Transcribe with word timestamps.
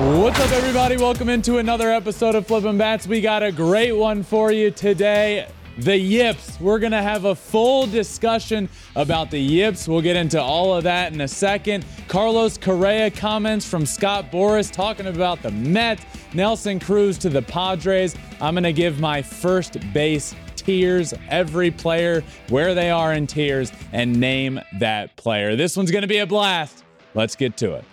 What's 0.00 0.40
up, 0.40 0.50
everybody? 0.52 0.96
Welcome 0.96 1.28
into 1.28 1.58
another 1.58 1.90
episode 1.90 2.34
of 2.34 2.46
Flippin' 2.46 2.78
Bats. 2.78 3.06
We 3.06 3.20
got 3.20 3.42
a 3.42 3.52
great 3.52 3.92
one 3.92 4.22
for 4.22 4.50
you 4.50 4.70
today. 4.70 5.46
The 5.76 5.94
Yips. 5.94 6.58
We're 6.58 6.78
going 6.78 6.92
to 6.92 7.02
have 7.02 7.26
a 7.26 7.34
full 7.34 7.86
discussion 7.86 8.70
about 8.96 9.30
the 9.30 9.38
Yips. 9.38 9.86
We'll 9.86 10.00
get 10.00 10.16
into 10.16 10.40
all 10.40 10.74
of 10.74 10.84
that 10.84 11.12
in 11.12 11.20
a 11.20 11.28
second. 11.28 11.84
Carlos 12.08 12.56
Correa 12.56 13.10
comments 13.10 13.68
from 13.68 13.84
Scott 13.84 14.32
Boras 14.32 14.72
talking 14.72 15.06
about 15.06 15.42
the 15.42 15.50
Mets. 15.50 16.02
Nelson 16.32 16.80
Cruz 16.80 17.18
to 17.18 17.28
the 17.28 17.42
Padres. 17.42 18.16
I'm 18.40 18.54
going 18.54 18.64
to 18.64 18.72
give 18.72 19.00
my 19.00 19.20
first 19.20 19.76
base 19.92 20.34
tiers, 20.56 21.12
every 21.28 21.70
player, 21.70 22.24
where 22.48 22.74
they 22.74 22.88
are 22.88 23.12
in 23.12 23.26
tiers, 23.26 23.70
and 23.92 24.18
name 24.18 24.62
that 24.78 25.14
player. 25.16 25.56
This 25.56 25.76
one's 25.76 25.90
going 25.90 26.02
to 26.02 26.08
be 26.08 26.18
a 26.18 26.26
blast. 26.26 26.84
Let's 27.14 27.36
get 27.36 27.58
to 27.58 27.74
it. 27.74 27.84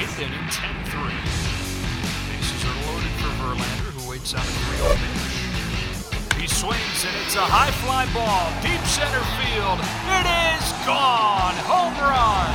Eighth 0.00 0.18
inning, 0.18 0.48
10-3. 0.48 1.12
Bases 2.32 2.64
are 2.64 2.78
loaded 2.88 3.12
for 3.20 3.28
Verlander, 3.36 3.92
who 3.92 4.08
waits 4.08 4.32
on 4.32 4.40
a 4.40 4.44
3 4.44 4.96
pitch. 4.96 6.40
He 6.40 6.48
swings, 6.48 7.04
and 7.04 7.14
it's 7.20 7.36
a 7.36 7.44
high 7.44 7.70
fly 7.84 8.08
ball, 8.16 8.48
deep 8.64 8.80
center 8.88 9.20
field. 9.36 9.76
It 10.08 10.24
is 10.24 10.72
gone! 10.88 11.52
Home 11.68 11.92
run! 12.00 12.48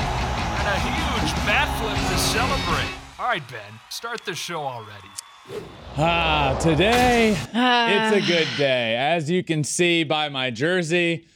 And 0.57 0.73
a 0.73 0.79
huge 0.89 1.29
bat 1.45 1.69
flip 1.77 1.93
to 1.93 2.17
celebrate. 2.17 2.89
All 3.19 3.27
right, 3.29 3.47
Ben, 3.47 3.79
start 3.91 4.25
the 4.25 4.33
show 4.33 4.61
already. 4.61 5.11
Ah, 5.97 6.57
today 6.59 7.37
it's 7.53 8.25
a 8.25 8.27
good 8.27 8.47
day. 8.57 8.95
As 8.95 9.29
you 9.29 9.43
can 9.43 9.63
see 9.63 10.03
by 10.03 10.29
my 10.29 10.49
jersey, 10.49 11.27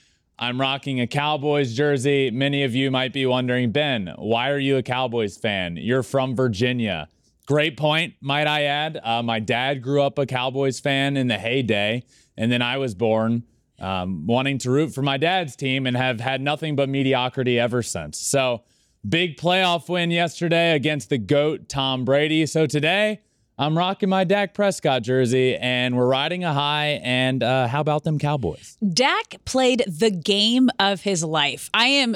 I'm 0.41 0.59
rocking 0.59 1.01
a 1.01 1.07
Cowboys 1.07 1.73
jersey. 1.75 2.31
Many 2.31 2.63
of 2.63 2.73
you 2.73 2.89
might 2.91 3.11
be 3.11 3.25
wondering, 3.25 3.71
Ben, 3.71 4.13
why 4.17 4.51
are 4.51 4.57
you 4.57 4.77
a 4.77 4.83
Cowboys 4.83 5.35
fan? 5.35 5.75
You're 5.75 6.01
from 6.01 6.33
Virginia. 6.33 7.09
Great 7.45 7.75
point, 7.75 8.13
might 8.21 8.47
I 8.47 8.63
add. 8.63 8.97
Uh, 9.03 9.21
my 9.21 9.41
dad 9.41 9.81
grew 9.81 10.01
up 10.01 10.17
a 10.17 10.25
Cowboys 10.25 10.79
fan 10.79 11.17
in 11.17 11.27
the 11.27 11.37
heyday, 11.37 12.03
and 12.37 12.49
then 12.49 12.61
I 12.61 12.77
was 12.77 12.95
born 12.95 13.43
um, 13.79 14.27
wanting 14.27 14.59
to 14.59 14.71
root 14.71 14.93
for 14.93 15.01
my 15.01 15.17
dad's 15.17 15.57
team 15.57 15.85
and 15.85 15.97
have 15.97 16.21
had 16.21 16.39
nothing 16.39 16.77
but 16.77 16.87
mediocrity 16.87 17.59
ever 17.59 17.83
since. 17.83 18.17
So, 18.17 18.63
big 19.07 19.35
playoff 19.35 19.89
win 19.89 20.09
yesterday 20.09 20.71
against 20.73 21.09
the 21.09 21.17
GOAT, 21.17 21.67
Tom 21.67 22.05
Brady. 22.05 22.45
So, 22.45 22.65
today, 22.65 23.23
I'm 23.59 23.77
rocking 23.77 24.07
my 24.07 24.23
Dak 24.23 24.53
Prescott 24.53 25.03
jersey, 25.03 25.57
and 25.57 25.97
we're 25.97 26.07
riding 26.07 26.45
a 26.45 26.53
high. 26.53 27.01
And 27.03 27.43
uh, 27.43 27.67
how 27.67 27.81
about 27.81 28.05
them 28.05 28.17
Cowboys? 28.17 28.77
Dak 28.93 29.35
played 29.43 29.83
the 29.85 30.09
game 30.09 30.69
of 30.79 31.01
his 31.01 31.25
life. 31.25 31.69
I 31.73 31.87
am 31.87 32.15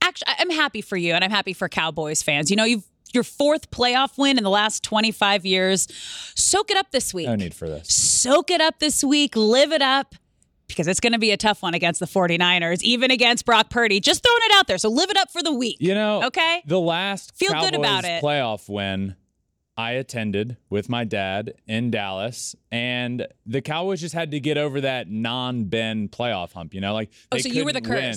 actually 0.00 0.32
I'm 0.38 0.50
happy 0.50 0.80
for 0.80 0.96
you 0.96 1.12
and 1.12 1.24
I'm 1.24 1.30
happy 1.30 1.52
for 1.52 1.68
Cowboys 1.68 2.22
fans. 2.22 2.50
You 2.50 2.56
know, 2.56 2.64
you've 2.64 2.84
your 3.12 3.24
fourth 3.24 3.72
playoff 3.72 4.16
win 4.16 4.38
in 4.38 4.44
the 4.44 4.50
last 4.50 4.84
25 4.84 5.44
years. 5.44 5.88
Soak 6.36 6.70
it 6.70 6.76
up 6.76 6.92
this 6.92 7.12
week. 7.12 7.26
No 7.26 7.34
need 7.34 7.54
for 7.54 7.68
this. 7.68 7.88
Soak 7.92 8.52
it 8.52 8.60
up 8.60 8.78
this 8.78 9.02
week. 9.02 9.34
Live 9.34 9.72
it 9.72 9.82
up 9.82 10.14
because 10.68 10.86
it's 10.86 11.00
going 11.00 11.14
to 11.14 11.18
be 11.18 11.32
a 11.32 11.36
tough 11.36 11.60
one 11.60 11.74
against 11.74 11.98
the 11.98 12.06
49ers, 12.06 12.82
even 12.82 13.10
against 13.10 13.44
Brock 13.44 13.68
Purdy. 13.68 13.98
Just 13.98 14.22
throwing 14.22 14.42
it 14.44 14.52
out 14.54 14.68
there. 14.68 14.78
So 14.78 14.88
live 14.88 15.10
it 15.10 15.16
up 15.16 15.28
for 15.32 15.42
the 15.42 15.52
week. 15.52 15.78
You 15.80 15.94
know, 15.94 16.22
Okay. 16.26 16.62
The 16.66 16.78
last 16.78 17.34
Feel 17.36 17.50
Cowboys 17.50 17.70
good 17.70 17.80
about 17.80 18.04
it. 18.04 18.22
playoff 18.22 18.68
win 18.68 19.16
I 19.80 19.92
attended 19.92 20.56
with 20.68 20.88
my 20.88 21.04
dad 21.04 21.54
in 21.66 21.90
Dallas, 21.90 22.54
and 22.70 23.26
the 23.46 23.62
Cowboys 23.62 24.00
just 24.00 24.14
had 24.14 24.30
to 24.32 24.40
get 24.40 24.58
over 24.58 24.80
that 24.82 25.08
non-Ben 25.08 26.08
playoff 26.08 26.52
hump. 26.52 26.74
You 26.74 26.80
know, 26.80 26.92
like 26.92 27.10
Oh, 27.32 27.36
they 27.36 27.42
so 27.42 27.48
you 27.48 27.64
were 27.64 27.72
the 27.72 27.80
couldn't 27.80 28.02
win. 28.04 28.14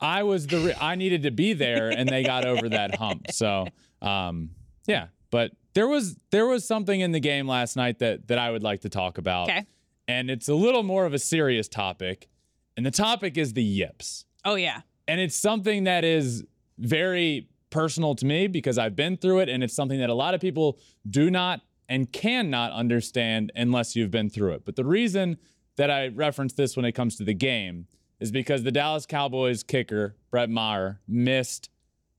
I 0.00 0.22
was 0.22 0.46
the 0.46 0.58
re- 0.58 0.74
I 0.80 0.94
needed 0.94 1.22
to 1.22 1.30
be 1.30 1.54
there, 1.54 1.88
and 1.90 2.08
they 2.08 2.22
got 2.22 2.44
over 2.44 2.68
that 2.68 2.94
hump. 2.96 3.30
So, 3.32 3.66
um, 4.02 4.50
yeah, 4.86 5.06
but 5.30 5.52
there 5.74 5.88
was 5.88 6.16
there 6.30 6.46
was 6.46 6.66
something 6.66 7.00
in 7.00 7.12
the 7.12 7.20
game 7.20 7.48
last 7.48 7.74
night 7.76 7.98
that 8.00 8.28
that 8.28 8.38
I 8.38 8.50
would 8.50 8.62
like 8.62 8.80
to 8.82 8.88
talk 8.88 9.18
about, 9.18 9.48
Okay. 9.50 9.64
and 10.06 10.30
it's 10.30 10.48
a 10.48 10.54
little 10.54 10.82
more 10.82 11.04
of 11.06 11.14
a 11.14 11.18
serious 11.18 11.68
topic, 11.68 12.28
and 12.76 12.84
the 12.86 12.90
topic 12.90 13.36
is 13.38 13.54
the 13.54 13.62
yips 13.62 14.24
Oh, 14.44 14.54
yeah. 14.56 14.82
and 15.08 15.20
it's 15.20 15.36
something 15.36 15.84
that 15.84 16.04
is 16.04 16.44
very 16.78 17.48
personal 17.70 18.14
to 18.16 18.26
me 18.26 18.46
because 18.46 18.78
I've 18.78 18.96
been 18.96 19.16
through 19.16 19.40
it 19.40 19.48
and 19.48 19.62
it's 19.62 19.74
something 19.74 19.98
that 20.00 20.10
a 20.10 20.14
lot 20.14 20.34
of 20.34 20.40
people 20.40 20.78
do 21.08 21.30
not 21.30 21.60
and 21.88 22.12
cannot 22.12 22.72
understand 22.72 23.50
unless 23.54 23.96
you've 23.96 24.10
been 24.10 24.28
through 24.30 24.52
it. 24.52 24.64
But 24.64 24.76
the 24.76 24.84
reason 24.84 25.38
that 25.76 25.90
I 25.90 26.08
reference 26.08 26.52
this 26.52 26.76
when 26.76 26.84
it 26.84 26.92
comes 26.92 27.16
to 27.16 27.24
the 27.24 27.34
game 27.34 27.86
is 28.20 28.30
because 28.30 28.62
the 28.62 28.72
Dallas 28.72 29.06
Cowboys 29.06 29.62
kicker, 29.62 30.16
Brett 30.30 30.50
Maher, 30.50 31.00
missed 31.06 31.70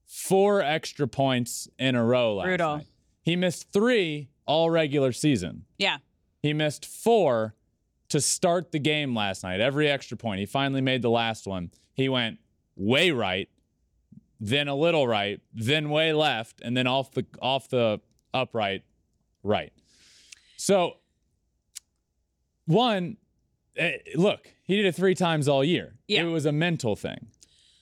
four 0.05 0.61
extra 0.61 1.07
points 1.07 1.67
in 1.77 1.95
a 1.95 2.03
row 2.03 2.35
last 2.35 2.45
Brutal. 2.45 2.77
night. 2.77 2.85
He 3.21 3.35
missed 3.35 3.71
3 3.71 4.29
all 4.47 4.69
regular 4.71 5.11
season. 5.11 5.66
Yeah. 5.77 5.97
He 6.41 6.53
missed 6.53 6.85
four 6.85 7.53
to 8.07 8.19
start 8.19 8.71
the 8.71 8.79
game 8.79 9.16
last 9.16 9.43
night. 9.43 9.59
Every 9.59 9.87
extra 9.87 10.17
point. 10.17 10.39
He 10.39 10.45
finally 10.47 10.81
made 10.81 11.03
the 11.03 11.09
last 11.11 11.45
one. 11.45 11.69
He 11.93 12.09
went 12.09 12.39
way 12.75 13.11
right, 13.11 13.49
then 14.39 14.67
a 14.67 14.75
little 14.75 15.07
right, 15.07 15.41
then 15.53 15.89
way 15.89 16.13
left, 16.13 16.61
and 16.61 16.75
then 16.75 16.88
off 16.88 17.11
the 17.11 17.25
off 17.41 17.69
the 17.69 18.00
upright 18.33 18.83
right. 19.44 19.73
So 20.57 20.97
one, 22.66 23.17
eh, 23.78 23.97
look, 24.16 24.47
he 24.63 24.75
did 24.75 24.85
it 24.85 24.95
three 24.95 25.16
times 25.16 25.47
all 25.47 25.63
year. 25.63 25.95
Yeah. 26.07 26.22
It 26.22 26.25
was 26.25 26.45
a 26.45 26.51
mental 26.51 26.95
thing. 26.95 27.28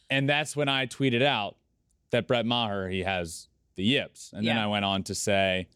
And 0.10 0.30
that's 0.30 0.56
when 0.56 0.70
I 0.70 0.86
tweeted 0.86 1.22
out 1.22 1.58
that 2.12 2.28
Brett 2.28 2.46
Maher, 2.46 2.88
he 2.88 3.04
has 3.04 3.50
the 3.76 3.84
yips. 3.84 4.32
And 4.34 4.48
then 4.48 4.56
Yeah. 4.56 4.64
I 4.64 4.68
went 4.68 4.86
on 4.86 5.04
to 5.04 5.16
say, 5.16 5.68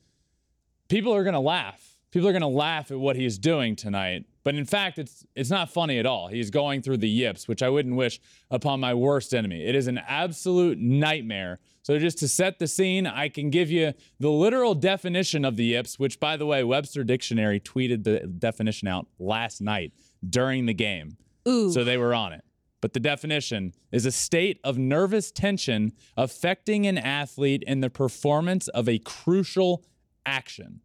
people 0.87 1.13
are 1.13 1.23
going 1.23 1.33
to 1.33 1.39
laugh. 1.39 1.97
People 2.11 2.29
are 2.29 2.31
going 2.31 2.41
to 2.41 2.47
laugh 2.47 2.91
at 2.91 2.99
what 2.99 3.15
he's 3.17 3.37
doing 3.37 3.75
tonight. 3.75 4.25
But 4.43 4.55
in 4.55 4.65
fact, 4.65 4.97
it's 4.97 5.25
it's 5.35 5.49
not 5.49 5.69
funny 5.69 5.99
at 5.99 6.05
all. 6.05 6.27
He's 6.27 6.49
going 6.49 6.81
through 6.81 6.97
the 6.97 7.09
yips, 7.09 7.47
which 7.47 7.61
I 7.61 7.69
wouldn't 7.69 7.95
wish 7.95 8.19
upon 8.49 8.79
my 8.79 8.93
worst 8.93 9.33
enemy. 9.33 9.63
It 9.63 9.75
is 9.75 9.87
an 9.87 9.99
absolute 9.99 10.79
nightmare. 10.79 11.59
So 11.83 11.97
just 11.99 12.19
to 12.19 12.27
set 12.27 12.59
the 12.59 12.67
scene, 12.67 13.07
I 13.07 13.29
can 13.29 13.49
give 13.49 13.69
you 13.69 13.93
the 14.19 14.29
literal 14.29 14.75
definition 14.75 15.45
of 15.45 15.57
the 15.57 15.65
yips, 15.65 15.99
which 15.99 16.19
by 16.19 16.37
the 16.37 16.45
way, 16.45 16.63
Webster 16.63 17.03
Dictionary 17.03 17.59
tweeted 17.59 18.03
the 18.03 18.19
definition 18.19 18.87
out 18.87 19.07
last 19.19 19.61
night 19.61 19.93
during 20.27 20.65
the 20.65 20.73
game. 20.73 21.17
Ooh. 21.47 21.71
So 21.71 21.83
they 21.83 21.97
were 21.97 22.13
on 22.13 22.33
it. 22.33 22.43
But 22.81 22.93
the 22.93 22.99
definition 22.99 23.73
is 23.91 24.07
a 24.07 24.11
state 24.11 24.59
of 24.63 24.77
nervous 24.77 25.31
tension 25.31 25.93
affecting 26.17 26.87
an 26.87 26.97
athlete 26.97 27.63
in 27.67 27.81
the 27.81 27.91
performance 27.91 28.67
of 28.69 28.89
a 28.89 28.97
crucial 28.97 29.85
action. 30.25 30.81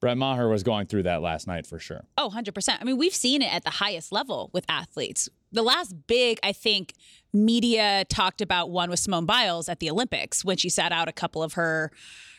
Brett 0.00 0.16
Maher 0.16 0.48
was 0.48 0.62
going 0.62 0.86
through 0.86 1.02
that 1.04 1.20
last 1.20 1.46
night 1.46 1.66
for 1.66 1.78
sure. 1.78 2.04
Oh, 2.16 2.30
100%. 2.34 2.76
I 2.80 2.84
mean, 2.84 2.96
we've 2.96 3.14
seen 3.14 3.42
it 3.42 3.52
at 3.52 3.64
the 3.64 3.70
highest 3.70 4.12
level 4.12 4.48
with 4.52 4.64
athletes. 4.68 5.28
The 5.52 5.62
last 5.62 5.94
big, 6.06 6.38
I 6.42 6.52
think, 6.52 6.94
media 7.32 8.04
talked 8.08 8.40
about 8.40 8.70
one 8.70 8.88
with 8.88 8.98
Simone 8.98 9.26
Biles 9.26 9.68
at 9.68 9.78
the 9.80 9.90
Olympics 9.90 10.44
when 10.44 10.56
she 10.56 10.68
sat 10.70 10.90
out 10.92 11.08
a 11.08 11.12
couple 11.12 11.42
of 11.42 11.52
her 11.54 11.90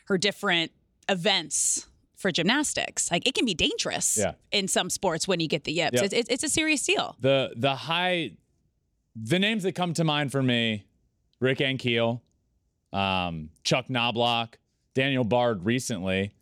her 0.06 0.18
different 0.18 0.72
events 1.08 1.88
for 2.16 2.32
gymnastics. 2.32 3.12
Like 3.12 3.28
it 3.28 3.34
can 3.36 3.46
be 3.46 3.54
dangerous 3.54 4.18
Yeah. 4.18 4.34
in 4.52 4.68
some 4.68 4.90
sports 4.90 5.28
when 5.28 5.40
you 5.40 5.48
get 5.48 5.64
the 5.64 5.72
yips. 5.72 5.96
Yep. 5.96 6.04
It's, 6.06 6.14
it's, 6.14 6.30
it's 6.30 6.44
a 6.44 6.50
serious 6.50 6.84
deal. 6.86 7.16
The 7.20 7.54
the 7.56 7.76
high 7.76 8.32
the 9.16 9.40
names 9.40 9.64
that 9.64 9.74
come 9.74 9.94
to 9.96 10.04
mind 10.04 10.32
for 10.32 10.42
me, 10.42 10.86
Rick 11.40 11.60
Ankiel, 11.60 12.22
um, 12.94 13.50
Chuck 13.64 13.90
Knobloch, 13.90 14.58
Daniel 14.94 15.24
Bard 15.24 15.66
recently, 15.66 16.34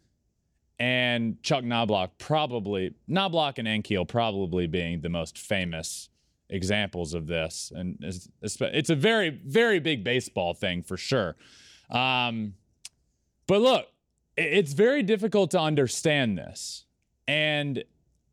and 0.80 1.42
Chuck 1.44 1.64
Knobloch 1.64 2.18
probably 2.18 2.94
Knobloch 3.08 3.58
and 3.58 3.68
Ankiel 3.68 4.08
probably 4.08 4.68
being 4.68 5.02
the 5.02 5.10
most 5.10 5.38
famous 5.38 6.10
examples 6.50 7.14
of 7.14 7.28
this. 7.28 7.72
And 7.76 7.98
it's, 8.02 8.30
it's 8.42 8.90
a 8.90 8.96
very, 8.96 9.30
very 9.30 9.80
big 9.80 10.04
baseball 10.04 10.54
thing 10.54 10.82
for 10.82 10.98
sure. 10.98 11.36
Um, 11.90 12.54
but 13.46 13.62
look, 13.62 13.88
it's 14.38 14.74
very 14.74 15.04
difficult 15.04 15.52
to 15.52 15.60
understand 15.60 16.38
this. 16.38 16.86
And 17.28 17.84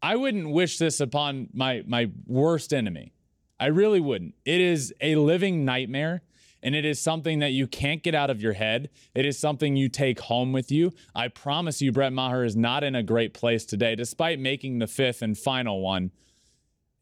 I 0.02 0.16
wouldn't 0.16 0.50
wish 0.50 0.78
this 0.78 1.00
upon 1.00 1.48
my 1.52 1.82
my 1.86 2.10
worst 2.26 2.72
enemy. 2.72 3.12
I 3.58 3.66
really 3.66 4.00
wouldn't. 4.00 4.34
It 4.44 4.60
is 4.60 4.94
a 5.00 5.16
living 5.16 5.64
nightmare 5.64 6.22
and 6.66 6.74
it 6.74 6.84
is 6.84 6.98
something 6.98 7.38
that 7.38 7.52
you 7.52 7.68
can't 7.68 8.02
get 8.02 8.12
out 8.12 8.28
of 8.28 8.42
your 8.42 8.54
head. 8.54 8.90
It 9.14 9.24
is 9.24 9.38
something 9.38 9.76
you 9.76 9.88
take 9.88 10.18
home 10.18 10.52
with 10.52 10.72
you. 10.72 10.92
I 11.14 11.28
promise 11.28 11.80
you 11.80 11.92
Brett 11.92 12.12
Maher 12.12 12.42
is 12.42 12.56
not 12.56 12.82
in 12.82 12.96
a 12.96 13.04
great 13.04 13.34
place 13.34 13.64
today 13.64 13.94
despite 13.94 14.40
making 14.40 14.80
the 14.80 14.88
fifth 14.88 15.22
and 15.22 15.38
final 15.38 15.80
one. 15.80 16.10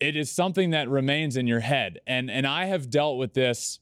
It 0.01 0.17
is 0.17 0.31
something 0.31 0.69
that 0.73 0.91
remains 0.91 1.39
in 1.39 1.47
your 1.47 1.61
head. 1.61 1.99
And 2.07 2.31
and 2.31 2.47
I 2.47 2.67
have 2.67 2.91
dealt 2.91 3.17
with 3.17 3.33
this 3.33 3.79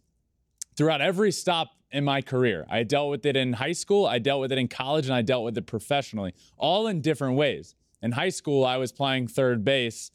throughout 0.77 1.01
every 1.01 1.33
stop 1.33 1.71
in 1.91 2.05
my 2.05 2.23
career. 2.23 2.65
I 2.71 2.85
dealt 2.85 3.11
with 3.11 3.27
it 3.27 3.37
in 3.37 3.55
high 3.55 3.73
school, 3.73 4.07
I 4.07 4.21
dealt 4.21 4.41
with 4.41 4.53
it 4.53 4.59
in 4.59 4.69
college, 4.69 5.07
and 5.07 5.15
I 5.15 5.23
dealt 5.23 5.45
with 5.45 5.59
it 5.59 5.67
professionally, 5.67 6.33
all 6.57 6.87
in 6.87 7.01
different 7.01 7.37
ways. 7.37 7.75
In 8.01 8.13
high 8.13 8.29
school, 8.31 8.65
I 8.65 8.77
was 8.77 8.93
playing 8.93 9.27
third 9.27 9.65
base, 9.65 10.13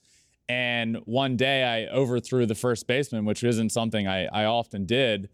and 0.48 0.96
one 1.04 1.36
day 1.36 1.66
I 1.66 1.94
overthrew 1.94 2.46
the 2.46 2.56
first 2.56 2.88
baseman, 2.88 3.26
which 3.26 3.44
isn't 3.44 3.72
something 3.72 4.08
I, 4.08 4.28
I 4.28 4.46
often 4.46 4.86
did, 4.86 5.30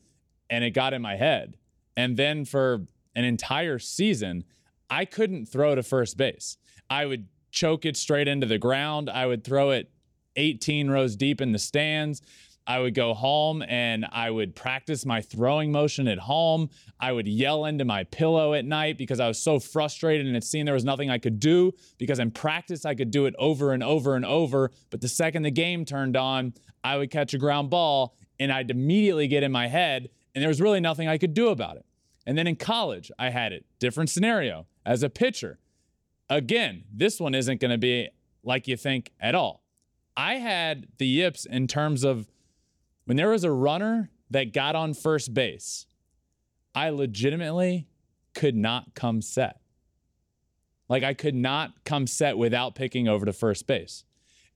and 0.53 0.63
it 0.63 0.69
got 0.69 0.93
in 0.93 1.01
my 1.01 1.15
head. 1.15 1.57
And 1.97 2.15
then 2.15 2.45
for 2.45 2.85
an 3.15 3.25
entire 3.25 3.79
season, 3.79 4.43
I 4.87 5.03
couldn't 5.03 5.47
throw 5.47 5.73
to 5.73 5.81
first 5.81 6.15
base. 6.15 6.57
I 6.91 7.07
would 7.07 7.27
choke 7.49 7.85
it 7.85 7.97
straight 7.97 8.27
into 8.27 8.45
the 8.45 8.59
ground. 8.59 9.09
I 9.09 9.25
would 9.25 9.43
throw 9.43 9.71
it 9.71 9.89
18 10.35 10.91
rows 10.91 11.15
deep 11.15 11.41
in 11.41 11.53
the 11.53 11.59
stands. 11.59 12.21
I 12.67 12.79
would 12.79 12.93
go 12.93 13.15
home 13.15 13.63
and 13.67 14.05
I 14.11 14.29
would 14.29 14.55
practice 14.55 15.07
my 15.07 15.21
throwing 15.21 15.71
motion 15.71 16.07
at 16.07 16.19
home. 16.19 16.69
I 16.99 17.11
would 17.11 17.27
yell 17.27 17.65
into 17.65 17.83
my 17.83 18.03
pillow 18.03 18.53
at 18.53 18.63
night 18.63 18.99
because 18.99 19.19
I 19.19 19.27
was 19.27 19.41
so 19.41 19.59
frustrated 19.59 20.27
and 20.27 20.37
it 20.37 20.43
seemed 20.43 20.67
there 20.67 20.75
was 20.75 20.85
nothing 20.85 21.09
I 21.09 21.17
could 21.17 21.39
do 21.39 21.73
because 21.97 22.19
in 22.19 22.29
practice 22.29 22.85
I 22.85 22.93
could 22.93 23.09
do 23.09 23.25
it 23.25 23.33
over 23.39 23.73
and 23.73 23.83
over 23.83 24.15
and 24.15 24.23
over. 24.23 24.71
But 24.91 25.01
the 25.01 25.09
second 25.09 25.41
the 25.41 25.51
game 25.51 25.83
turned 25.83 26.15
on, 26.15 26.53
I 26.83 26.97
would 26.97 27.09
catch 27.09 27.33
a 27.33 27.39
ground 27.39 27.71
ball 27.71 28.15
and 28.39 28.51
I'd 28.51 28.69
immediately 28.69 29.27
get 29.27 29.41
in 29.41 29.51
my 29.51 29.67
head 29.67 30.09
and 30.33 30.41
there 30.41 30.49
was 30.49 30.61
really 30.61 30.79
nothing 30.79 31.07
I 31.07 31.17
could 31.17 31.33
do 31.33 31.49
about 31.49 31.77
it. 31.77 31.85
And 32.25 32.37
then 32.37 32.47
in 32.47 32.55
college, 32.55 33.11
I 33.19 33.29
had 33.29 33.51
it. 33.51 33.65
Different 33.79 34.09
scenario 34.09 34.65
as 34.85 35.03
a 35.03 35.09
pitcher. 35.09 35.59
Again, 36.29 36.83
this 36.91 37.19
one 37.19 37.35
isn't 37.35 37.59
going 37.59 37.71
to 37.71 37.77
be 37.77 38.09
like 38.43 38.67
you 38.67 38.77
think 38.77 39.11
at 39.19 39.35
all. 39.35 39.63
I 40.15 40.35
had 40.35 40.87
the 40.97 41.07
yips 41.07 41.45
in 41.45 41.67
terms 41.67 42.03
of 42.03 42.27
when 43.05 43.17
there 43.17 43.29
was 43.29 43.43
a 43.43 43.51
runner 43.51 44.09
that 44.29 44.53
got 44.53 44.75
on 44.75 44.93
first 44.93 45.33
base, 45.33 45.85
I 46.73 46.89
legitimately 46.89 47.87
could 48.33 48.55
not 48.55 48.95
come 48.95 49.21
set. 49.21 49.59
Like 50.89 51.03
I 51.03 51.13
could 51.13 51.35
not 51.35 51.83
come 51.83 52.07
set 52.07 52.37
without 52.37 52.75
picking 52.75 53.07
over 53.07 53.25
to 53.25 53.33
first 53.33 53.67
base. 53.67 54.03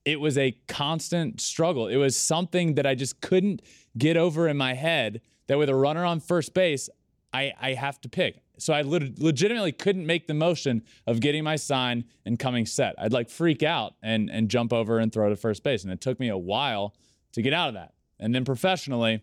It 0.04 0.20
was 0.20 0.38
a 0.38 0.56
constant 0.68 1.40
struggle. 1.40 1.88
It 1.88 1.96
was 1.96 2.16
something 2.16 2.74
that 2.74 2.86
I 2.86 2.94
just 2.94 3.20
couldn't 3.20 3.62
get 3.96 4.16
over 4.16 4.48
in 4.48 4.56
my 4.56 4.74
head 4.74 5.20
that 5.48 5.58
with 5.58 5.68
a 5.68 5.74
runner 5.74 6.04
on 6.04 6.20
first 6.20 6.54
base, 6.54 6.88
I, 7.32 7.52
I 7.60 7.74
have 7.74 8.00
to 8.02 8.08
pick. 8.08 8.42
So 8.58 8.72
I 8.72 8.82
leg- 8.82 9.18
legitimately 9.18 9.72
couldn't 9.72 10.06
make 10.06 10.26
the 10.26 10.34
motion 10.34 10.82
of 11.06 11.20
getting 11.20 11.44
my 11.44 11.56
sign 11.56 12.04
and 12.24 12.38
coming 12.38 12.66
set. 12.66 12.94
I'd 12.98 13.12
like 13.12 13.28
freak 13.28 13.62
out 13.62 13.94
and, 14.02 14.30
and 14.30 14.48
jump 14.48 14.72
over 14.72 14.98
and 14.98 15.12
throw 15.12 15.28
to 15.28 15.36
first 15.36 15.62
base. 15.62 15.84
And 15.84 15.92
it 15.92 16.00
took 16.00 16.18
me 16.18 16.28
a 16.28 16.38
while 16.38 16.94
to 17.32 17.42
get 17.42 17.52
out 17.52 17.68
of 17.68 17.74
that. 17.74 17.94
And 18.18 18.34
then 18.34 18.44
professionally, 18.44 19.22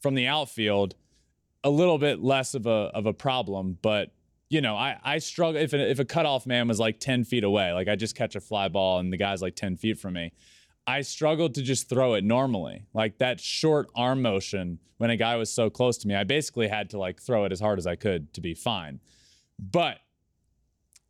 from 0.00 0.14
the 0.14 0.26
outfield, 0.26 0.94
a 1.62 1.70
little 1.70 1.98
bit 1.98 2.20
less 2.20 2.54
of 2.54 2.66
a 2.66 2.90
of 2.94 3.04
a 3.06 3.12
problem, 3.12 3.78
but 3.82 4.12
you 4.48 4.60
know, 4.60 4.76
I, 4.76 4.98
I 5.04 5.18
struggle 5.18 5.60
if 5.60 5.72
a, 5.72 5.90
if 5.90 6.00
a 6.00 6.04
cutoff 6.04 6.44
man 6.44 6.66
was 6.66 6.80
like 6.80 6.98
10 6.98 7.24
feet 7.24 7.44
away, 7.44 7.72
like 7.72 7.86
I 7.86 7.94
just 7.94 8.16
catch 8.16 8.34
a 8.34 8.40
fly 8.40 8.68
ball 8.68 8.98
and 8.98 9.12
the 9.12 9.16
guy's 9.16 9.40
like 9.40 9.54
10 9.54 9.76
feet 9.76 9.98
from 9.98 10.14
me. 10.14 10.32
I 10.86 11.02
struggled 11.02 11.54
to 11.54 11.62
just 11.62 11.88
throw 11.88 12.14
it 12.14 12.24
normally. 12.24 12.84
Like 12.94 13.18
that 13.18 13.40
short 13.40 13.88
arm 13.94 14.22
motion 14.22 14.78
when 15.00 15.08
a 15.08 15.16
guy 15.16 15.36
was 15.36 15.50
so 15.50 15.70
close 15.70 15.96
to 15.98 16.08
me, 16.08 16.14
I 16.14 16.24
basically 16.24 16.68
had 16.68 16.90
to 16.90 16.98
like 16.98 17.22
throw 17.22 17.46
it 17.46 17.52
as 17.52 17.60
hard 17.60 17.78
as 17.78 17.86
I 17.86 17.96
could 17.96 18.34
to 18.34 18.42
be 18.42 18.52
fine. 18.52 19.00
But 19.58 19.96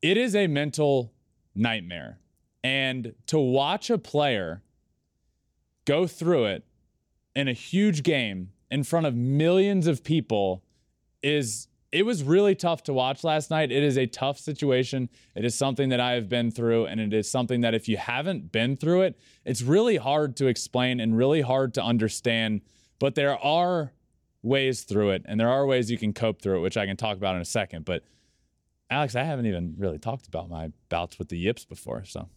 it 0.00 0.16
is 0.16 0.36
a 0.36 0.46
mental 0.46 1.12
nightmare. 1.56 2.20
And 2.62 3.14
to 3.26 3.38
watch 3.38 3.90
a 3.90 3.98
player 3.98 4.62
go 5.86 6.06
through 6.06 6.44
it 6.44 6.64
in 7.34 7.48
a 7.48 7.52
huge 7.52 8.02
game 8.02 8.50
in 8.70 8.84
front 8.84 9.06
of 9.06 9.16
millions 9.16 9.86
of 9.86 10.04
people 10.04 10.62
is 11.22 11.66
it 11.92 12.06
was 12.06 12.22
really 12.22 12.54
tough 12.54 12.84
to 12.84 12.92
watch 12.92 13.24
last 13.24 13.50
night. 13.50 13.72
It 13.72 13.82
is 13.82 13.98
a 13.98 14.06
tough 14.06 14.38
situation. 14.38 15.08
It 15.34 15.44
is 15.44 15.54
something 15.54 15.88
that 15.88 16.00
I 16.00 16.12
have 16.12 16.28
been 16.28 16.50
through, 16.50 16.86
and 16.86 17.00
it 17.00 17.12
is 17.12 17.28
something 17.30 17.62
that 17.62 17.74
if 17.74 17.88
you 17.88 17.96
haven't 17.96 18.52
been 18.52 18.76
through 18.76 19.02
it, 19.02 19.18
it's 19.44 19.62
really 19.62 19.96
hard 19.96 20.36
to 20.36 20.46
explain 20.46 21.00
and 21.00 21.16
really 21.16 21.40
hard 21.40 21.74
to 21.74 21.82
understand. 21.82 22.60
But 23.00 23.16
there 23.16 23.36
are 23.38 23.92
ways 24.42 24.82
through 24.82 25.10
it, 25.10 25.22
and 25.26 25.40
there 25.40 25.48
are 25.48 25.66
ways 25.66 25.90
you 25.90 25.98
can 25.98 26.12
cope 26.12 26.40
through 26.40 26.58
it, 26.58 26.60
which 26.60 26.76
I 26.76 26.86
can 26.86 26.96
talk 26.96 27.16
about 27.16 27.34
in 27.34 27.42
a 27.42 27.46
second. 27.46 27.84
But 27.84 28.04
Alex, 28.88 29.16
I 29.16 29.24
haven't 29.24 29.46
even 29.46 29.74
really 29.76 29.98
talked 29.98 30.28
about 30.28 30.48
my 30.48 30.70
bouts 30.90 31.18
with 31.18 31.28
the 31.28 31.38
yips 31.38 31.64
before. 31.64 32.04
So, 32.04 32.28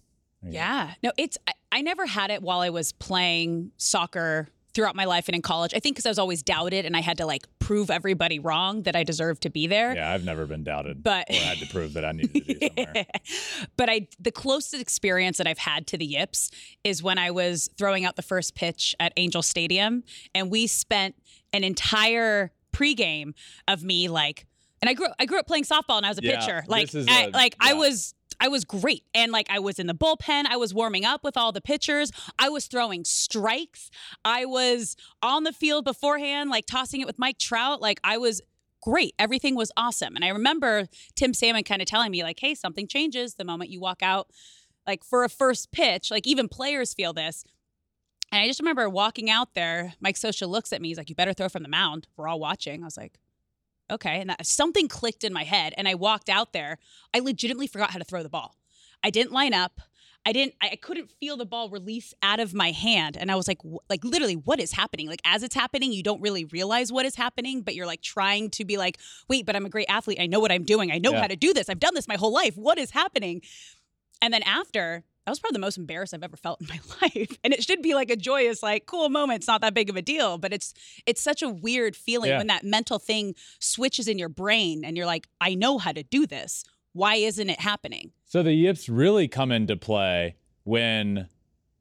yeah. 0.42 0.94
No, 1.04 1.12
it's, 1.18 1.38
I, 1.48 1.54
I 1.72 1.82
never 1.82 2.06
had 2.06 2.32
it 2.32 2.42
while 2.42 2.60
I 2.60 2.70
was 2.70 2.92
playing 2.92 3.72
soccer 3.78 4.50
throughout 4.74 4.96
my 4.96 5.06
life 5.06 5.28
and 5.28 5.36
in 5.36 5.42
college. 5.42 5.74
I 5.76 5.80
think 5.80 5.96
because 5.96 6.06
I 6.06 6.10
was 6.10 6.20
always 6.20 6.42
doubted 6.42 6.86
and 6.86 6.98
I 6.98 7.02
had 7.02 7.18
to 7.18 7.26
like 7.26 7.46
prove 7.60 7.92
everybody 7.92 8.40
wrong 8.40 8.84
that 8.84 8.96
I 8.96 9.04
deserved 9.04 9.44
to 9.44 9.50
be 9.50 9.68
there. 9.68 9.94
Yeah, 9.96 10.12
I've 10.12 10.24
never 10.26 10.46
been 10.46 10.64
doubted, 10.64 11.04
but 11.04 11.30
or 11.30 11.34
had 11.36 11.58
to 11.60 11.68
prove 11.68 11.94
that 11.94 12.04
I 12.06 12.12
needed 12.12 12.34
to 12.34 12.42
be 12.60 12.72
somewhere. 12.76 13.06
but 13.78 13.90
I, 13.90 14.08
the 14.20 14.32
closest 14.32 14.82
experience 14.82 15.38
that 15.38 15.48
I've 15.48 15.60
had 15.60 15.88
to 15.88 15.98
the 15.98 16.06
Yips 16.06 16.50
is 16.84 17.04
when 17.04 17.18
I 17.18 17.32
was 17.32 17.70
throwing 17.78 18.06
out 18.06 18.16
the 18.16 18.22
first 18.24 18.56
pitch 18.56 18.96
at 19.00 19.14
Angel 19.18 19.42
Stadium, 19.42 20.04
and 20.34 20.50
we 20.50 20.68
spent 20.68 21.16
an 21.54 21.64
entire 21.64 22.52
pregame 22.72 23.34
of 23.68 23.84
me 23.84 24.08
like. 24.10 24.46
And 24.82 24.90
I 24.90 24.94
grew 24.96 25.08
I 25.18 25.26
grew 25.26 25.40
up 25.40 25.48
playing 25.48 25.64
softball 25.64 25.96
and 25.96 26.06
I 26.06 26.10
was 26.10 26.18
a 26.18 26.24
Yeah, 26.24 26.40
pitcher. 26.42 26.64
Like 26.68 26.92
this 26.92 26.96
is 26.96 27.08
I, 27.08 27.26
a- 27.26 27.30
like 27.30 27.56
I 27.62 27.74
was 27.74 28.14
I 28.44 28.50
was 28.50 28.66
great. 28.66 29.06
And 29.16 29.32
like 29.32 29.48
I 29.50 29.60
was 29.60 29.80
in 29.80 29.88
the 29.88 29.96
bullpen, 29.96 30.44
I 30.50 30.58
was 30.58 30.74
warming 30.74 31.06
up 31.06 31.24
with 31.24 31.38
all 31.38 31.54
the 31.54 31.62
pitchers. 31.62 32.12
I 32.38 32.50
was 32.50 32.68
throwing 32.68 33.06
strikes. 33.06 33.90
I 34.26 34.44
was 34.44 34.98
on 35.22 35.46
the 35.46 35.54
field 35.54 35.86
beforehand, 35.86 36.50
like 36.50 36.66
tossing 36.66 37.00
it 37.00 37.08
with 37.08 37.18
Mike 37.18 37.38
Trout. 37.38 37.82
Like 37.82 38.02
I 38.04 38.18
was 38.18 38.42
great. 38.82 39.16
Everything 39.18 39.56
was 39.56 39.72
awesome. 39.78 40.18
And 40.18 40.26
I 40.26 40.28
remember 40.28 40.90
Tim 41.16 41.34
Salmon 41.34 41.64
kind 41.64 41.82
of 41.82 41.88
telling 41.88 42.12
me, 42.12 42.22
like, 42.22 42.38
hey, 42.38 42.54
something 42.54 42.86
changes 42.86 43.36
the 43.36 43.46
moment 43.46 43.70
you 43.70 43.80
walk 43.80 44.04
out, 44.04 44.30
like 44.86 45.06
for 45.06 45.24
a 45.24 45.30
first 45.30 45.72
pitch. 45.72 46.12
Like 46.12 46.28
even 46.28 46.50
players 46.50 46.94
feel 46.94 47.14
this. 47.14 47.46
And 48.30 48.42
I 48.42 48.48
just 48.48 48.60
remember 48.60 48.90
walking 48.90 49.30
out 49.30 49.54
there. 49.54 49.94
Mike 50.02 50.16
Scioscia 50.16 50.50
looks 50.50 50.74
at 50.74 50.82
me. 50.82 50.90
He's 50.90 50.98
like, 50.98 51.08
"You 51.08 51.16
better 51.16 51.34
throw 51.34 51.48
from 51.48 51.64
the 51.64 51.70
mound." 51.70 52.08
We're 52.18 52.28
all 52.28 52.42
watching. 52.42 52.82
I 52.82 52.86
was 52.86 52.98
like, 52.98 53.20
"Okay." 53.92 54.20
And 54.20 54.30
that, 54.30 54.46
something 54.46 54.88
clicked 54.88 55.24
in 55.24 55.34
my 55.34 55.44
head, 55.44 55.74
and 55.78 55.88
I 55.88 55.96
walked 55.96 56.30
out 56.30 56.54
there. 56.54 56.78
I 57.14 57.20
legitimately 57.20 57.68
forgot 57.68 57.92
how 57.92 58.00
to 58.00 58.06
throw 58.06 58.24
the 58.24 58.30
ball. 58.30 58.56
I 59.04 59.10
didn't 59.10 59.32
line 59.32 59.54
up. 59.54 59.82
I 60.26 60.32
didn't. 60.32 60.56
I 60.62 60.78
couldn't 60.78 61.12
feel 61.12 61.36
the 61.36 61.46
ball 61.46 61.70
release 61.70 62.14
out 62.24 62.40
of 62.40 62.54
my 62.54 62.72
hand, 62.72 63.18
and 63.18 63.30
I 63.30 63.36
was 63.36 63.46
like, 63.48 63.60
wh- 63.62 63.84
like 63.90 64.06
literally, 64.06 64.36
what 64.36 64.60
is 64.62 64.72
happening? 64.72 65.08
Like 65.10 65.22
as 65.26 65.44
it's 65.44 65.54
happening, 65.56 65.92
you 65.92 66.02
don't 66.02 66.22
really 66.22 66.46
realize 66.46 66.94
what 66.94 67.06
is 67.06 67.16
happening, 67.16 67.62
but 67.62 67.76
you're 67.76 67.86
like 67.86 68.02
trying 68.02 68.50
to 68.52 68.64
be 68.64 68.78
like, 68.78 68.98
wait, 69.28 69.46
but 69.46 69.56
I'm 69.56 69.66
a 69.66 69.70
great 69.70 69.88
athlete. 69.90 70.20
I 70.22 70.28
know 70.28 70.40
what 70.40 70.52
I'm 70.52 70.64
doing. 70.64 70.92
I 70.92 70.98
know 70.98 71.12
Yeah. 71.12 71.22
how 71.22 71.28
to 71.28 71.36
do 71.36 71.54
this. 71.54 71.68
I've 71.68 71.82
done 71.82 71.94
this 71.94 72.08
my 72.08 72.16
whole 72.16 72.32
life. 72.32 72.56
What 72.56 72.78
is 72.78 72.92
happening? 72.92 73.42
And 74.22 74.34
then 74.34 74.44
after, 74.44 75.04
that 75.26 75.32
was 75.32 75.40
probably 75.40 75.56
the 75.56 75.60
most 75.60 75.78
embarrassed 75.78 76.14
I've 76.14 76.24
ever 76.24 76.36
felt 76.38 76.60
in 76.62 76.68
my 76.68 76.80
life. 77.02 77.38
And 77.44 77.54
it 77.54 77.64
should 77.64 77.82
be 77.82 77.94
like 77.94 78.10
a 78.10 78.16
joyous, 78.16 78.62
like 78.62 78.86
cool 78.86 79.10
moment. 79.10 79.38
It's 79.38 79.48
not 79.48 79.62
that 79.62 79.74
big 79.74 79.90
of 79.90 79.96
a 79.96 80.02
deal, 80.02 80.38
but 80.38 80.54
it's 80.54 80.74
it's 81.06 81.22
such 81.22 81.42
a 81.42 81.50
weird 81.50 81.96
feeling 81.96 82.30
Yeah. 82.30 82.38
when 82.40 82.48
that 82.48 82.64
mental 82.64 83.00
thing 83.00 83.36
switches 83.60 84.08
in 84.08 84.18
your 84.20 84.30
brain 84.30 84.84
and 84.84 84.98
you're 84.98 85.06
like, 85.06 85.28
I 85.40 85.56
know 85.56 85.78
how 85.78 85.92
to 85.94 86.04
do 86.04 86.26
this. 86.28 86.64
Why 86.94 87.16
isn't 87.16 87.50
it 87.50 87.60
happening? 87.60 88.12
So 88.26 88.44
the 88.44 88.54
yips 88.54 88.90
really 88.90 89.28
come 89.28 89.52
into 89.52 89.76
play 89.78 90.36
when 90.64 91.28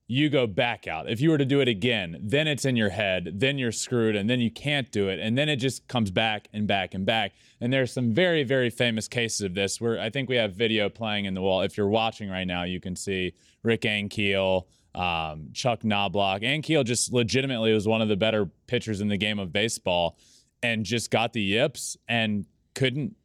you 0.09 0.29
go 0.29 0.47
back 0.47 0.87
out. 0.87 1.09
If 1.09 1.21
you 1.21 1.31
were 1.31 1.39
to 1.39 1.45
do 1.45 1.61
it 1.61 1.69
again, 1.69 2.19
then 2.23 2.47
it's 2.47 2.65
in 2.65 2.77
your 2.77 2.91
head, 2.91 3.33
then 3.35 3.57
you're 3.57 3.73
screwed, 3.73 4.17
and 4.17 4.29
then 4.29 4.41
you 4.41 4.51
can't 4.51 4.91
do 4.91 5.09
it. 5.09 5.19
And 5.19 5.39
then 5.39 5.49
it 5.49 5.57
just 5.57 5.87
comes 5.89 6.11
back 6.11 6.49
and 6.53 6.67
back 6.67 6.95
and 6.95 7.07
back. 7.07 7.33
And 7.61 7.73
there's 7.73 7.93
some 7.93 8.13
very, 8.13 8.43
very 8.43 8.69
famous 8.69 9.09
cases 9.09 9.41
of 9.41 9.55
this 9.55 9.81
where 9.81 9.99
I 9.99 10.11
think 10.11 10.29
we 10.29 10.37
have 10.37 10.55
video 10.55 10.89
playing 10.89 11.25
in 11.25 11.35
the 11.35 11.41
wall. 11.41 11.63
If 11.63 11.77
you're 11.77 11.89
watching 11.89 12.29
right 12.29 12.47
now, 12.47 12.65
you 12.65 12.81
can 12.81 12.97
see 12.97 13.33
Rick 13.63 13.83
Ankiel, 13.83 14.65
um, 14.95 15.49
Chuck 15.53 15.85
Knobloch. 15.85 16.43
Ankiel 16.43 16.85
just 16.85 17.13
legitimately 17.13 17.73
was 17.73 17.87
one 17.87 18.03
of 18.03 18.09
the 18.09 18.17
better 18.17 18.51
pitchers 18.67 19.01
in 19.01 19.09
the 19.09 19.17
game 19.17 19.39
of 19.39 19.53
baseball 19.53 20.19
and 20.63 20.85
just 20.85 21.11
got 21.11 21.33
the 21.33 21.43
yips 21.43 21.97
and 22.09 22.47
couldn't 22.75 23.17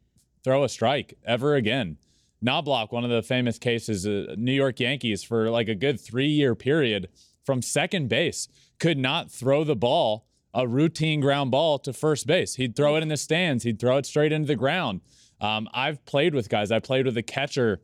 throw 0.44 0.64
a 0.64 0.68
strike 0.68 1.14
ever 1.24 1.54
again. 1.56 1.98
Knobloch, 2.40 2.92
one 2.92 3.04
of 3.04 3.10
the 3.10 3.22
famous 3.22 3.58
cases, 3.58 4.06
uh, 4.06 4.34
New 4.36 4.52
York 4.52 4.80
Yankees 4.80 5.22
for 5.22 5.50
like 5.50 5.68
a 5.68 5.74
good 5.74 6.00
three 6.00 6.28
year 6.28 6.54
period 6.54 7.08
from 7.44 7.62
second 7.62 8.08
base 8.08 8.48
could 8.78 8.98
not 8.98 9.30
throw 9.30 9.64
the 9.64 9.76
ball, 9.76 10.26
a 10.54 10.66
routine 10.66 11.20
ground 11.20 11.50
ball 11.50 11.78
to 11.80 11.92
first 11.92 12.26
base. 12.26 12.54
He'd 12.54 12.76
throw 12.76 12.96
it 12.96 13.02
in 13.02 13.08
the 13.08 13.16
stands, 13.16 13.64
he'd 13.64 13.78
throw 13.80 13.96
it 13.96 14.06
straight 14.06 14.32
into 14.32 14.46
the 14.46 14.56
ground. 14.56 15.00
Um, 15.40 15.68
I've 15.72 16.04
played 16.04 16.34
with 16.34 16.48
guys, 16.48 16.70
I 16.70 16.78
played 16.78 17.06
with 17.06 17.16
a 17.16 17.22
catcher 17.22 17.80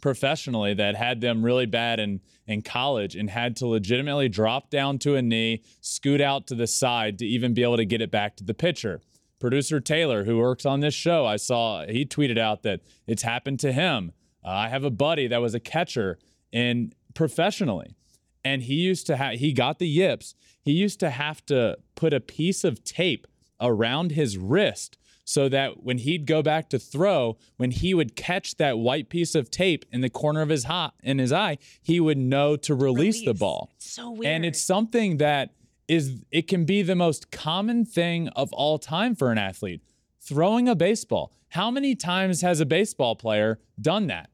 professionally 0.00 0.74
that 0.74 0.94
had 0.94 1.20
them 1.20 1.44
really 1.44 1.66
bad 1.66 1.98
in, 1.98 2.20
in 2.46 2.62
college 2.62 3.16
and 3.16 3.30
had 3.30 3.56
to 3.56 3.66
legitimately 3.66 4.28
drop 4.28 4.70
down 4.70 4.98
to 4.98 5.16
a 5.16 5.22
knee, 5.22 5.62
scoot 5.80 6.20
out 6.20 6.46
to 6.48 6.54
the 6.54 6.66
side 6.66 7.18
to 7.18 7.26
even 7.26 7.54
be 7.54 7.62
able 7.62 7.76
to 7.76 7.84
get 7.84 8.00
it 8.00 8.10
back 8.10 8.36
to 8.36 8.44
the 8.44 8.54
pitcher. 8.54 9.00
Producer 9.46 9.78
Taylor, 9.78 10.24
who 10.24 10.38
works 10.38 10.66
on 10.66 10.80
this 10.80 10.92
show, 10.92 11.24
I 11.24 11.36
saw 11.36 11.86
he 11.86 12.04
tweeted 12.04 12.36
out 12.36 12.64
that 12.64 12.80
it's 13.06 13.22
happened 13.22 13.60
to 13.60 13.70
him. 13.70 14.10
Uh, 14.44 14.48
I 14.48 14.68
have 14.70 14.82
a 14.82 14.90
buddy 14.90 15.28
that 15.28 15.40
was 15.40 15.54
a 15.54 15.60
catcher 15.60 16.18
in 16.50 16.92
professionally, 17.14 17.94
and 18.44 18.64
he 18.64 18.74
used 18.74 19.06
to 19.06 19.16
have 19.16 19.34
he 19.34 19.52
got 19.52 19.78
the 19.78 19.86
yips. 19.86 20.34
He 20.60 20.72
used 20.72 20.98
to 20.98 21.10
have 21.10 21.46
to 21.46 21.78
put 21.94 22.12
a 22.12 22.18
piece 22.18 22.64
of 22.64 22.82
tape 22.82 23.28
around 23.60 24.10
his 24.10 24.36
wrist 24.36 24.98
so 25.24 25.48
that 25.48 25.84
when 25.84 25.98
he'd 25.98 26.26
go 26.26 26.42
back 26.42 26.68
to 26.70 26.78
throw, 26.80 27.36
when 27.56 27.70
he 27.70 27.94
would 27.94 28.16
catch 28.16 28.56
that 28.56 28.78
white 28.78 29.08
piece 29.08 29.36
of 29.36 29.48
tape 29.48 29.84
in 29.92 30.00
the 30.00 30.10
corner 30.10 30.42
of 30.42 30.48
his 30.48 30.64
hot 30.64 30.94
in 31.04 31.20
his 31.20 31.32
eye, 31.32 31.56
he 31.80 32.00
would 32.00 32.18
know 32.18 32.56
to 32.56 32.74
release, 32.74 33.24
the 33.24 33.32
ball. 33.32 33.70
It's 33.76 33.92
so 33.92 34.10
weird. 34.10 34.26
And 34.26 34.44
it's 34.44 34.60
something 34.60 35.18
that 35.18 35.50
is 35.88 36.22
it 36.30 36.48
can 36.48 36.64
be 36.64 36.82
the 36.82 36.96
most 36.96 37.30
common 37.30 37.84
thing 37.84 38.28
of 38.28 38.52
all 38.52 38.78
time 38.78 39.14
for 39.14 39.30
an 39.30 39.38
athlete. 39.38 39.82
throwing 40.20 40.68
a 40.68 40.74
baseball. 40.74 41.32
How 41.50 41.70
many 41.70 41.94
times 41.94 42.40
has 42.40 42.58
a 42.58 42.66
baseball 42.66 43.14
player 43.14 43.60
done 43.80 44.08
that? 44.08 44.28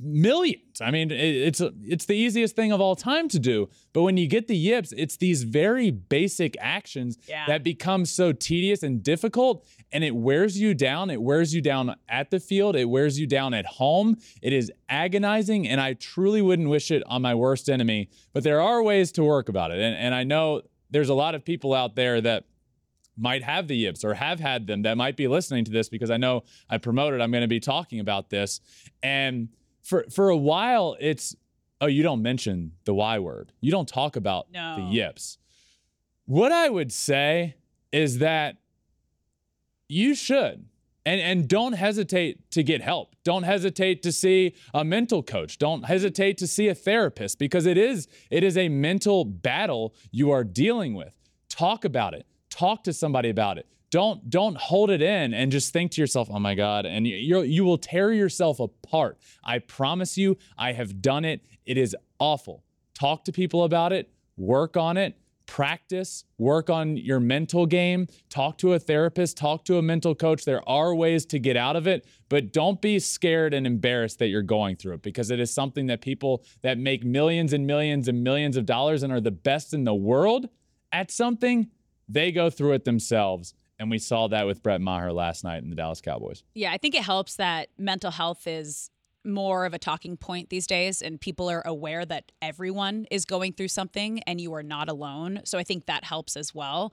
Millions. 0.00 0.80
I 0.80 0.90
mean, 0.90 1.10
it's 1.10 1.60
it's 1.82 2.06
the 2.06 2.14
easiest 2.14 2.56
thing 2.56 2.72
of 2.72 2.80
all 2.80 2.96
time 2.96 3.28
to 3.28 3.38
do. 3.38 3.68
But 3.92 4.02
when 4.02 4.16
you 4.16 4.26
get 4.26 4.48
the 4.48 4.56
yips, 4.56 4.92
it's 4.96 5.16
these 5.16 5.42
very 5.44 5.90
basic 5.90 6.56
actions 6.60 7.18
Yeah. 7.28 7.46
that 7.46 7.62
become 7.62 8.04
so 8.04 8.32
tedious 8.32 8.82
and 8.82 9.02
difficult, 9.02 9.66
and 9.92 10.02
it 10.04 10.14
wears 10.14 10.58
you 10.60 10.74
down. 10.74 11.10
It 11.10 11.22
wears 11.22 11.54
you 11.54 11.60
down 11.60 11.94
at 12.08 12.30
the 12.30 12.40
field. 12.40 12.76
It 12.76 12.86
wears 12.86 13.18
you 13.20 13.26
down 13.26 13.54
at 13.54 13.66
home. 13.66 14.16
It 14.40 14.52
is 14.52 14.70
agonizing, 14.88 15.68
and 15.68 15.80
I 15.80 15.94
truly 15.94 16.42
wouldn't 16.42 16.68
wish 16.68 16.90
it 16.90 17.02
on 17.06 17.22
my 17.22 17.34
worst 17.34 17.68
enemy. 17.70 18.08
But 18.32 18.44
there 18.44 18.60
are 18.60 18.82
ways 18.82 19.12
to 19.12 19.24
work 19.24 19.48
about 19.48 19.70
it, 19.70 19.78
and 19.78 19.96
and 19.96 20.14
I 20.14 20.24
know 20.24 20.62
there's 20.90 21.08
a 21.08 21.14
lot 21.14 21.34
of 21.34 21.44
people 21.44 21.72
out 21.74 21.96
there 21.96 22.20
that 22.20 22.44
might 23.16 23.42
have 23.42 23.68
the 23.68 23.76
yips 23.76 24.04
or 24.04 24.14
have 24.14 24.40
had 24.40 24.66
them 24.66 24.82
that 24.82 24.96
might 24.96 25.16
be 25.16 25.28
listening 25.28 25.64
to 25.64 25.70
this 25.70 25.88
because 25.88 26.10
I 26.10 26.16
know 26.16 26.44
I 26.70 26.78
promoted 26.78 27.20
I'm 27.20 27.30
going 27.30 27.42
to 27.42 27.48
be 27.48 27.60
talking 27.60 28.00
about 28.00 28.30
this. 28.30 28.60
And 29.02 29.48
for 29.82 30.04
for 30.10 30.30
a 30.30 30.36
while 30.36 30.96
it's 31.00 31.36
oh 31.80 31.86
you 31.86 32.02
don't 32.02 32.22
mention 32.22 32.72
the 32.84 32.94
y 32.94 33.18
word. 33.18 33.52
You 33.60 33.70
don't 33.70 33.88
talk 33.88 34.16
about 34.16 34.46
No. 34.52 34.76
the 34.76 34.82
yips. 34.94 35.38
What 36.24 36.52
I 36.52 36.68
would 36.70 36.92
say 36.92 37.56
is 37.92 38.18
that 38.18 38.56
you 39.88 40.14
should 40.14 40.64
and 41.04 41.20
and 41.20 41.48
don't 41.48 41.74
hesitate 41.74 42.50
to 42.52 42.62
get 42.62 42.80
help. 42.80 43.14
Don't 43.24 43.42
hesitate 43.42 44.02
to 44.04 44.12
see 44.12 44.54
a 44.72 44.84
mental 44.84 45.22
coach. 45.22 45.58
Don't 45.58 45.84
hesitate 45.84 46.38
to 46.38 46.46
see 46.46 46.68
a 46.68 46.74
therapist 46.74 47.38
because 47.38 47.66
it 47.66 47.76
is 47.76 48.08
it 48.30 48.42
is 48.44 48.56
a 48.56 48.68
mental 48.68 49.24
battle 49.24 49.94
you 50.10 50.30
are 50.30 50.44
dealing 50.44 50.94
with. 50.94 51.14
Talk 51.48 51.84
about 51.84 52.14
it 52.14 52.26
talk 52.52 52.84
to 52.84 52.92
somebody 52.92 53.30
about 53.30 53.58
it. 53.58 53.66
Don't 53.90 54.30
don't 54.30 54.56
hold 54.56 54.90
it 54.90 55.02
in 55.02 55.34
and 55.34 55.52
just 55.52 55.72
think 55.72 55.92
to 55.92 56.00
yourself 56.00 56.28
oh 56.32 56.38
my 56.38 56.54
god 56.54 56.86
and 56.86 57.06
you 57.06 57.42
you 57.42 57.64
will 57.64 57.78
tear 57.78 58.12
yourself 58.12 58.60
apart. 58.60 59.18
I 59.44 59.58
promise 59.58 60.16
you 60.16 60.38
i 60.56 60.72
have 60.72 61.02
done 61.02 61.24
it. 61.24 61.44
It 61.66 61.76
is 61.76 61.94
awful. 62.18 62.64
Talk 62.94 63.24
to 63.24 63.32
people 63.32 63.64
about 63.64 63.92
it 63.92 64.10
work 64.38 64.78
on 64.78 64.96
it 64.96 65.16
practice, 65.46 66.24
work 66.38 66.70
on 66.70 66.96
your 66.96 67.20
mental 67.20 67.66
game, 67.66 68.06
talk 68.30 68.56
to 68.56 68.72
a 68.72 68.78
therapist, 68.78 69.36
talk 69.36 69.66
to 69.66 69.76
a 69.76 69.82
mental 69.82 70.14
coach. 70.14 70.46
There 70.46 70.66
are 70.66 70.94
ways 70.94 71.26
to 71.26 71.38
get 71.38 71.58
out 71.58 71.76
of 71.76 71.86
it, 71.86 72.06
but 72.30 72.54
don't 72.54 72.80
be 72.80 72.98
scared 72.98 73.52
and 73.52 73.66
embarrassed 73.66 74.18
that 74.20 74.28
you're 74.28 74.40
going 74.40 74.76
through 74.76 74.94
it 74.94 75.02
because 75.02 75.30
it 75.30 75.38
is 75.38 75.52
something 75.52 75.88
that 75.88 76.00
people 76.00 76.42
that 76.62 76.78
make 76.78 77.04
millions 77.04 77.52
and 77.52 77.66
millions 77.66 78.08
and 78.08 78.24
millions 78.24 78.56
of 78.56 78.64
dollars 78.64 79.02
and 79.02 79.12
are 79.12 79.20
the 79.20 79.30
best 79.30 79.74
in 79.74 79.84
the 79.84 79.94
world 79.94 80.48
at 80.90 81.10
something, 81.10 81.68
they 82.08 82.32
go 82.32 82.50
through 82.50 82.72
it 82.72 82.84
themselves. 82.84 83.54
And 83.78 83.90
we 83.90 83.98
saw 83.98 84.28
that 84.28 84.46
with 84.46 84.62
Brett 84.62 84.80
Maher 84.80 85.12
last 85.12 85.42
night 85.42 85.62
in 85.62 85.70
the 85.70 85.74
Dallas 85.74 86.00
Cowboys. 86.00 86.44
Yeah, 86.54 86.70
I 86.70 86.78
think 86.78 86.94
it 86.94 87.02
helps 87.02 87.36
that 87.36 87.68
mental 87.78 88.12
health 88.12 88.46
is 88.46 88.90
more 89.24 89.64
of 89.66 89.74
a 89.74 89.78
talking 89.78 90.16
point 90.16 90.50
these 90.50 90.66
days 90.66 91.02
and 91.02 91.20
people 91.20 91.50
are 91.50 91.62
aware 91.66 92.04
that 92.04 92.32
everyone 92.40 93.06
is 93.10 93.24
going 93.24 93.52
through 93.52 93.68
something 93.68 94.20
and 94.20 94.40
you 94.40 94.52
are 94.54 94.62
not 94.62 94.88
alone. 94.88 95.40
So 95.44 95.58
I 95.58 95.64
think 95.64 95.86
that 95.86 96.04
helps 96.04 96.36
as 96.36 96.54
well. 96.54 96.92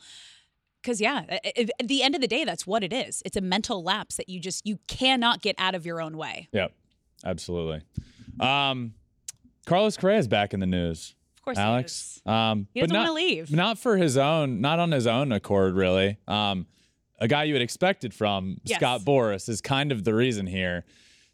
Cuz 0.83 1.01
yeah, 1.01 1.25
at 1.43 1.87
the 1.87 2.03
end 2.03 2.15
of 2.15 2.21
the 2.21 2.27
day 2.27 2.45
that's 2.45 2.65
what 2.65 2.83
it 2.83 2.93
is. 2.93 3.21
It's 3.25 3.35
a 3.35 3.41
mental 3.41 3.83
lapse 3.83 4.15
that 4.15 4.29
you 4.29 4.39
just 4.39 4.65
you 4.65 4.79
cannot 4.87 5.41
get 5.41 5.55
out 5.57 5.75
of 5.75 5.85
your 5.85 6.01
own 6.01 6.17
way. 6.17 6.47
Yep, 6.53 6.71
absolutely. 7.25 7.81
Um, 8.39 8.93
Carlos 9.65 9.97
Correa 9.97 10.17
is 10.17 10.27
back 10.27 10.53
in 10.53 10.59
the 10.59 10.65
news. 10.65 11.15
Of 11.39 11.45
course 11.45 11.57
Alex. 11.57 12.21
He. 12.23 12.29
Um, 12.31 12.67
He 12.73 12.81
but 12.81 12.89
doesn't 12.89 13.01
not, 13.01 13.09
wanna 13.09 13.13
leave. 13.13 13.51
Not 13.51 13.77
for 13.79 13.97
his 13.97 14.17
own, 14.17 14.61
not 14.61 14.79
on 14.79 14.91
his 14.91 15.07
own 15.07 15.31
accord, 15.31 15.75
really. 15.75 16.17
Um, 16.27 16.67
a 17.19 17.27
guy 17.27 17.43
you 17.43 17.53
would 17.53 17.61
expect 17.61 18.03
it 18.03 18.13
from, 18.13 18.61
Yes. 18.63 18.79
Scott 18.79 19.01
Boras, 19.01 19.49
is 19.49 19.61
kind 19.61 19.91
of 19.91 20.03
the 20.03 20.13
reason 20.13 20.47
here. 20.47 20.85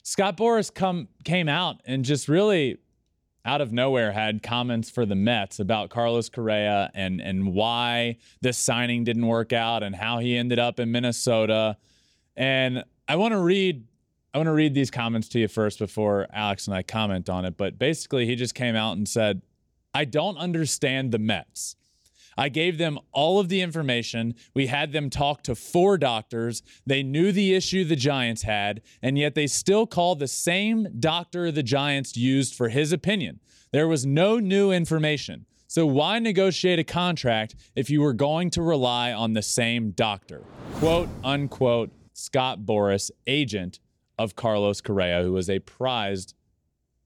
Scott 0.04 0.38
Boras 0.38 0.74
come 0.74 1.08
came 1.24 1.50
out 1.50 1.82
and 1.86 2.06
just 2.06 2.28
really 2.28 2.78
out 3.44 3.62
of 3.62 3.72
nowhere 3.72 4.12
had 4.12 4.42
comments 4.42 4.90
for 4.90 5.06
the 5.06 5.16
Mets 5.16 5.60
about 5.60 5.90
Carlos 5.90 6.30
Correa 6.30 6.92
and 6.96 7.22
and 7.22 7.54
why 7.54 8.18
this 8.42 8.58
signing 8.58 9.04
didn't 9.04 9.26
work 9.28 9.54
out 9.54 9.84
and 9.84 9.96
how 9.96 10.20
he 10.20 10.36
ended 10.38 10.60
up 10.60 10.80
in 10.80 10.92
Minnesota. 10.92 11.78
And 12.36 12.84
I 13.08 13.16
want 13.16 13.34
to 13.34 13.40
read 13.40 13.86
I 14.34 14.38
want 14.38 14.48
to 14.48 14.52
read 14.54 14.74
these 14.74 14.92
comments 14.92 15.28
to 15.30 15.40
you 15.40 15.48
first 15.48 15.80
before 15.80 16.28
Alex 16.34 16.68
and 16.68 16.76
I 16.76 16.84
comment 16.84 17.30
on 17.30 17.46
it, 17.46 17.56
but 17.58 17.80
basically 17.80 18.26
he 18.26 18.36
just 18.36 18.54
came 18.54 18.76
out 18.76 18.98
and 18.98 19.08
said, 19.08 19.42
"I 19.96 20.06
don't 20.06 20.38
understand 20.38 21.12
the 21.12 21.20
Mets." 21.20 21.76
I 22.38 22.50
gave 22.50 22.78
them 22.78 23.00
all 23.14 23.40
of 23.40 23.48
the 23.48 23.62
information. 23.62 24.36
We 24.54 24.68
had 24.68 24.92
them 24.92 25.10
talk 25.10 25.42
to 25.44 25.56
four 25.56 25.98
doctors. 25.98 26.64
They 26.86 27.02
knew 27.02 27.32
the 27.32 27.54
issue 27.54 27.86
the 27.86 27.96
Giants 27.96 28.44
had, 28.44 28.82
and 29.02 29.18
yet 29.18 29.36
they 29.36 29.48
still 29.48 29.88
call 29.88 30.16
the 30.16 30.28
same 30.28 30.88
doctor 31.00 31.50
the 31.50 31.64
Giants 31.64 32.18
used 32.18 32.54
for 32.54 32.68
his 32.70 32.92
opinion. 32.92 33.40
There 33.72 33.88
was 33.88 34.06
no 34.06 34.40
new 34.40 34.72
information. 34.72 35.46
So 35.68 35.86
why 35.86 36.20
negotiate 36.20 36.80
a 36.80 36.84
contract 36.84 37.56
if 37.76 37.90
you 37.90 38.02
were 38.02 38.14
going 38.14 38.50
to 38.52 38.62
rely 38.62 39.14
on 39.14 39.34
the 39.34 39.42
same 39.42 39.92
doctor? 39.92 40.44
Quote 40.76 41.10
unquote, 41.24 41.92
Scott 42.14 42.60
Boras, 42.66 43.12
agent 43.28 43.80
of 44.18 44.36
Carlos 44.36 44.82
Correa, 44.82 45.24
who 45.24 45.34
was 45.34 45.50
a 45.50 45.60
prized 45.60 46.34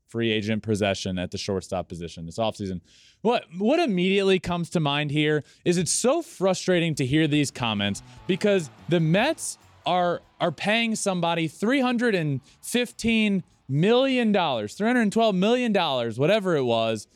free 0.09 0.31
agent 0.31 0.63
possession 0.63 1.17
at 1.19 1.31
the 1.31 1.37
shortstop 1.37 1.87
position 1.87 2.25
this 2.25 2.37
offseason. 2.37 2.81
What 3.21 3.45
what 3.57 3.79
immediately 3.79 4.39
comes 4.39 4.69
to 4.71 4.79
mind 4.79 5.11
here 5.11 5.43
is 5.65 5.77
it's 5.77 5.91
so 5.91 6.21
frustrating 6.21 6.95
to 6.95 7.05
hear 7.05 7.27
these 7.27 7.51
comments 7.51 8.01
because 8.27 8.69
the 8.89 8.99
Mets 8.99 9.57
are 9.85 10.21
are 10.39 10.51
paying 10.51 10.95
somebody 10.95 11.47
315 11.47 13.43
million 13.67 14.31
dollars, 14.31 14.73
312 14.73 15.35
million 15.35 15.71
dollars, 15.71 16.17
whatever 16.19 16.55
it 16.55 16.63
was. 16.63 17.07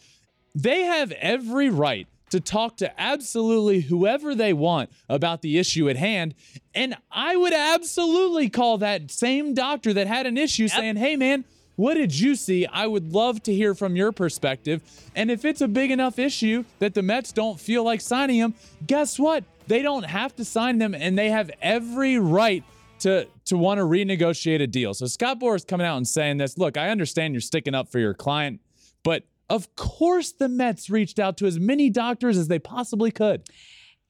They 0.56 0.84
have 0.84 1.12
every 1.14 1.70
right 1.70 2.08
to 2.30 2.40
talk 2.40 2.78
to 2.78 3.00
absolutely 3.00 3.82
whoever 3.82 4.34
they 4.34 4.54
want 4.54 4.90
about 5.08 5.44
the 5.44 5.60
issue 5.60 5.88
at 5.88 5.96
hand. 5.96 6.34
And 6.74 6.96
I 7.12 7.36
would 7.36 7.54
absolutely 7.54 8.50
call 8.50 8.80
that 8.80 9.12
same 9.12 9.54
doctor 9.54 9.94
that 9.94 10.08
had 10.08 10.26
an 10.26 10.36
issue 10.36 10.68
saying, 10.68 10.96
hey, 10.96 11.16
man, 11.16 11.46
what 11.76 11.96
did 11.96 12.18
you 12.18 12.36
see? 12.36 12.66
I 12.66 12.88
would 12.88 13.12
love 13.12 13.42
to 13.44 13.54
hear 13.54 13.74
from 13.74 13.96
your 13.96 14.12
perspective. 14.12 14.84
And 15.16 15.32
if 15.32 15.46
it's 15.46 15.62
a 15.62 15.68
big 15.68 15.92
enough 15.92 16.20
issue 16.20 16.66
that 16.80 16.94
the 16.94 17.02
Mets 17.02 17.32
don't 17.32 17.60
feel 17.60 17.84
like 17.84 18.02
signing 18.02 18.38
him, 18.38 18.54
guess 18.86 19.18
what? 19.18 19.44
They 19.68 19.82
don't 19.82 20.04
have 20.04 20.36
to 20.36 20.46
sign 20.46 20.78
them, 20.78 20.94
and 20.94 21.18
they 21.18 21.30
have 21.30 21.50
every 21.62 22.20
right 22.20 22.64
to 23.00 23.28
to 23.46 23.58
want 23.58 23.80
to 23.80 23.84
renegotiate 23.84 24.62
a 24.62 24.68
deal. 24.68 24.94
So 24.94 25.06
Scott 25.08 25.40
Boras 25.40 25.68
coming 25.68 25.86
out 25.86 25.98
and 25.98 26.08
saying 26.08 26.38
this. 26.38 26.58
Look, 26.58 26.78
I 26.78 26.90
understand 26.90 27.34
you're 27.34 27.42
sticking 27.42 27.76
up 27.76 27.92
for 27.92 28.00
your 28.00 28.14
client, 28.14 28.62
but 29.04 29.24
of 29.50 29.76
course 29.76 30.32
the 30.32 30.50
Mets 30.50 30.90
reached 30.90 31.20
out 31.20 31.38
to 31.38 31.46
as 31.46 31.60
many 31.60 31.90
doctors 31.90 32.38
as 32.38 32.48
they 32.48 32.60
possibly 32.60 33.12
could. 33.12 33.44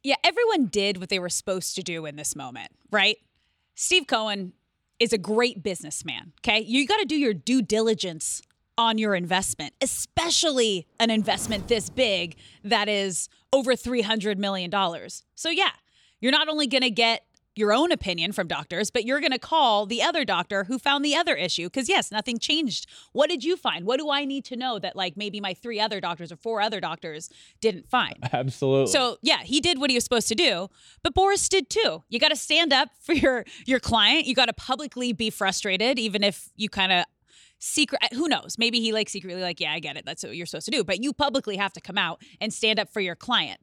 Yeah, 0.04 0.16
everyone 0.24 0.66
did 0.66 1.00
what 1.00 1.10
they 1.10 1.20
were 1.20 1.30
supposed 1.30 1.76
to 1.76 1.84
do 1.84 2.06
in 2.06 2.18
this 2.18 2.36
moment, 2.36 2.72
right? 2.92 3.18
Steve 3.76 4.06
Cohen 4.06 4.54
is 5.04 5.14
a 5.14 5.18
great 5.18 5.62
businessman, 5.62 6.32
okay? 6.40 6.62
You 6.62 6.88
got 6.88 7.00
to 7.00 7.06
do 7.06 7.18
your 7.18 7.34
due 7.34 7.62
diligence 7.62 8.42
on 8.78 8.98
your 8.98 9.16
investment, 9.16 9.74
especially 9.82 10.88
an 11.00 11.10
investment 11.10 11.68
this 11.68 11.90
big 11.90 12.36
that 12.64 12.88
is 12.88 13.28
over 13.52 13.74
$300 13.74 14.38
million. 14.38 14.72
So, 15.36 15.50
yeah, 15.50 15.72
you're 16.22 16.32
not 16.32 16.48
only 16.48 16.68
going 16.68 16.84
to 16.84 16.90
get 16.90 17.26
your 17.56 17.74
own 17.74 17.92
opinion 17.92 18.32
from 18.32 18.48
doctors, 18.48 18.90
but 18.90 19.06
you're 19.06 19.20
going 19.20 19.32
to 19.32 19.40
call 19.40 19.86
the 19.86 20.02
other 20.02 20.26
doctor 20.26 20.64
who 20.66 20.80
found 20.80 21.06
the 21.06 21.16
other 21.16 21.36
issue. 21.36 21.66
Because, 21.66 21.88
yes, 21.88 22.12
nothing 22.12 22.40
changed. 22.40 22.88
What 23.12 23.30
did 23.30 23.44
you 23.44 23.56
find? 23.56 23.86
What 23.86 24.00
do 24.00 24.10
I 24.10 24.26
need 24.26 24.46
to 24.46 24.56
know 24.56 24.80
that, 24.80 24.96
like, 24.96 25.16
maybe 25.16 25.40
my 25.40 25.54
three 25.54 25.80
other 25.80 26.00
doctors 26.00 26.32
or 26.32 26.36
four 26.36 26.62
other 26.62 26.80
doctors 26.80 27.30
didn't 27.62 27.88
find? 27.90 28.16
Absolutely. 28.34 28.92
So 28.92 29.18
yeah, 29.22 29.44
he 29.44 29.60
did 29.60 29.80
what 29.80 29.90
he 29.90 29.96
was 29.96 30.04
supposed 30.04 30.28
to 30.30 30.36
do, 30.36 30.70
but 31.04 31.14
Boras 31.14 31.48
did 31.50 31.70
too. 31.70 32.04
You 32.10 32.20
got 32.20 32.30
to 32.30 32.36
stand 32.36 32.74
up 32.74 32.90
for 33.02 33.14
your 33.14 33.46
your 33.66 33.80
client. 33.80 34.26
You 34.26 34.36
got 34.36 34.46
to 34.46 34.54
publicly 34.54 35.14
be 35.14 35.30
frustrated, 35.30 36.00
even 36.00 36.24
if 36.24 36.50
you 36.56 36.70
kind 36.70 36.92
of 36.92 37.06
secret. 37.60 38.02
Eh, 38.04 38.16
who 38.16 38.28
knows? 38.28 38.58
Maybe 38.58 38.80
he 38.80 38.92
like 38.92 39.10
secretly 39.10 39.42
like, 39.42 39.60
yeah, 39.60 39.74
I 39.74 39.80
get 39.80 39.98
it. 39.98 40.06
That's 40.06 40.24
what 40.24 40.36
you're 40.36 40.46
supposed 40.46 40.66
to 40.66 40.72
do. 40.72 40.84
But 40.84 41.04
you 41.04 41.14
publicly 41.14 41.58
have 41.58 41.74
to 41.74 41.82
come 41.82 41.98
out 41.98 42.22
and 42.42 42.54
stand 42.54 42.80
up 42.80 42.90
for 42.90 43.00
your 43.00 43.16
client. 43.16 43.60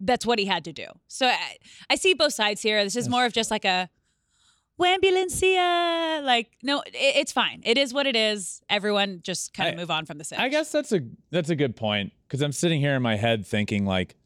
That's 0.00 0.24
what 0.26 0.38
he 0.38 0.46
had 0.46 0.64
to 0.64 0.72
do. 0.72 0.86
So 1.08 1.26
I, 1.26 1.56
I 1.90 1.94
see 1.96 2.14
both 2.14 2.32
sides 2.32 2.62
here. 2.62 2.82
This 2.82 2.96
is 2.96 3.08
more 3.08 3.24
of 3.26 3.32
just 3.32 3.50
like 3.50 3.64
a 3.64 3.88
ambulancia. 4.80 6.22
Like 6.24 6.48
no, 6.62 6.80
it, 6.86 6.92
it's 6.94 7.32
fine. 7.32 7.60
It 7.64 7.78
is 7.78 7.92
what 7.92 8.06
it 8.06 8.16
is. 8.16 8.60
Everyone 8.68 9.20
just 9.22 9.54
kind 9.54 9.68
of 9.68 9.74
I- 9.74 9.76
move 9.80 9.90
on 9.90 10.06
from 10.06 10.18
the 10.18 10.34
I 10.38 10.48
guess 10.48 10.72
that's 10.72 10.92
a 10.92 11.00
that's 11.30 11.50
a 11.50 11.56
good 11.56 11.76
point 11.76 12.12
because 12.26 12.40
I'm 12.42 12.52
sitting 12.52 12.80
here 12.80 12.94
in 12.94 13.02
my 13.02 13.16
head 13.16 13.46
thinking 13.46 13.84
like, 13.84 14.16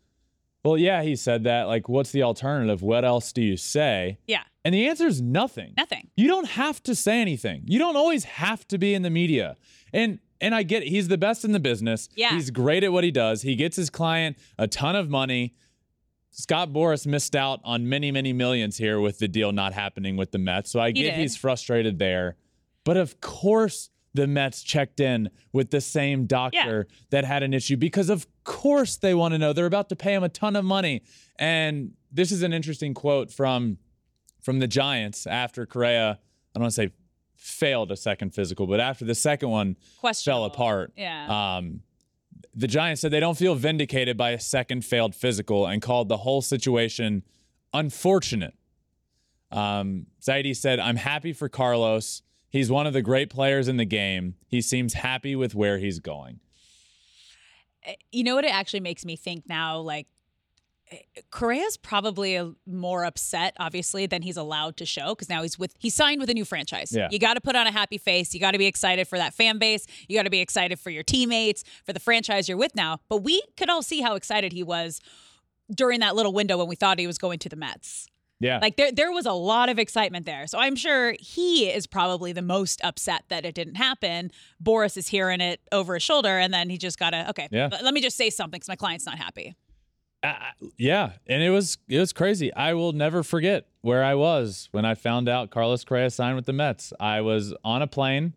well, 0.65 0.77
yeah, 0.79 1.03
he 1.03 1.17
said 1.17 1.45
that. 1.45 1.65
Like, 1.65 1.89
what's 1.89 2.13
the 2.13 2.23
alternative? 2.23 2.83
What 2.83 3.05
else 3.05 3.33
do 3.33 3.43
you 3.43 3.57
say? 3.57 4.19
Yeah, 4.27 4.43
And 4.65 4.75
the 4.75 4.89
answer 4.89 5.07
is 5.07 5.21
nothing. 5.21 5.75
nothing. 5.77 6.09
You 6.17 6.27
don't 6.29 6.49
have 6.49 6.83
to 6.85 6.95
say 6.95 7.21
anything. 7.21 7.65
You 7.67 7.79
don't 7.79 7.97
always 7.97 8.25
have 8.25 8.67
to 8.69 8.79
be 8.79 8.95
in 8.95 9.03
the 9.03 9.11
media. 9.11 9.57
And 9.93 10.19
and 10.41 10.55
I 10.55 10.63
get 10.63 10.83
it. 10.83 10.89
He's 10.89 11.09
the 11.09 11.17
best 11.19 11.45
in 11.45 11.53
the 11.53 11.61
business. 11.61 12.09
Yeah. 12.17 12.31
He's 12.35 12.51
great 12.51 12.85
at 12.85 12.93
what 12.93 13.05
he 13.05 13.11
does. 13.11 13.43
He 13.43 13.57
gets 13.57 13.77
his 13.77 13.89
client 13.91 14.37
a 14.59 14.67
ton 14.67 14.95
of 14.97 15.09
money. 15.09 15.55
Scott 16.37 16.73
Boras 16.73 17.07
missed 17.07 17.37
out 17.37 17.61
on 17.63 17.89
many, 17.89 18.11
many 18.11 18.33
millions 18.33 18.77
here 18.77 18.99
with 19.01 19.19
the 19.21 19.29
deal 19.29 19.53
not 19.53 19.73
happening 19.73 20.17
with 20.17 20.33
the 20.33 20.39
Mets. 20.39 20.71
So 20.71 20.81
I 20.81 20.89
He 20.89 20.95
get 20.95 21.03
did. 21.13 21.21
he's 21.21 21.37
frustrated 21.37 21.99
there. 22.01 22.37
But 22.83 22.97
of 22.97 23.21
course, 23.21 23.91
the 24.15 24.27
Mets 24.27 24.63
checked 24.63 24.99
in 24.99 25.31
with 25.53 25.71
the 25.71 25.81
same 25.81 26.27
doctor 26.27 26.87
that 27.11 27.25
had 27.25 27.43
an 27.45 27.55
issue 27.55 27.77
because, 27.77 28.11
of 28.11 28.27
course, 28.45 28.97
they 28.97 29.15
want 29.15 29.33
to 29.33 29.39
know. 29.39 29.53
They're 29.53 29.67
about 29.67 29.89
to 29.91 29.97
pay 29.97 30.13
him 30.15 30.23
a 30.25 30.29
ton 30.29 30.57
of 30.57 30.65
money. 30.65 31.03
And 31.39 31.93
this 32.13 32.31
is 32.33 32.43
an 32.43 32.53
interesting 32.53 32.95
quote 32.95 33.31
from 33.33 33.79
from 34.43 34.59
the 34.59 34.67
Giants 34.69 35.27
after 35.27 35.67
Correa. 35.67 36.11
I 36.11 36.59
don't 36.59 36.63
want 36.65 36.75
to 36.75 36.83
say 36.83 36.91
failed 37.37 37.91
a 37.93 37.97
second 37.97 38.35
physical, 38.35 38.67
but 38.67 38.81
after 38.81 39.05
the 39.05 39.15
second 39.15 39.51
one 39.51 39.77
fell 40.25 40.45
apart. 40.45 40.93
Yeah. 40.97 41.57
Um, 41.57 41.81
the 42.55 42.69
Giants 42.69 43.01
said 43.01 43.11
they 43.11 43.21
don't 43.21 43.37
feel 43.37 43.55
vindicated 43.55 44.17
by 44.17 44.31
a 44.31 44.41
second 44.41 44.85
failed 44.85 45.15
physical 45.15 45.67
and 45.67 45.83
called 45.83 46.09
the 46.09 46.19
whole 46.19 46.43
situation 46.43 47.25
unfortunate. 47.73 48.55
Um, 49.51 50.07
Zaidi 50.23 50.55
said, 50.55 50.79
I'm 50.79 50.97
happy 50.97 51.33
for 51.33 51.49
Carlos. 51.49 52.23
He's 52.49 52.71
one 52.71 52.87
of 52.87 52.93
the 52.93 53.03
great 53.03 53.31
players 53.31 53.67
in 53.69 53.77
the 53.77 53.85
game. 53.85 54.35
He 54.47 54.61
seems 54.61 54.95
happy 54.95 55.35
with 55.35 55.55
where 55.55 55.79
he's 55.79 55.99
going. 55.99 56.41
you 58.13 58.25
know 58.25 58.37
what 58.37 58.45
it 58.45 58.55
actually 58.55 58.81
makes 58.81 59.05
me 59.05 59.17
think 59.17 59.45
now 59.49 59.79
like 59.79 60.07
eh, 60.07 60.14
Correa's 61.31 61.77
probably 61.77 62.37
a, 62.37 62.53
more 62.67 63.05
upset, 63.05 63.55
obviously, 63.59 64.07
than 64.07 64.23
he's 64.23 64.37
allowed 64.37 64.77
to 64.79 64.87
show 64.87 65.15
because 65.15 65.29
now 65.29 65.43
he's 65.43 65.59
with 65.59 65.75
he's 65.79 65.95
signed 65.95 66.21
with 66.21 66.31
a 66.31 66.35
new 66.35 66.45
franchise. 66.45 66.93
Yeah. 66.93 67.09
You 67.11 67.19
got 67.19 67.35
to 67.35 67.41
put 67.41 67.57
on 67.57 67.67
a 67.67 67.73
happy 67.73 67.99
face. 67.99 68.35
You 68.35 68.41
got 68.41 68.53
to 68.53 68.59
be 68.59 68.67
excited 68.67 69.09
for 69.09 69.19
that 69.19 69.35
fan 69.35 69.59
base. 69.59 69.87
You 70.09 70.17
got 70.19 70.25
to 70.25 70.31
be 70.31 70.41
excited 70.41 70.79
for 70.79 70.91
your 70.91 71.03
teammates, 71.03 71.65
for 71.85 71.93
the 71.93 72.01
franchise 72.01 72.49
you're 72.49 72.59
with 72.59 72.75
now. 72.75 73.01
But 73.09 73.19
we 73.19 73.43
could 73.57 73.71
all 73.71 73.83
see 73.83 74.01
how 74.01 74.15
excited 74.15 74.53
he 74.53 74.63
was 74.63 75.01
during 75.73 76.01
that 76.01 76.15
little 76.15 76.33
window 76.33 76.59
when 76.59 76.69
we 76.69 76.77
thought 76.77 76.99
he 76.99 77.07
was 77.07 77.19
going 77.19 77.39
to 77.41 77.49
the 77.49 77.57
Mets. 77.57 78.09
Yeah. 78.41 78.59
Like 78.61 78.77
there, 78.77 78.93
there 78.93 79.13
was 79.13 79.27
a 79.27 79.33
lot 79.33 79.69
of 79.69 79.79
excitement 79.79 80.27
there. 80.27 80.47
So 80.47 80.59
I'm 80.59 80.77
sure 80.77 81.15
he 81.19 81.71
is 81.71 81.87
probably 81.87 82.33
the 82.33 82.43
most 82.43 82.81
upset 82.85 83.25
that 83.29 83.45
it 83.45 83.55
didn't 83.55 83.77
happen. 83.77 84.31
Boras 84.63 84.97
is 84.97 85.09
hearing 85.09 85.41
it 85.41 85.61
over 85.73 85.95
his 85.95 86.03
shoulder, 86.03 86.39
and 86.39 86.53
then 86.53 86.69
he 86.69 86.77
just 86.77 86.99
gotta 86.99 87.29
okay. 87.31 87.49
Yeah. 87.51 87.69
Let 87.83 87.95
me 87.95 88.01
just 88.01 88.17
say 88.17 88.31
something 88.31 88.59
because 88.59 88.69
my 88.69 88.77
client's 88.77 89.07
not 89.07 89.19
happy. 89.19 89.55
Uh, 90.25 90.69
yeah, 90.79 91.13
and 91.27 91.43
it 91.43 91.51
was 91.51 91.79
it 91.89 91.99
was 91.99 92.13
crazy. 92.13 92.53
I 92.55 92.75
will 92.75 92.93
never 92.93 93.23
forget 93.23 93.67
where 93.83 94.03
I 94.03 94.15
was 94.15 94.69
when 94.73 94.85
I 94.85 94.95
found 94.95 95.29
out 95.29 95.51
Carlos 95.51 95.85
Correa 95.85 96.11
signed 96.11 96.37
with 96.37 96.47
the 96.47 96.53
Mets. 96.53 96.93
I 96.99 97.21
was 97.21 97.53
on 97.65 97.83
a 97.83 97.87
plane 97.87 98.35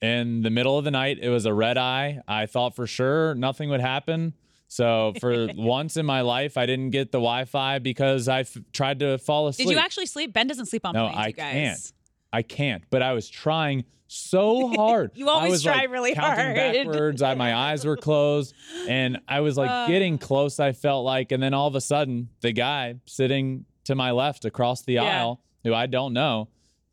in 0.00 0.42
the 0.42 0.50
middle 0.50 0.78
of 0.78 0.84
the 0.84 0.90
night. 0.90 1.18
It 1.20 1.28
was 1.28 1.44
a 1.44 1.52
red 1.52 1.76
eye. 1.76 2.20
I 2.26 2.46
thought 2.46 2.74
for 2.74 2.86
sure 2.86 3.34
nothing 3.34 3.68
would 3.70 3.80
happen. 3.80 4.32
So 4.68 5.12
for 5.20 5.48
once 5.56 5.96
in 5.96 6.06
my 6.06 6.20
life, 6.22 6.56
I 6.56 6.66
didn't 6.66 6.90
get 6.90 7.10
the 7.12 7.18
Wi-Fi 7.18 7.78
because 7.80 8.28
I 8.28 8.40
f- 8.40 8.56
tried 8.72 9.00
to 9.00 9.18
fall 9.18 9.48
asleep. 9.48 9.68
Did 9.68 9.74
you 9.74 9.80
actually 9.80 10.06
sleep? 10.06 10.32
Ben 10.32 10.46
doesn't 10.46 10.66
sleep 10.66 10.86
on 10.86 10.94
No, 10.94 11.06
planes. 11.08 11.18
I 11.18 11.26
you 11.28 11.32
guys. 11.32 11.52
can't. 11.52 11.92
I 12.32 12.42
can't. 12.42 12.84
But 12.90 13.02
I 13.02 13.12
was 13.14 13.28
trying 13.28 13.84
so 14.06 14.68
hard. 14.76 15.10
You 15.14 15.28
always 15.28 15.48
I 15.48 15.50
was, 15.50 15.62
try 15.62 15.76
like, 15.78 15.90
really 15.90 16.14
counting 16.14 16.56
hard. 16.56 16.56
backwards. 16.86 17.22
I, 17.22 17.34
my 17.34 17.54
eyes 17.54 17.84
were 17.84 17.96
closed, 17.96 18.54
and 18.88 19.18
I 19.28 19.40
was 19.40 19.56
like 19.56 19.70
Uh. 19.70 19.86
getting 19.86 20.18
close. 20.18 20.58
I 20.60 20.72
felt 20.72 21.04
like, 21.04 21.32
and 21.32 21.42
then 21.42 21.54
all 21.54 21.66
of 21.68 21.74
a 21.74 21.80
sudden, 21.80 22.28
the 22.40 22.52
guy 22.52 22.96
sitting 23.06 23.64
to 23.84 23.94
my 23.94 24.10
left 24.10 24.44
across 24.44 24.82
the 24.82 24.94
Yeah. 24.94 25.04
aisle, 25.04 25.40
who 25.64 25.72
I 25.74 25.86
don't 25.86 26.12
know, 26.12 26.48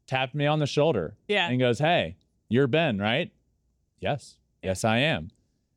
tapped 0.08 0.36
me 0.36 0.46
on 0.46 0.60
the 0.60 0.68
shoulder. 0.68 1.16
Yeah. 1.28 1.50
and 1.50 1.60
goes, 1.60 1.80
"Hey, 1.80 2.16
you're 2.50 2.68
Ben, 2.68 2.98
right?" 3.00 3.32
Yes, 4.00 4.38
yes, 4.62 4.84
I 4.84 4.98
am. 5.00 5.30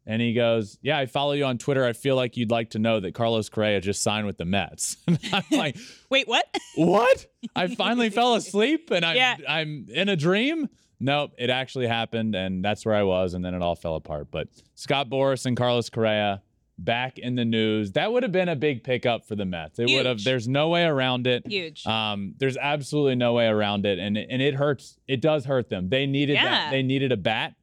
And 0.08 0.20
he 0.22 0.32
goes, 0.32 0.78
Yeah, 0.82 0.98
I 0.98 1.04
follow 1.06 1.32
you 1.32 1.44
on 1.44 1.58
Twitter. 1.58 1.84
I 1.84 1.92
feel 1.92 2.16
like 2.16 2.36
you'd 2.36 2.50
like 2.50 2.70
to 2.70 2.78
know 2.78 2.98
that 2.98 3.12
Carlos 3.14 3.48
Correa 3.50 3.80
just 3.80 4.02
signed 4.02 4.26
with 4.26 4.38
the 4.38 4.46
Mets. 4.46 4.96
And 5.06 5.18
I'm 5.32 5.44
like, 5.52 5.76
Wait, 6.10 6.26
what? 6.26 6.46
what? 6.76 7.26
I 7.54 7.66
finally 7.74 8.08
fell 8.10 8.34
asleep 8.34 8.90
and 8.90 9.04
I'm 9.04 9.16
Yeah. 9.16 9.36
I'm 9.46 9.86
in 9.92 10.08
a 10.08 10.16
dream. 10.16 10.68
Nope, 11.00 11.30
it 11.38 11.48
actually 11.48 11.87
happened, 11.87 12.35
and 12.35 12.64
that's 12.64 12.85
where 12.85 12.96
I 12.96 13.04
was, 13.04 13.35
and 13.35 13.44
then 13.44 13.54
it 13.54 13.62
all 13.62 13.76
fell 13.76 13.94
apart. 13.94 14.33
But 14.33 14.48
Scott 14.74 15.09
Boras 15.09 15.46
and 15.46 15.56
Carlos 15.56 15.88
Correa 15.90 16.42
back 16.76 17.18
in 17.20 17.37
the 17.37 17.44
news. 17.44 17.92
That 17.92 18.12
would 18.12 18.24
have 18.24 18.33
been 18.33 18.48
a 18.48 18.56
big 18.56 18.83
pickup 18.83 19.24
for 19.24 19.37
the 19.37 19.44
Mets. 19.44 19.78
It 19.78 19.90
would 19.94 20.06
have. 20.06 20.24
There's 20.24 20.48
no 20.48 20.70
way 20.70 20.83
around 20.85 21.28
it. 21.28 21.46
Huge. 21.46 21.87
Um, 21.87 22.35
there's 22.38 22.56
absolutely 22.56 23.14
no 23.14 23.33
way 23.35 23.46
around 23.46 23.87
it, 23.87 24.00
and 24.00 24.16
and 24.18 24.42
it 24.42 24.54
hurts. 24.54 24.98
It 25.06 25.20
does 25.20 25.44
hurt 25.44 25.68
them. 25.68 25.88
They 25.88 26.06
needed 26.06 26.33
Yeah. 26.35 26.44
that. 26.44 26.70
They 26.72 26.83
needed 26.83 27.12
a 27.12 27.16
bat. 27.16 27.54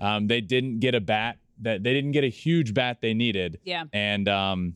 Um, 0.00 0.26
they 0.26 0.40
didn't 0.40 0.80
get 0.80 0.94
a 0.96 1.00
bat. 1.00 1.36
That 1.60 1.82
they 1.82 1.92
didn't 1.92 2.12
get 2.12 2.24
a 2.24 2.28
huge 2.28 2.72
bat 2.74 2.98
they 3.02 3.12
needed 3.14 3.58
Yeah. 3.64 3.84
and 3.92 4.28
um, 4.28 4.74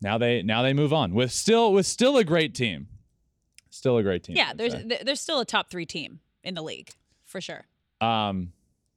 now 0.00 0.18
they 0.18 0.42
now 0.42 0.62
they 0.62 0.72
move 0.72 0.92
on 0.92 1.14
with 1.14 1.32
still 1.32 1.72
with 1.72 1.86
still 1.86 2.16
a 2.16 2.24
great 2.24 2.54
team, 2.54 2.86
still 3.70 3.96
a 3.98 4.02
great 4.02 4.22
team. 4.22 4.36
Yeah, 4.36 4.52
there's 4.54 4.74
th- 4.74 5.00
there's 5.04 5.20
still 5.20 5.40
a 5.40 5.44
top 5.44 5.70
three 5.70 5.86
team 5.86 6.20
in 6.44 6.54
the 6.54 6.62
league 6.62 6.90
for 7.24 7.40
sure. 7.40 7.64
um, 8.00 8.52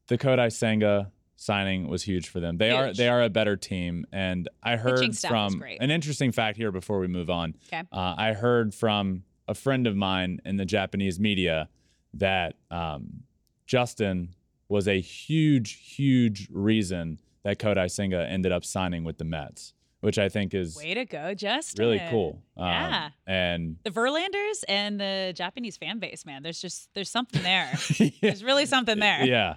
the 0.08 0.18
Kodai 0.18 0.52
Senga 0.52 1.12
signing 1.38 1.88
was 1.88 2.04
huge 2.04 2.30
for 2.30 2.40
them. 2.40 2.58
They 2.58 2.70
are 2.72 2.94
they 2.94 3.08
are 3.10 3.24
a 3.24 3.30
better 3.30 3.56
team, 3.58 4.06
and 4.12 4.48
I 4.62 4.76
heard 4.76 4.98
Pitching 5.00 5.14
staff 5.14 5.32
was 5.32 5.54
from 5.56 5.64
an 5.80 5.90
interesting 5.90 6.32
fact 6.32 6.58
here 6.58 6.72
before 6.72 7.00
we 7.00 7.08
move 7.08 7.30
on. 7.30 7.56
Okay. 7.68 7.82
Uh, 7.92 8.16
I 8.18 8.34
heard 8.34 8.76
from 8.76 9.24
a 9.48 9.56
friend 9.56 9.88
of 9.88 9.96
mine 9.96 10.40
in 10.46 10.58
the 10.58 10.66
Japanese 10.66 11.20
media 11.20 11.68
that 12.14 12.56
um, 12.70 13.24
Justin 13.66 14.36
was 14.72 14.88
a 14.88 15.00
huge, 15.02 15.74
huge 15.96 16.48
reason 16.52 17.20
that 17.44 17.60
Kodai 17.60 17.92
Senga 17.92 18.26
ended 18.28 18.52
up 18.52 18.64
signing 18.64 19.04
with 19.04 19.18
the 19.18 19.26
Mets, 19.26 19.74
which 20.00 20.18
I 20.18 20.30
think 20.30 20.54
is 20.54 20.78
Way 20.78 20.94
to 20.94 21.06
go, 21.06 21.34
Justin. 21.34 21.84
really 21.84 22.02
cool. 22.10 22.42
Um, 22.56 22.68
Yeah. 22.68 23.10
and 23.28 23.76
The 23.84 23.90
Verlanders 23.90 24.64
and 24.70 25.00
the 25.00 25.34
Japanese 25.36 25.76
fan 25.78 26.00
base, 26.00 26.26
man. 26.26 26.42
There's 26.44 26.62
just 26.62 26.90
there's 26.94 27.10
something 27.10 27.44
there. 27.44 27.70
yeah, 27.98 28.10
There's 28.22 28.44
really 28.44 28.66
something 28.66 28.98
there. 29.00 29.26
yeah, 29.26 29.56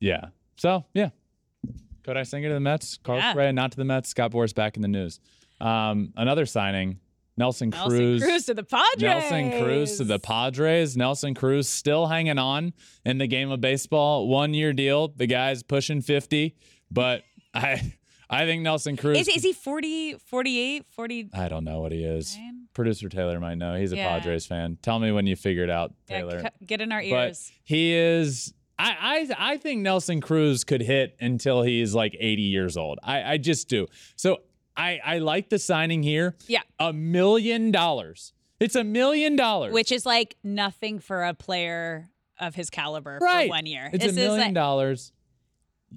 yeah. 0.00 0.26
So 0.56 0.84
yeah, 0.92 1.10
Kodai 2.02 2.26
Senga 2.26 2.48
to 2.48 2.54
the 2.54 2.60
Mets, 2.60 2.98
Carlos 3.02 3.22
Yeah. 3.24 3.32
Correa 3.32 3.52
not 3.52 3.70
to 3.72 3.76
the 3.78 3.84
Mets, 3.84 4.10
Scott 4.10 4.30
Boras 4.32 4.54
back 4.54 4.76
in 4.76 4.82
the 4.82 4.88
news. 4.88 5.20
Um, 5.60 6.12
another 6.16 6.46
signing, 6.46 7.00
Nelson, 7.38 7.70
Nelson 7.70 7.90
Cruz. 7.90 8.22
Cruz 8.22 8.44
to 8.46 8.54
the 8.54 8.64
Padres. 8.64 9.00
Nelson 9.00 9.62
Cruz 9.62 9.96
to 9.98 10.04
the 10.04 10.18
Padres. 10.18 10.96
Nelson 10.96 11.34
Cruz 11.34 11.68
still 11.68 12.06
hanging 12.06 12.38
on 12.38 12.72
in 13.04 13.18
the 13.18 13.26
game 13.26 13.50
of 13.50 13.60
baseball. 13.60 14.28
One 14.28 14.52
year 14.54 14.72
deal. 14.72 15.08
The 15.08 15.26
guy's 15.26 15.62
pushing 15.62 16.00
50, 16.02 16.54
but 16.90 17.22
I 17.54 17.94
I 18.30 18.44
think 18.44 18.62
Nelson 18.62 18.96
Cruz. 18.96 19.16
Is, 19.16 19.28
is 19.28 19.42
he 19.42 19.52
40, 19.54 20.16
48, 20.26 20.84
40? 20.90 21.30
I 21.32 21.48
don't 21.48 21.64
know 21.64 21.80
what 21.80 21.92
he 21.92 22.04
is. 22.04 22.36
Nine? 22.36 22.66
Producer 22.74 23.08
Taylor 23.08 23.40
might 23.40 23.54
know. 23.56 23.74
He's 23.74 23.92
a 23.92 23.96
Yeah. 23.96 24.08
Padres 24.18 24.44
fan. 24.46 24.76
Tell 24.82 24.98
me 24.98 25.10
when 25.12 25.26
you 25.26 25.34
figure 25.34 25.64
it 25.64 25.70
out, 25.70 25.94
Taylor. 26.06 26.42
cu- 26.42 26.66
get 26.66 26.80
in 26.80 26.92
our 26.92 27.00
but 27.00 27.06
ears. 27.28 27.50
he 27.64 27.94
is. 27.94 28.52
I, 28.78 29.26
I 29.38 29.52
I 29.54 29.56
think 29.56 29.80
Nelson 29.82 30.20
Cruz 30.20 30.62
could 30.62 30.82
hit 30.82 31.16
until 31.20 31.62
he's 31.62 31.94
like 31.94 32.14
80 32.20 32.42
years 32.42 32.76
old. 32.76 32.98
I, 33.02 33.32
I 33.32 33.36
just 33.38 33.68
do. 33.68 33.86
So 34.14 34.38
I 34.78 35.00
I 35.04 35.18
like 35.18 35.50
the 35.50 35.58
signing 35.58 36.02
here. 36.02 36.36
Yeah. 36.46 36.62
A 36.78 36.92
million 36.92 37.70
dollars. 37.70 38.32
It's 38.60 38.74
a 38.74 38.84
million 38.84 39.36
dollars. 39.36 39.72
Which 39.72 39.92
is 39.92 40.06
like 40.06 40.36
nothing 40.42 41.00
for 41.00 41.24
a 41.24 41.34
player 41.34 42.08
of 42.40 42.54
his 42.54 42.70
caliber 42.70 43.18
right. 43.20 43.46
for 43.46 43.50
one 43.50 43.66
year. 43.66 43.90
It's 43.92 44.04
This 44.04 44.12
a 44.12 44.16
million 44.16 44.46
like 44.46 44.54
dollars. 44.54 45.12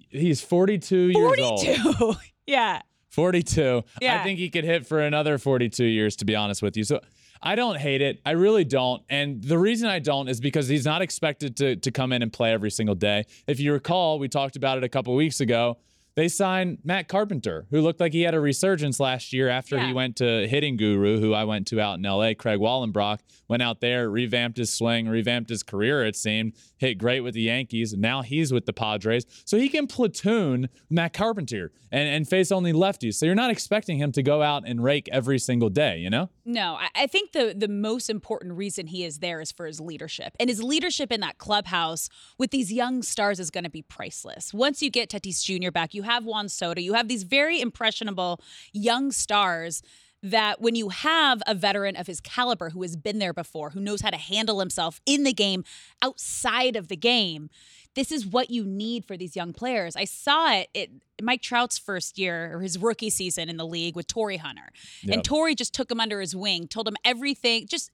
He's 0.09 0.41
42 0.41 0.97
years 0.97 1.39
old. 1.39 1.65
42. 1.65 2.13
yeah. 2.45 2.81
42. 3.09 3.83
I 4.01 4.23
think 4.23 4.39
he 4.39 4.49
could 4.49 4.63
hit 4.63 4.87
for 4.87 5.01
another 5.01 5.37
42 5.37 5.83
years, 5.83 6.15
to 6.17 6.25
be 6.25 6.35
honest 6.35 6.61
with 6.61 6.77
you. 6.77 6.85
So 6.85 7.01
I 7.43 7.55
don't 7.55 7.77
hate 7.77 8.01
it. 8.01 8.21
I 8.25 8.31
really 8.31 8.63
don't. 8.63 9.03
And 9.09 9.43
the 9.43 9.57
reason 9.57 9.89
I 9.89 9.99
don't 9.99 10.29
is 10.29 10.39
because 10.39 10.67
he's 10.67 10.85
not 10.85 11.01
expected 11.01 11.57
to, 11.57 11.75
to 11.75 11.91
come 11.91 12.13
in 12.13 12.21
and 12.21 12.31
play 12.31 12.53
every 12.53 12.71
single 12.71 12.95
day. 12.95 13.25
If 13.47 13.59
you 13.59 13.73
recall, 13.73 14.17
we 14.17 14.29
talked 14.29 14.55
about 14.55 14.77
it 14.77 14.85
a 14.85 14.89
couple 14.89 15.13
weeks 15.15 15.41
ago. 15.41 15.77
They 16.15 16.27
signed 16.27 16.79
Matt 16.83 17.07
Carpenter, 17.07 17.67
who 17.71 17.79
looked 17.79 18.01
like 18.01 18.11
he 18.11 18.23
had 18.23 18.33
a 18.33 18.39
resurgence 18.39 18.99
last 18.99 19.31
year 19.31 19.47
after 19.47 19.79
he 19.79 19.93
went 19.93 20.17
to 20.17 20.45
Hitting 20.47 20.75
Guru, 20.75 21.21
who 21.21 21.33
I 21.33 21.45
went 21.45 21.67
to 21.67 21.79
out 21.79 21.99
in 21.99 22.03
LA. 22.03 22.33
Craig 22.33 22.59
Wallenbrock 22.59 23.19
went 23.47 23.63
out 23.63 23.79
there, 23.79 24.09
revamped 24.09 24.57
his 24.57 24.73
swing, 24.73 25.07
revamped 25.07 25.49
his 25.49 25.63
career, 25.63 26.05
it 26.05 26.17
seemed, 26.17 26.53
hit 26.81 26.97
great 26.97 27.21
with 27.21 27.35
the 27.35 27.43
Yankees. 27.43 27.93
Now 27.93 28.23
he's 28.23 28.51
with 28.51 28.65
the 28.65 28.73
Padres. 28.73 29.25
So 29.45 29.57
he 29.57 29.69
can 29.69 29.85
platoon 29.85 30.67
Matt 30.89 31.13
Carpenter 31.13 31.71
and, 31.91 32.09
and 32.09 32.27
face 32.27 32.51
only 32.51 32.73
lefties. 32.73 33.13
So 33.13 33.27
you're 33.27 33.35
not 33.35 33.51
expecting 33.51 33.99
him 33.99 34.11
to 34.13 34.23
go 34.23 34.41
out 34.41 34.63
and 34.65 34.83
rake 34.83 35.07
every 35.11 35.37
single 35.37 35.69
day, 35.69 35.99
you 35.99 36.09
know? 36.09 36.31
No, 36.43 36.73
I, 36.73 36.87
I 36.95 37.07
think 37.07 37.33
the 37.33 37.53
the 37.55 37.67
most 37.67 38.09
important 38.09 38.53
reason 38.53 38.87
he 38.87 39.05
is 39.05 39.19
there 39.19 39.41
is 39.41 39.51
for 39.51 39.67
his 39.67 39.79
leadership. 39.79 40.35
And 40.39 40.49
his 40.49 40.63
leadership 40.63 41.11
in 41.11 41.21
that 41.21 41.37
clubhouse 41.37 42.09
with 42.39 42.49
these 42.49 42.73
young 42.73 43.03
stars 43.03 43.39
is 43.39 43.51
going 43.51 43.63
to 43.63 43.69
be 43.69 43.83
priceless. 43.83 44.51
Once 44.51 44.81
you 44.81 44.89
get 44.89 45.09
Tatis 45.09 45.43
Jr. 45.43 45.69
back, 45.69 45.93
you 45.93 46.01
have 46.01 46.25
Juan 46.25 46.49
Soto, 46.49 46.81
you 46.81 46.93
have 46.93 47.07
these 47.07 47.23
very 47.23 47.61
impressionable 47.61 48.41
young 48.73 49.11
stars 49.11 49.83
that 50.23 50.61
when 50.61 50.75
you 50.75 50.89
have 50.89 51.41
a 51.47 51.55
veteran 51.55 51.95
of 51.95 52.07
his 52.07 52.21
caliber 52.21 52.69
who 52.69 52.81
has 52.83 52.95
been 52.95 53.19
there 53.19 53.33
before, 53.33 53.71
who 53.71 53.79
knows 53.79 54.01
how 54.01 54.09
to 54.11 54.17
handle 54.17 54.59
himself 54.59 55.01
in 55.05 55.23
the 55.23 55.33
game, 55.33 55.63
outside 56.01 56.75
of 56.75 56.89
the 56.89 56.95
game, 56.95 57.49
this 57.95 58.11
is 58.11 58.25
what 58.25 58.49
you 58.49 58.63
need 58.63 59.03
for 59.03 59.17
these 59.17 59.35
young 59.35 59.51
players. 59.51 59.95
I 59.95 60.05
saw 60.05 60.53
it 60.53 60.69
at 60.75 60.89
Mike 61.21 61.41
Trout's 61.41 61.77
first 61.77 62.17
year 62.17 62.55
or 62.55 62.61
his 62.61 62.77
rookie 62.77 63.09
season 63.09 63.49
in 63.49 63.57
the 63.57 63.65
league 63.65 63.95
with 63.95 64.07
Torii 64.07 64.37
Hunter. 64.37 64.69
Yep. 65.03 65.13
And 65.13 65.23
Torii 65.23 65.55
just 65.55 65.73
took 65.73 65.91
him 65.91 65.99
under 65.99 66.21
his 66.21 66.35
wing, 66.35 66.67
told 66.67 66.87
him 66.87 66.95
everything, 67.03 67.67
just 67.67 67.91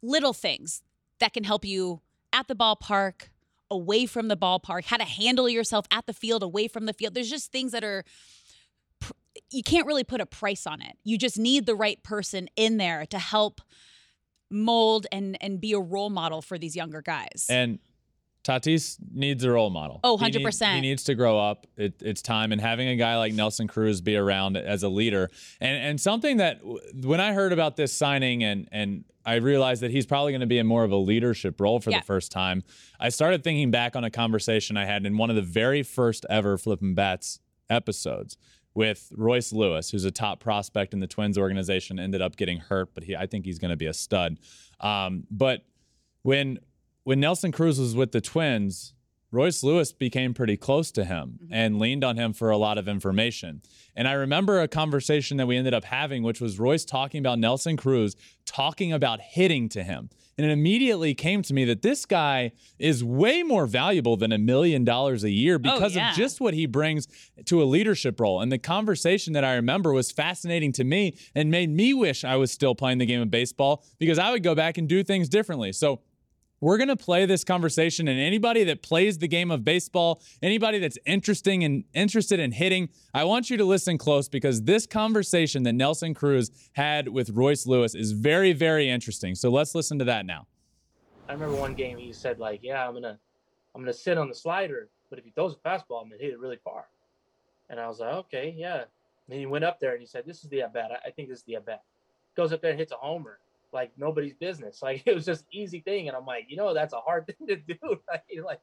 little 0.00 0.32
things 0.32 0.82
that 1.18 1.32
can 1.32 1.44
help 1.44 1.64
you 1.64 2.00
at 2.32 2.48
the 2.48 2.56
ballpark, 2.56 3.28
away 3.70 4.06
from 4.06 4.28
the 4.28 4.36
ballpark, 4.36 4.84
how 4.86 4.96
to 4.96 5.04
handle 5.04 5.48
yourself 5.48 5.86
at 5.90 6.06
the 6.06 6.12
field, 6.12 6.42
away 6.42 6.68
from 6.68 6.86
the 6.86 6.92
field. 6.92 7.14
There's 7.14 7.30
just 7.30 7.52
things 7.52 7.72
that 7.72 7.84
are 7.84 8.04
you 9.54 9.62
can't 9.62 9.86
really 9.86 10.04
put 10.04 10.20
a 10.20 10.26
price 10.26 10.66
on 10.66 10.80
it. 10.82 10.96
You 11.04 11.16
just 11.18 11.38
need 11.38 11.66
the 11.66 11.74
right 11.74 12.02
person 12.02 12.48
in 12.56 12.76
there 12.76 13.06
to 13.06 13.18
help 13.18 13.60
mold 14.50 15.06
and 15.10 15.36
and 15.42 15.60
be 15.60 15.72
a 15.72 15.78
role 15.80 16.10
model 16.10 16.42
for 16.42 16.58
these 16.58 16.76
younger 16.76 17.02
guys. 17.02 17.46
And 17.48 17.78
Tatis 18.44 18.98
needs 19.12 19.42
a 19.42 19.50
role 19.50 19.70
model. 19.70 20.00
Oh, 20.04 20.18
100%. 20.20 20.74
He 20.74 20.80
needs 20.82 21.04
to 21.04 21.14
grow 21.14 21.38
up. 21.38 21.66
It, 21.78 21.94
it's 22.02 22.20
time, 22.20 22.52
and 22.52 22.60
having 22.60 22.88
a 22.88 22.96
guy 22.96 23.16
like 23.16 23.32
Nelson 23.32 23.66
Cruz 23.66 24.02
be 24.02 24.16
around 24.16 24.58
as 24.58 24.82
a 24.82 24.88
leader, 24.88 25.30
and 25.60 25.76
and 25.82 26.00
something 26.00 26.36
that 26.36 26.60
when 27.02 27.20
I 27.20 27.32
heard 27.32 27.52
about 27.52 27.76
this 27.76 27.92
signing, 27.92 28.44
and 28.44 28.68
and 28.70 29.04
I 29.24 29.36
realized 29.36 29.80
that 29.82 29.90
he's 29.90 30.04
probably 30.04 30.32
going 30.32 30.42
to 30.42 30.46
be 30.46 30.58
in 30.58 30.66
more 30.66 30.84
of 30.84 30.92
a 30.92 30.96
leadership 30.96 31.58
role 31.58 31.80
for 31.80 31.90
Yeah. 31.90 32.00
the 32.00 32.04
first 32.04 32.30
time. 32.30 32.62
I 33.00 33.08
started 33.08 33.42
thinking 33.42 33.70
back 33.70 33.96
on 33.96 34.04
a 34.04 34.10
conversation 34.10 34.76
I 34.76 34.84
had 34.84 35.06
in 35.06 35.16
one 35.16 35.30
of 35.30 35.36
the 35.36 35.42
very 35.42 35.82
first 35.82 36.26
ever 36.28 36.58
Flippin' 36.58 36.94
Bats 36.94 37.40
episodes 37.70 38.36
with 38.74 39.12
Royce 39.16 39.52
Lewis, 39.52 39.90
who's 39.90 40.04
a 40.04 40.10
top 40.10 40.40
prospect 40.40 40.92
in 40.92 41.00
the 41.00 41.06
Twins 41.06 41.38
organization, 41.38 41.98
ended 41.98 42.20
up 42.20 42.36
getting 42.36 42.58
hurt, 42.58 42.94
but 42.94 43.04
he 43.04 43.14
I 43.14 43.26
think 43.26 43.44
he's 43.44 43.58
going 43.58 43.70
to 43.70 43.76
be 43.76 43.86
a 43.86 43.94
stud. 43.94 44.38
Um, 44.80 45.26
but 45.30 45.64
when 46.22 46.58
when 47.04 47.20
Nelson 47.20 47.52
Cruz 47.52 47.78
was 47.78 47.94
with 47.94 48.12
the 48.12 48.20
Twins, 48.20 48.93
Royce 49.34 49.62
Lewis 49.62 49.92
became 49.92 50.32
pretty 50.32 50.56
close 50.56 50.90
to 50.92 51.04
him 51.04 51.38
mm-hmm. 51.42 51.52
and 51.52 51.78
leaned 51.78 52.04
on 52.04 52.16
him 52.16 52.32
for 52.32 52.50
a 52.50 52.56
lot 52.56 52.78
of 52.78 52.88
information. 52.88 53.62
And 53.96 54.08
I 54.08 54.12
remember 54.12 54.60
a 54.60 54.68
conversation 54.68 55.36
that 55.36 55.46
we 55.46 55.56
ended 55.56 55.74
up 55.74 55.84
having, 55.84 56.22
which 56.22 56.40
was 56.40 56.58
Royce 56.58 56.84
talking 56.84 57.18
about 57.18 57.38
Nelson 57.38 57.76
Cruz, 57.76 58.16
talking 58.46 58.92
about 58.92 59.20
hitting 59.20 59.68
to 59.70 59.82
him. 59.82 60.10
And 60.36 60.46
it 60.46 60.52
immediately 60.52 61.14
came 61.14 61.42
to 61.42 61.54
me 61.54 61.64
that 61.66 61.82
this 61.82 62.06
guy 62.06 62.52
is 62.78 63.04
way 63.04 63.42
more 63.42 63.66
valuable 63.66 64.16
than 64.16 64.32
a 64.32 64.38
million 64.38 64.84
dollars 64.84 65.22
a 65.22 65.30
year 65.30 65.56
oh, 65.56 65.58
because 65.58 65.94
yeah. 65.94 66.10
of 66.10 66.16
just 66.16 66.40
what 66.40 66.54
he 66.54 66.66
brings 66.66 67.06
to 67.44 67.62
a 67.62 67.64
leadership 67.64 68.18
role. 68.18 68.40
And 68.40 68.50
the 68.50 68.58
conversation 68.58 69.32
that 69.34 69.44
I 69.44 69.54
remember 69.54 69.92
was 69.92 70.10
fascinating 70.10 70.72
to 70.72 70.84
me 70.84 71.16
and 71.34 71.50
made 71.50 71.70
me 71.70 71.94
wish 71.94 72.24
I 72.24 72.36
was 72.36 72.50
still 72.50 72.74
playing 72.74 72.98
the 72.98 73.06
game 73.06 73.20
of 73.20 73.30
baseball 73.30 73.84
because 73.98 74.18
I 74.18 74.32
would 74.32 74.42
go 74.42 74.54
back 74.54 74.76
and 74.76 74.88
do 74.88 75.04
things 75.04 75.28
differently. 75.28 75.72
So 75.72 76.00
we're 76.64 76.78
going 76.78 76.88
to 76.88 76.96
play 76.96 77.26
this 77.26 77.44
conversation 77.44 78.08
and 78.08 78.18
anybody 78.18 78.64
that 78.64 78.80
plays 78.80 79.18
the 79.18 79.28
game 79.28 79.50
of 79.50 79.66
baseball, 79.66 80.22
anybody 80.42 80.78
that's 80.78 80.96
interesting 81.04 81.62
and 81.62 81.84
interested 81.92 82.40
in 82.40 82.52
hitting, 82.52 82.88
I 83.12 83.24
want 83.24 83.50
you 83.50 83.58
to 83.58 83.66
listen 83.66 83.98
close 83.98 84.30
because 84.30 84.62
this 84.62 84.86
conversation 84.86 85.64
that 85.64 85.74
Nelson 85.74 86.14
Cruz 86.14 86.50
had 86.72 87.08
with 87.08 87.28
Royce 87.28 87.66
Lewis 87.66 87.94
is 87.94 88.12
very 88.12 88.54
very 88.54 88.88
interesting. 88.88 89.34
So 89.34 89.50
let's 89.50 89.74
listen 89.74 89.98
to 89.98 90.06
that 90.06 90.24
now. 90.24 90.46
I 91.28 91.34
remember 91.34 91.54
one 91.54 91.74
game 91.74 91.98
he 91.98 92.14
said 92.14 92.38
like, 92.38 92.60
"Yeah, 92.62 92.88
I'm 92.88 92.94
gonna, 92.94 93.18
I'm 93.74 93.82
gonna 93.82 93.92
sit 93.92 94.16
on 94.16 94.30
the 94.30 94.34
slider, 94.34 94.88
but 95.10 95.18
if 95.18 95.26
he 95.26 95.32
throws 95.32 95.54
a 95.54 95.68
fastball, 95.68 96.02
I'm 96.02 96.08
gonna 96.08 96.16
hit 96.18 96.32
it 96.32 96.38
really 96.38 96.58
far." 96.64 96.86
And 97.68 97.78
I 97.78 97.88
was 97.88 98.00
like, 98.00 98.14
"Okay, 98.14 98.54
yeah." 98.56 98.84
And 99.28 99.38
he 99.38 99.44
went 99.44 99.64
up 99.64 99.80
there 99.80 99.92
and 99.92 100.00
he 100.00 100.06
said, 100.06 100.24
"This 100.24 100.42
is 100.42 100.48
the 100.48 100.62
at 100.62 100.72
bat. 100.72 100.92
I, 101.04 101.10
think 101.10 101.28
this 101.28 101.40
is 101.40 101.44
the 101.44 101.56
at 101.56 101.66
bat." 101.66 101.82
Goes 102.34 102.54
up 102.54 102.62
there 102.62 102.70
and 102.70 102.80
hits 102.80 102.92
a 102.92 102.96
homer 102.96 103.38
like 103.74 103.90
nobody's 103.98 104.34
business. 104.34 104.78
Like 104.82 105.02
it 105.06 105.14
was 105.14 105.24
just 105.26 105.44
easy 105.52 105.80
thing, 105.80 106.08
and 106.08 106.16
I'm 106.16 106.24
like, 106.26 106.46
you 106.48 106.56
know, 106.56 106.72
that's 106.72 106.94
a 106.94 107.00
hard 107.00 107.26
thing 107.38 107.46
to 107.48 107.56
do. 107.56 107.74
Like, 108.10 108.22
like 108.44 108.60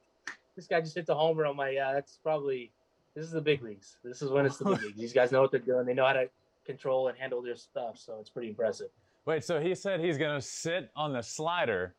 this 0.55 0.67
guy 0.67 0.81
just 0.81 0.95
hits 0.95 1.09
a 1.09 1.15
homer. 1.15 1.45
I'm 1.45 1.57
like, 1.57 1.75
yeah, 1.75 1.93
that's 1.93 2.19
probably 2.23 2.71
this 3.15 3.25
is 3.25 3.31
the 3.31 3.41
big 3.41 3.61
leagues. 3.61 3.97
This 4.03 4.21
is 4.21 4.29
when 4.31 4.45
it's 4.45 4.57
the 4.57 4.65
big 4.65 4.81
leagues. 4.83 4.97
These 4.97 5.13
guys 5.13 5.31
know 5.31 5.41
what 5.41 5.51
they're 5.51 5.59
doing. 5.59 5.85
They 5.85 5.93
know 5.93 6.05
how 6.05 6.13
to 6.13 6.29
control 6.65 7.09
and 7.09 7.17
handle 7.17 7.41
their 7.41 7.55
stuff. 7.57 7.97
So 7.97 8.17
it's 8.19 8.29
pretty 8.29 8.49
impressive. 8.49 8.87
Wait, 9.25 9.43
so 9.43 9.59
he 9.59 9.75
said 9.75 9.99
he's 9.99 10.17
going 10.17 10.33
to 10.35 10.41
sit 10.41 10.89
on 10.95 11.13
the 11.13 11.21
slider, 11.21 11.93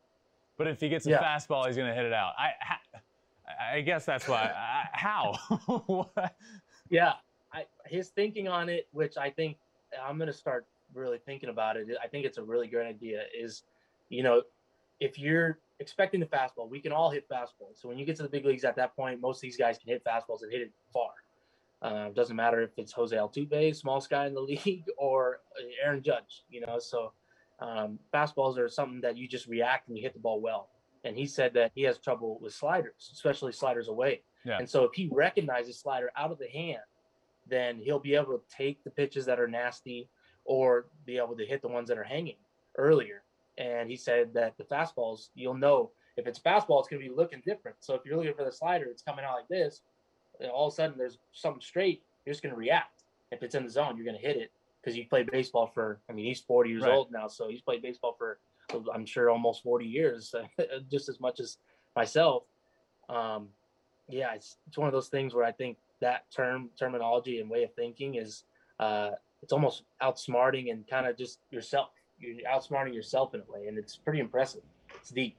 but 0.57 0.67
if 0.67 0.79
he 0.81 0.89
gets 0.89 1.05
a 1.05 1.11
Yeah. 1.11 1.23
fastball, 1.23 1.65
he's 1.67 1.75
going 1.77 1.87
to 1.87 1.93
hit 1.95 2.05
it 2.05 2.13
out. 2.13 2.33
I 2.37 2.51
I 3.75 3.81
guess 3.81 4.05
that's 4.05 4.27
why. 4.27 4.51
I, 4.55 4.87
how? 4.93 5.33
What? 5.85 6.35
Yeah, 6.89 7.13
I, 7.53 7.65
his 7.85 8.09
thinking 8.09 8.47
on 8.47 8.69
it, 8.69 8.87
which 8.91 9.17
I 9.17 9.29
think 9.29 9.57
I'm 10.01 10.17
gonna 10.17 10.33
start 10.33 10.65
really 10.95 11.19
thinking 11.25 11.49
about 11.49 11.77
it. 11.77 11.87
I 12.03 12.07
think 12.07 12.25
it's 12.25 12.37
a 12.37 12.43
really 12.43 12.67
great 12.67 12.87
idea. 12.87 13.23
Is 13.37 13.63
you 14.09 14.23
know, 14.23 14.41
if 14.99 15.17
you're 15.19 15.59
expecting 15.79 16.19
the 16.19 16.25
fastball, 16.25 16.69
we 16.69 16.79
can 16.79 16.91
all 16.91 17.09
hit 17.09 17.27
fastballs. 17.29 17.81
So 17.81 17.87
when 17.89 17.97
you 17.97 18.05
get 18.05 18.15
to 18.17 18.23
the 18.23 18.29
big 18.29 18.45
leagues 18.45 18.63
at 18.63 18.75
that 18.75 18.95
point, 18.95 19.19
most 19.19 19.37
of 19.37 19.41
these 19.41 19.57
guys 19.57 19.77
can 19.77 19.89
hit 19.89 20.03
fastballs 20.03 20.43
and 20.43 20.51
hit 20.51 20.61
it 20.61 20.71
far. 20.93 21.11
Uh, 21.81 22.09
doesn't 22.11 22.37
matter 22.37 22.61
if 22.61 22.71
it's 22.77 22.93
Jose 22.93 23.15
Altuve, 23.15 23.75
smallest 23.75 24.09
guy 24.09 24.25
in 24.25 24.33
the 24.33 24.41
league, 24.65 24.85
or 24.97 25.41
Aaron 25.83 26.01
Judge. 26.01 26.43
You 26.49 26.61
know, 26.65 26.79
so 26.79 27.11
um, 27.59 27.99
fastballs 28.13 28.57
are 28.57 28.69
something 28.69 29.01
that 29.01 29.17
you 29.17 29.27
just 29.27 29.47
react 29.47 29.89
and 29.89 29.97
you 29.97 30.03
hit 30.03 30.13
the 30.13 30.19
ball 30.19 30.41
well. 30.41 30.69
And 31.03 31.17
he 31.17 31.25
said 31.25 31.53
that 31.55 31.71
he 31.75 31.81
has 31.83 31.97
trouble 31.97 32.39
with 32.41 32.53
sliders, 32.53 33.09
especially 33.11 33.51
sliders 33.51 33.89
away. 33.89 34.21
Yeah. 34.45 34.57
And 34.57 34.69
so 34.69 34.85
if 34.85 34.93
he 34.93 35.09
recognizes 35.11 35.77
slider 35.79 36.11
out 36.15 36.31
of 36.31 36.39
the 36.39 36.47
hand, 36.47 36.79
then 37.49 37.79
he'll 37.79 37.99
be 37.99 38.15
able 38.15 38.37
to 38.37 38.41
take 38.55 38.83
the 38.85 38.89
pitches 38.89 39.25
that 39.25 39.39
are 39.39 39.47
nasty 39.47 40.07
or 40.45 40.85
be 41.05 41.17
able 41.17 41.35
to 41.37 41.45
hit 41.45 41.61
the 41.61 41.67
ones 41.67 41.87
that 41.89 41.97
are 41.97 42.03
hanging 42.03 42.35
earlier. 42.77 43.23
And 43.57 43.89
he 43.89 43.95
said 43.95 44.33
that 44.33 44.57
the 44.57 44.63
fastballs, 44.63 45.29
you'll 45.35 45.53
know 45.53 45.91
if 46.17 46.27
it's 46.27 46.39
fastball, 46.39 46.79
it's 46.79 46.87
going 46.89 47.01
to 47.01 47.09
be 47.09 47.13
looking 47.13 47.41
different. 47.45 47.77
So 47.79 47.93
if 47.95 48.01
you're 48.05 48.17
looking 48.17 48.33
for 48.33 48.43
the 48.45 48.51
slider, 48.51 48.85
it's 48.85 49.01
coming 49.01 49.25
out 49.25 49.35
like 49.35 49.47
this. 49.47 49.81
and 50.39 50.49
all 50.49 50.67
of 50.67 50.73
a 50.73 50.75
sudden, 50.75 50.97
there's 50.97 51.19
something 51.31 51.61
straight. 51.61 52.01
You're 52.25 52.33
just 52.33 52.43
going 52.43 52.53
to 52.53 52.59
react. 52.59 53.03
If 53.31 53.43
it's 53.43 53.55
in 53.55 53.63
the 53.63 53.69
zone, 53.69 53.95
you're 53.97 54.05
going 54.05 54.19
to 54.19 54.25
hit 54.25 54.37
it 54.37 54.51
because 54.81 54.97
you 54.97 55.05
played 55.07 55.31
baseball 55.31 55.67
for. 55.73 55.99
I 56.09 56.13
mean, 56.13 56.25
he's 56.25 56.41
40 56.41 56.69
years 56.69 56.83
Right. 56.83 56.91
old 56.91 57.11
now, 57.11 57.27
so 57.27 57.47
he's 57.49 57.61
played 57.61 57.81
baseball 57.81 58.15
for, 58.17 58.39
I'm 58.93 59.05
sure, 59.05 59.29
almost 59.29 59.63
40 59.63 59.85
years, 59.85 60.33
just 60.91 61.09
as 61.09 61.19
much 61.19 61.39
as 61.39 61.57
myself. 61.95 62.43
Um, 63.09 63.49
yeah, 64.09 64.33
it's 64.33 64.57
it's 64.67 64.77
one 64.77 64.87
of 64.87 64.93
those 64.93 65.07
things 65.09 65.33
where 65.33 65.45
I 65.45 65.51
think 65.51 65.77
that 66.01 66.29
term 66.31 66.69
terminology 66.77 67.39
and 67.39 67.49
way 67.49 67.63
of 67.63 67.73
thinking 67.73 68.15
is 68.15 68.43
uh, 68.79 69.11
it's 69.43 69.51
almost 69.53 69.83
outsmarting 70.01 70.71
and 70.71 70.87
kind 70.87 71.05
of 71.05 71.17
just 71.17 71.39
yourself. 71.51 71.89
You're 72.17 72.35
outsmarting 72.49 72.93
yourself 72.93 73.33
in 73.35 73.41
a 73.41 73.51
way, 73.51 73.67
and 73.67 73.77
it's 73.77 73.97
pretty 73.97 74.19
impressive. 74.19 74.61
It's 74.95 75.09
deep. 75.09 75.35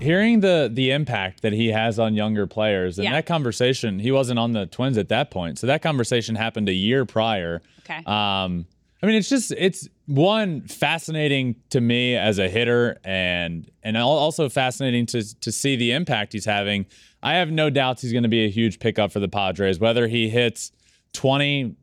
hearing 0.00 0.40
the 0.40 0.70
the 0.72 0.90
impact 0.90 1.42
that 1.42 1.52
he 1.52 1.68
has 1.68 1.98
on 1.98 2.14
younger 2.14 2.46
players 2.46 2.98
and 2.98 3.04
Yeah. 3.04 3.12
that 3.12 3.26
conversation 3.26 3.98
he 3.98 4.10
wasn't 4.10 4.38
on 4.38 4.52
the 4.52 4.66
twins 4.66 4.98
at 4.98 5.08
that 5.08 5.30
point 5.30 5.58
so 5.58 5.66
that 5.66 5.80
conversation 5.82 6.34
happened 6.34 6.68
a 6.68 6.72
year 6.72 7.04
prior 7.04 7.62
okay. 7.80 7.98
um 8.06 8.66
i 9.02 9.06
mean 9.06 9.16
it's 9.16 9.28
just 9.28 9.52
it's 9.56 9.88
one 10.06 10.62
fascinating 10.62 11.56
to 11.70 11.80
me 11.80 12.14
as 12.14 12.38
a 12.38 12.48
hitter 12.48 12.98
and 13.04 13.70
and 13.82 13.96
also 13.96 14.48
fascinating 14.48 15.06
to 15.06 15.22
to 15.40 15.50
see 15.50 15.76
the 15.76 15.92
impact 15.92 16.32
he's 16.32 16.44
having 16.46 16.84
i 17.22 17.34
have 17.34 17.50
no 17.50 17.70
doubts 17.70 18.02
he's 18.02 18.12
going 18.12 18.22
to 18.22 18.28
be 18.28 18.44
a 18.44 18.50
huge 18.50 18.78
pickup 18.78 19.10
for 19.12 19.20
the 19.20 19.28
padres 19.28 19.78
whether 19.78 20.08
he 20.08 20.28
hits 20.28 20.72
20 21.14 21.74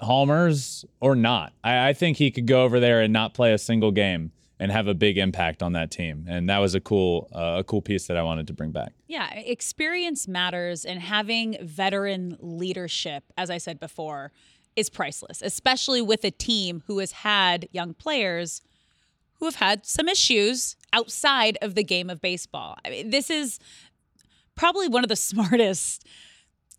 homers 0.00 0.84
or 1.00 1.14
not 1.16 1.52
I, 1.64 1.88
I 1.88 1.92
think 1.92 2.16
he 2.18 2.30
could 2.30 2.46
go 2.46 2.62
over 2.62 2.80
there 2.80 3.00
and 3.00 3.12
not 3.12 3.34
play 3.34 3.52
a 3.52 3.58
single 3.58 3.90
game 3.90 4.32
and 4.58 4.72
have 4.72 4.88
a 4.88 4.94
big 4.94 5.18
impact 5.18 5.62
on 5.62 5.72
that 5.72 5.90
team 5.90 6.26
and 6.28 6.48
that 6.48 6.58
was 6.58 6.74
a 6.74 6.80
cool 6.80 7.28
uh, 7.34 7.56
a 7.60 7.64
cool 7.64 7.80
piece 7.82 8.06
that 8.06 8.16
i 8.16 8.22
wanted 8.22 8.46
to 8.46 8.52
bring 8.52 8.72
back 8.72 8.92
Yeah, 9.08 9.32
experience 9.34 10.26
matters, 10.28 10.84
and 10.84 11.00
having 11.00 11.56
veteran 11.62 12.36
leadership, 12.40 13.24
as 13.36 13.50
I 13.50 13.58
said 13.58 13.78
before, 13.78 14.32
is 14.74 14.90
priceless, 14.90 15.40
especially 15.42 16.02
with 16.02 16.24
a 16.24 16.30
team 16.30 16.82
who 16.86 16.98
has 16.98 17.12
had 17.12 17.68
young 17.72 17.94
players 17.94 18.62
who 19.38 19.44
have 19.44 19.56
had 19.56 19.86
some 19.86 20.08
issues 20.08 20.76
outside 20.92 21.56
of 21.62 21.74
the 21.74 21.84
game 21.84 22.10
of 22.10 22.20
baseball. 22.20 22.76
I 22.84 22.90
mean, 22.90 23.10
this 23.10 23.30
is 23.30 23.58
probably 24.54 24.88
one 24.88 25.04
of 25.04 25.08
the 25.08 25.16
smartest. 25.30 26.06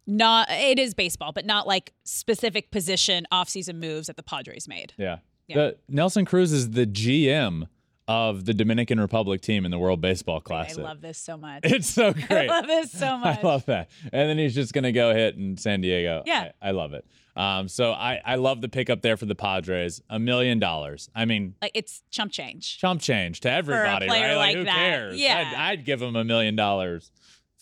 Not 0.08 0.50
it 0.50 0.80
is 0.80 0.94
baseball, 0.94 1.34
but 1.34 1.46
not 1.46 1.68
like 1.68 1.94
specific 2.06 2.72
position 2.72 3.28
offseason 3.32 3.76
moves 3.76 4.08
that 4.08 4.16
the 4.16 4.24
Padres 4.24 4.68
made. 4.68 4.94
Yeah. 4.98 5.18
Yeah. 5.48 5.56
The 5.56 5.78
Nelson 5.90 6.26
Cruz 6.26 6.52
is 6.52 6.72
the 6.72 6.86
GM 6.86 7.68
of 8.08 8.46
the 8.46 8.54
Dominican 8.54 9.00
Republic 9.02 9.42
team 9.42 9.66
in 9.66 9.72
the 9.72 9.78
World 9.78 10.00
Baseball 10.00 10.40
Classic. 10.40 10.80
I 10.80 10.84
love 10.84 11.02
this 11.02 11.18
so 11.18 11.36
much. 11.36 11.62
It's 11.66 11.90
so 11.90 12.14
great. 12.28 12.50
I 12.50 12.60
love 12.60 12.68
this 12.68 12.92
so 12.92 13.18
much. 13.20 13.40
I 13.40 13.42
love 13.42 13.66
that. 13.66 13.90
And 14.14 14.30
then 14.30 14.38
he's 14.38 14.56
just 14.56 14.74
gonna 14.74 14.94
go 14.94 15.14
hit 15.14 15.36
in 15.36 15.58
San 15.58 15.82
Diego. 15.82 16.24
Yeah. 16.26 16.52
I, 16.62 16.70
I 16.70 16.72
love 16.72 16.94
it. 16.94 17.06
Um, 17.36 17.68
so 17.68 17.92
I, 17.92 18.20
I 18.26 18.36
love 18.36 18.62
the 18.62 18.70
pickup 18.70 19.02
there 19.02 19.16
for 19.16 19.26
the 19.26 19.36
Padres. 19.36 20.02
A 20.10 20.18
million 20.18 20.58
dollars. 20.58 21.10
I 21.14 21.26
mean, 21.26 21.54
like 21.62 21.72
it's 21.76 22.02
chump 22.10 22.32
change. 22.32 22.80
chump 22.80 23.00
change 23.02 23.42
to 23.42 23.52
everybody, 23.52 24.08
right? 24.08 24.36
like 24.36 24.56
who 24.56 24.64
that. 24.64 24.76
cares? 24.76 25.20
Yeah. 25.20 25.54
I'd, 25.56 25.72
I'd 25.74 25.86
give 25.86 26.02
him 26.02 26.16
a 26.16 26.24
million 26.24 26.56
dollars 26.56 27.12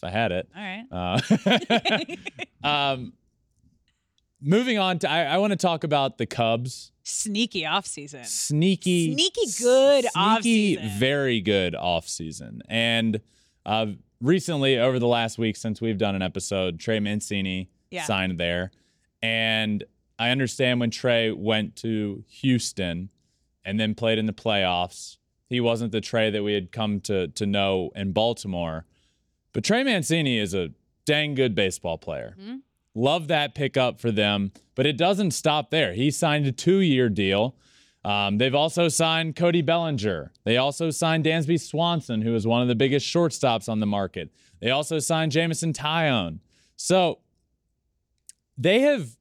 I 0.06 0.10
had 0.12 0.32
it. 0.32 0.48
All 0.56 0.62
right. 0.62 1.20
Uh, 2.64 2.68
um, 2.68 3.14
moving 4.42 4.78
on 4.78 5.00
to, 5.00 5.10
I, 5.10 5.24
I 5.26 5.38
want 5.38 5.52
to 5.52 5.58
talk 5.58 5.84
about 5.84 6.18
the 6.18 6.26
Cubs 6.26 6.92
Sneaky 7.04 7.62
offseason. 7.64 8.26
Sneaky, 8.26 9.14
Sneaky 9.14 9.46
good 9.62 10.06
sneaky, 10.06 10.78
offseason. 10.78 11.00
very 11.00 11.40
good 11.40 11.76
off 11.76 12.08
season. 12.08 12.62
And 12.68 13.22
uh, 13.66 13.88
recently, 14.22 14.80
over 14.80 14.98
the 14.98 15.08
last 15.08 15.38
week 15.38 15.56
since 15.56 15.80
we've 15.82 16.00
done 16.00 16.16
an 16.16 16.24
episode, 16.24 16.80
Trey 16.80 17.00
Mancini 17.00 17.70
Yeah. 17.92 18.04
signed 18.06 18.40
there, 18.40 18.72
and 19.22 19.84
I 20.18 20.30
understand 20.32 20.80
when 20.80 20.90
Trey 20.90 21.32
went 21.32 21.76
to 21.78 22.24
Houston 22.28 23.10
and 23.64 23.80
then 23.80 23.94
played 23.94 24.18
in 24.18 24.26
the 24.26 24.34
playoffs, 24.34 25.18
he 25.48 25.60
wasn't 25.62 25.92
the 25.92 26.02
Trey 26.02 26.32
that 26.32 26.42
we 26.44 26.54
had 26.54 26.72
come 26.72 27.02
to 27.02 27.28
to 27.28 27.46
know 27.46 27.92
in 27.96 28.14
Baltimore. 28.14 28.86
But 29.56 29.64
Trey 29.64 29.84
Mancini 29.84 30.38
is 30.38 30.54
a 30.54 30.72
dang 31.06 31.34
good 31.34 31.56
baseball 31.56 31.98
player. 31.98 32.36
Mhm. 32.38 32.60
Love 32.94 33.30
that 33.30 33.56
pickup 33.56 34.02
for 34.02 34.12
them, 34.12 34.52
but 34.76 34.86
it 34.86 34.98
doesn't 34.98 35.32
stop 35.32 35.70
there. 35.72 35.94
He 35.94 36.12
signed 36.12 36.46
a 36.46 36.52
two-year 36.52 37.08
deal. 37.08 37.56
Um, 38.04 38.38
they've 38.38 38.54
also 38.54 38.90
signed 38.90 39.38
Cody 39.38 39.62
Bellinger. 39.62 40.34
They 40.44 40.58
also 40.58 40.90
signed 40.90 41.24
Dansby 41.24 41.58
Swanson, 41.62 42.22
who 42.22 42.36
is 42.36 42.46
one 42.46 42.62
of 42.64 42.68
the 42.68 42.76
biggest 42.76 43.08
shortstops 43.08 43.70
on 43.70 43.80
the 43.80 43.86
market. 43.86 44.30
They 44.60 44.72
also 44.72 45.00
signed 45.00 45.32
Jameson 45.32 45.72
Taillon. 45.72 46.40
So 46.76 47.20
they 48.58 48.82
have 48.82 49.16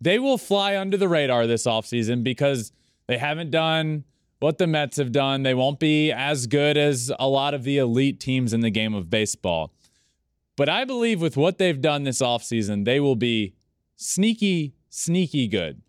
they 0.00 0.18
will 0.18 0.38
fly 0.38 0.76
under 0.76 0.96
the 0.96 1.08
radar 1.08 1.46
this 1.46 1.66
offseason 1.66 2.24
because 2.24 2.72
they 3.06 3.18
haven't 3.18 3.52
done 3.52 4.04
what 4.40 4.58
the 4.58 4.66
Mets 4.66 4.96
have 4.96 5.12
done. 5.12 5.42
They 5.42 5.54
won't 5.54 5.80
be 5.80 6.12
as 6.12 6.46
good 6.46 6.76
as 6.76 7.12
a 7.18 7.28
lot 7.28 7.54
of 7.54 7.64
the 7.64 7.78
elite 7.78 8.20
teams 8.20 8.52
in 8.52 8.60
the 8.60 8.70
game 8.70 8.94
of 8.94 9.10
baseball. 9.10 9.72
But 10.56 10.68
I 10.68 10.84
believe 10.84 11.20
with 11.20 11.36
what 11.36 11.58
they've 11.58 11.80
done 11.80 12.04
this 12.04 12.20
offseason, 12.20 12.84
they 12.84 13.00
will 13.00 13.16
be 13.16 13.54
sneaky, 13.96 14.74
sneaky 14.90 15.46
good. 15.46 15.82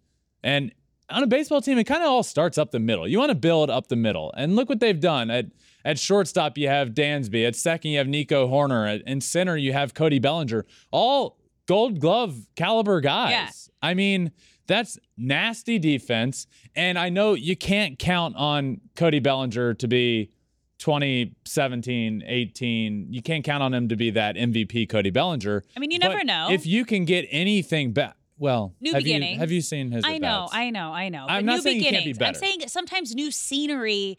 And 0.43 0.71
on 1.09 1.23
a 1.23 1.27
baseball 1.27 1.61
team, 1.61 1.77
it 1.77 1.85
kind 1.85 2.03
of 2.03 2.09
all 2.09 2.23
starts 2.23 2.57
up 2.57 2.71
the 2.71 2.79
middle. 2.79 3.07
You 3.07 3.17
want 3.19 3.29
to 3.29 3.35
build 3.35 3.69
up 3.69 3.87
the 3.87 3.95
middle. 3.95 4.31
And 4.37 4.55
look 4.55 4.69
what 4.69 4.79
they've 4.79 4.99
done. 4.99 5.29
At 5.29 5.47
at 5.85 5.97
shortstop, 5.97 6.57
you 6.57 6.67
have 6.67 6.89
Dansby. 6.89 7.47
At 7.47 7.55
second, 7.55 7.91
you 7.91 7.97
have 7.97 8.07
Nico 8.07 8.47
Hoerner. 8.47 8.95
At 8.95 9.07
in 9.07 9.21
center, 9.21 9.57
you 9.57 9.73
have 9.73 9.93
Cody 9.93 10.19
Bellinger. 10.19 10.65
All 10.91 11.39
gold 11.67 11.99
glove 11.99 12.47
caliber 12.55 13.01
guys. 13.01 13.31
Yeah. 13.31 13.89
I 13.89 13.93
mean, 13.93 14.31
that's 14.69 14.97
nasty 15.17 15.77
defense. 15.79 16.47
And 16.75 16.97
I 16.97 17.09
know 17.09 17.33
you 17.33 17.57
can't 17.57 17.99
count 17.99 18.35
on 18.37 18.79
Cody 18.95 19.19
Bellinger 19.19 19.73
to 19.73 19.87
be 19.87 20.31
2017, 20.77 22.23
18. 22.25 23.07
You 23.09 23.21
can't 23.21 23.43
count 23.43 23.61
on 23.61 23.73
him 23.73 23.89
to 23.89 23.97
be 23.97 24.11
that 24.11 24.35
MVP 24.35 24.87
Cody 24.87 25.09
Bellinger. 25.09 25.63
I 25.75 25.79
mean, 25.79 25.91
you 25.91 25.99
But 25.99 26.09
never 26.09 26.23
know. 26.23 26.47
If 26.51 26.65
you 26.65 26.85
can 26.85 27.03
get 27.03 27.27
anything 27.29 27.91
back, 27.91 28.15
well, 28.37 28.73
New 28.79 28.93
have 28.93 29.05
you, 29.05 29.21
have 29.37 29.51
you 29.51 29.59
seen 29.59 29.91
his? 29.91 30.05
I 30.05 30.17
know? 30.17 30.47
I 30.51 30.69
know, 30.69 30.93
I 30.93 31.09
know. 31.09 31.25
I'm 31.27 31.45
but 31.45 31.45
not 31.45 31.55
new 31.57 31.61
saying 31.61 31.77
he 31.79 31.83
can't 31.89 32.05
be 32.05 32.13
beginnings. 32.13 32.37
I'm 32.37 32.41
saying 32.41 32.61
sometimes 32.67 33.13
new 33.13 33.31
scenery, 33.31 34.17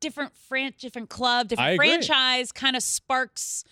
different 0.00 0.34
fran- 0.48 0.72
different 0.78 1.10
club, 1.10 1.48
different 1.48 1.76
franchise 1.76 2.52
kind 2.52 2.74
of 2.74 2.82
sparks 2.82 3.64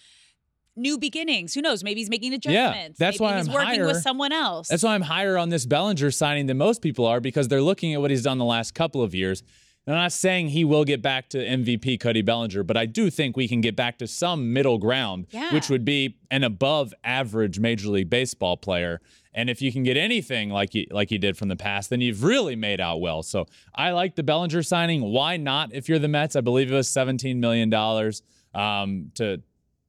new 0.77 0.99
beginnings. 0.99 1.55
Who 1.55 1.61
knows? 1.63 1.83
Maybe 1.85 2.01
he's 2.01 2.11
making 2.11 2.33
adjustments. 2.35 2.99
Yeah, 3.01 3.07
that's 3.07 3.21
Maybe 3.21 3.31
why 3.31 3.39
he's 3.39 3.49
I'm 3.49 3.55
working 3.55 3.69
higher. 3.81 3.87
with 3.87 4.03
someone 4.03 4.33
else. 4.33 4.69
That's 4.69 4.83
why 4.83 4.95
I'm 4.95 5.03
higher 5.03 5.37
on 5.39 5.49
this 5.51 5.67
Bellinger 5.67 6.11
signing 6.11 6.47
than 6.47 6.59
most 6.59 6.83
people 6.83 7.07
are 7.07 7.21
because 7.21 7.49
they're 7.49 7.63
looking 7.63 7.93
at 7.95 8.01
what 8.01 8.11
he's 8.11 8.23
done 8.23 8.39
the 8.39 8.45
last 8.45 8.75
couple 8.75 9.03
of 9.03 9.15
years. 9.15 9.43
And 9.85 9.97
I'm 9.97 10.03
not 10.03 10.13
saying 10.13 10.51
he 10.51 10.65
will 10.65 10.85
get 10.85 11.03
back 11.03 11.29
to 11.31 11.39
MVP 11.39 11.99
Cody 11.99 12.23
Bellinger, 12.23 12.63
but 12.63 12.77
I 12.77 12.87
do 12.87 13.11
think 13.11 13.37
we 13.37 13.49
can 13.49 13.61
get 13.61 13.75
back 13.75 13.99
to 13.99 14.07
some 14.07 14.53
middle 14.53 14.79
ground, 14.79 15.27
Yeah. 15.33 15.53
which 15.53 15.69
would 15.69 15.85
be 15.85 16.19
an 16.31 16.45
above 16.45 16.95
average 17.03 17.59
Major 17.59 17.89
League 17.89 18.09
Baseball 18.09 18.57
player. 18.57 19.01
And 19.35 19.51
if 19.51 19.61
you 19.61 19.73
can 19.73 19.83
get 19.83 19.97
anything 19.97 20.51
like 20.51 20.73
you, 20.75 20.87
like 20.93 21.11
you 21.11 21.19
did 21.19 21.37
from 21.37 21.49
the 21.49 21.57
past, 21.57 21.91
then 21.91 22.01
you've 22.01 22.23
really 22.23 22.55
made 22.55 22.81
out 22.81 23.01
well. 23.01 23.25
So 23.25 23.47
I 23.75 23.91
like 23.91 24.15
the 24.15 24.23
Bellinger 24.23 24.63
signing. 24.63 25.03
Why 25.03 25.37
not 25.37 25.73
if 25.75 25.89
you're 25.89 25.99
the 25.99 26.07
Mets? 26.07 26.37
I 26.37 26.43
believe 26.43 26.71
it 26.71 26.75
was 26.75 26.89
$17 26.89 27.37
million 27.39 27.73
um, 28.55 29.11
to, 29.15 29.43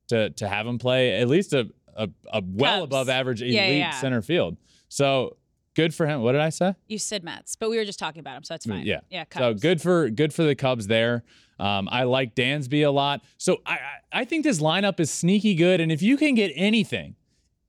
to, 0.08 0.30
to 0.32 0.48
have 0.48 0.66
him 0.68 0.78
play 0.78 1.20
at 1.20 1.28
least 1.28 1.54
a, 1.54 1.70
a, 1.96 2.10
a 2.32 2.42
well 2.46 2.82
Cubs. 2.82 2.90
above 2.90 3.10
average 3.10 3.42
elite 3.42 3.54
Yeah, 3.54 3.68
yeah, 3.70 3.92
center 3.92 4.22
field. 4.22 4.58
So 4.90 5.38
good 5.76 5.94
for 5.94 6.06
him. 6.06 6.22
What 6.22 6.34
did 6.34 6.42
I 6.42 6.50
say? 6.50 6.76
you 6.88 6.98
said 7.00 7.24
Mets, 7.24 7.56
but 7.56 7.70
we 7.70 7.78
were 7.78 7.86
just 7.86 8.00
talking 8.00 8.20
about 8.20 8.38
him, 8.38 8.44
so 8.44 8.54
that's 8.54 8.66
fine. 8.66 8.86
Yeah. 8.86 9.00
yeah. 9.10 9.26
So 9.36 9.54
good 9.54 9.82
for 9.82 10.10
good 10.10 10.34
for 10.34 10.44
the 10.44 10.56
Cubs 10.56 10.88
there. 10.88 11.24
Um, 11.60 11.88
I 11.92 12.04
like 12.04 12.36
Dansby 12.36 12.86
a 12.86 12.90
lot. 12.90 13.22
So 13.38 13.62
I, 13.66 13.74
I 13.74 14.22
I 14.22 14.26
think 14.26 14.44
this 14.44 14.60
lineup 14.60 15.00
is 15.00 15.12
sneaky 15.12 15.56
good. 15.56 15.80
And 15.82 15.92
if 15.92 16.02
you 16.02 16.18
can 16.18 16.36
get 16.36 16.52
anything, 16.56 17.16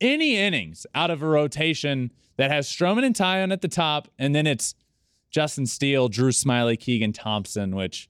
any 0.01 0.37
innings 0.37 0.87
out 0.95 1.11
of 1.11 1.23
a 1.23 1.27
rotation 1.27 2.11
that 2.37 2.51
has 2.51 2.67
Stroman 2.67 3.05
and 3.05 3.15
Taillon 3.15 3.53
at 3.53 3.61
the 3.61 3.69
top, 3.69 4.09
and 4.19 4.35
then 4.35 4.47
it's 4.47 4.75
Justin 5.31 5.67
Steele, 5.67 6.09
Drew 6.09 6.31
Smyly, 6.31 6.79
Keegan 6.79 7.13
Thompson, 7.13 7.75
which 7.77 8.09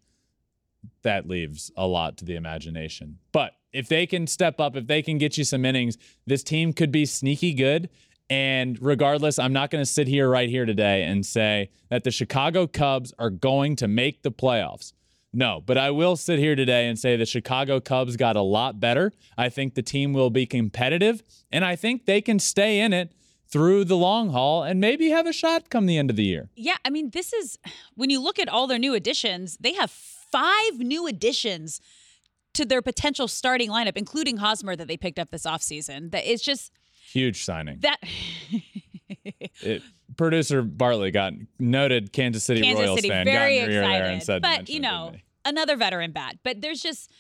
that 1.03 1.29
leaves 1.29 1.71
a 1.77 1.87
lot 1.87 2.17
to 2.19 2.25
the 2.25 2.37
imagination. 2.37 3.19
But 3.33 3.53
if 3.75 3.89
they 3.89 4.07
can 4.07 4.27
step 4.27 4.61
up, 4.61 4.77
if 4.77 4.87
they 4.87 5.03
can 5.03 5.19
get 5.19 5.37
you 5.37 5.45
some 5.45 5.65
innings, 5.65 5.99
this 6.27 6.43
team 6.43 6.73
could 6.73 6.93
be 6.93 7.05
sneaky 7.05 7.53
good. 7.53 7.91
And 8.31 8.81
regardless, 8.81 9.39
I'm 9.39 9.53
not 9.53 9.71
going 9.71 9.83
to 9.83 9.91
sit 9.91 10.07
here 10.09 10.31
right 10.31 10.49
here 10.49 10.65
today 10.65 11.03
and 11.03 11.27
say 11.27 11.71
that 11.91 12.05
the 12.05 12.11
Chicago 12.11 12.67
Cubs 12.67 13.13
are 13.19 13.29
going 13.29 13.77
to 13.77 13.89
make 13.89 14.23
the 14.23 14.31
playoffs. 14.31 14.95
No, 15.33 15.61
but 15.67 15.77
I 15.77 15.91
will 15.91 16.17
sit 16.17 16.39
here 16.39 16.55
today 16.55 16.87
and 16.87 16.97
say 16.97 17.17
the 17.17 17.27
Chicago 17.27 17.81
Cubs 17.81 18.17
got 18.17 18.37
a 18.37 18.41
lot 18.41 18.79
better. 18.79 19.13
I 19.37 19.49
think 19.49 19.75
the 19.75 19.83
team 19.83 20.13
will 20.13 20.31
be 20.31 20.47
competitive, 20.47 21.25
and 21.51 21.65
I 21.65 21.75
think 21.75 22.07
they 22.07 22.21
can 22.21 22.39
stay 22.39 22.79
in 22.79 22.93
it 22.93 23.13
through 23.49 23.85
the 23.85 23.97
long 23.97 24.31
haul 24.31 24.63
and 24.63 24.81
maybe 24.81 25.11
have 25.11 25.27
a 25.27 25.33
shot 25.33 25.71
come 25.71 25.87
the 25.87 25.99
end 25.99 26.09
of 26.09 26.17
the 26.17 26.25
year. 26.25 26.51
Yeah, 26.55 26.77
I 26.85 26.91
mean, 26.91 27.11
this 27.11 27.33
is 27.33 27.59
when 27.97 28.11
you 28.11 28.23
look 28.23 28.39
at 28.39 28.49
all 28.49 28.69
their 28.69 28.79
new 28.79 28.95
additions, 28.95 29.59
they 29.61 29.75
have 29.75 29.91
five 29.91 30.79
new 30.79 31.07
additions 31.09 31.81
to 32.55 32.64
their 32.64 32.83
potential 32.83 33.29
starting 33.29 33.71
lineup, 33.71 33.97
including 33.97 34.38
Hosmer 34.38 34.75
that 34.77 34.88
they 34.88 34.97
picked 34.97 35.19
up 35.19 35.31
this 35.31 35.45
offseason. 35.45 36.11
That 36.12 36.25
it's 36.31 36.43
just 36.43 36.73
Huge 37.11 37.45
signing. 37.45 37.81
that 37.81 37.99
It, 39.61 39.83
producer 40.17 40.62
Bartley 40.62 41.11
got 41.11 41.33
noted 41.59 42.12
Kansas 42.12 42.43
City 42.45 42.61
Kansas 42.62 42.85
Royals 42.87 42.99
City 42.99 43.09
fan 43.09 43.25
very 43.25 43.59
got 43.59 43.64
in 43.64 43.71
excited. 43.77 43.95
there 44.03 44.11
and 44.12 44.23
said, 44.23 44.43
but 44.43 44.69
you 44.69 44.81
know, 44.81 45.12
another 45.45 45.77
veteran 45.77 46.12
bat. 46.12 46.37
But 46.43 46.61
there's 46.62 46.81
just 46.83 47.11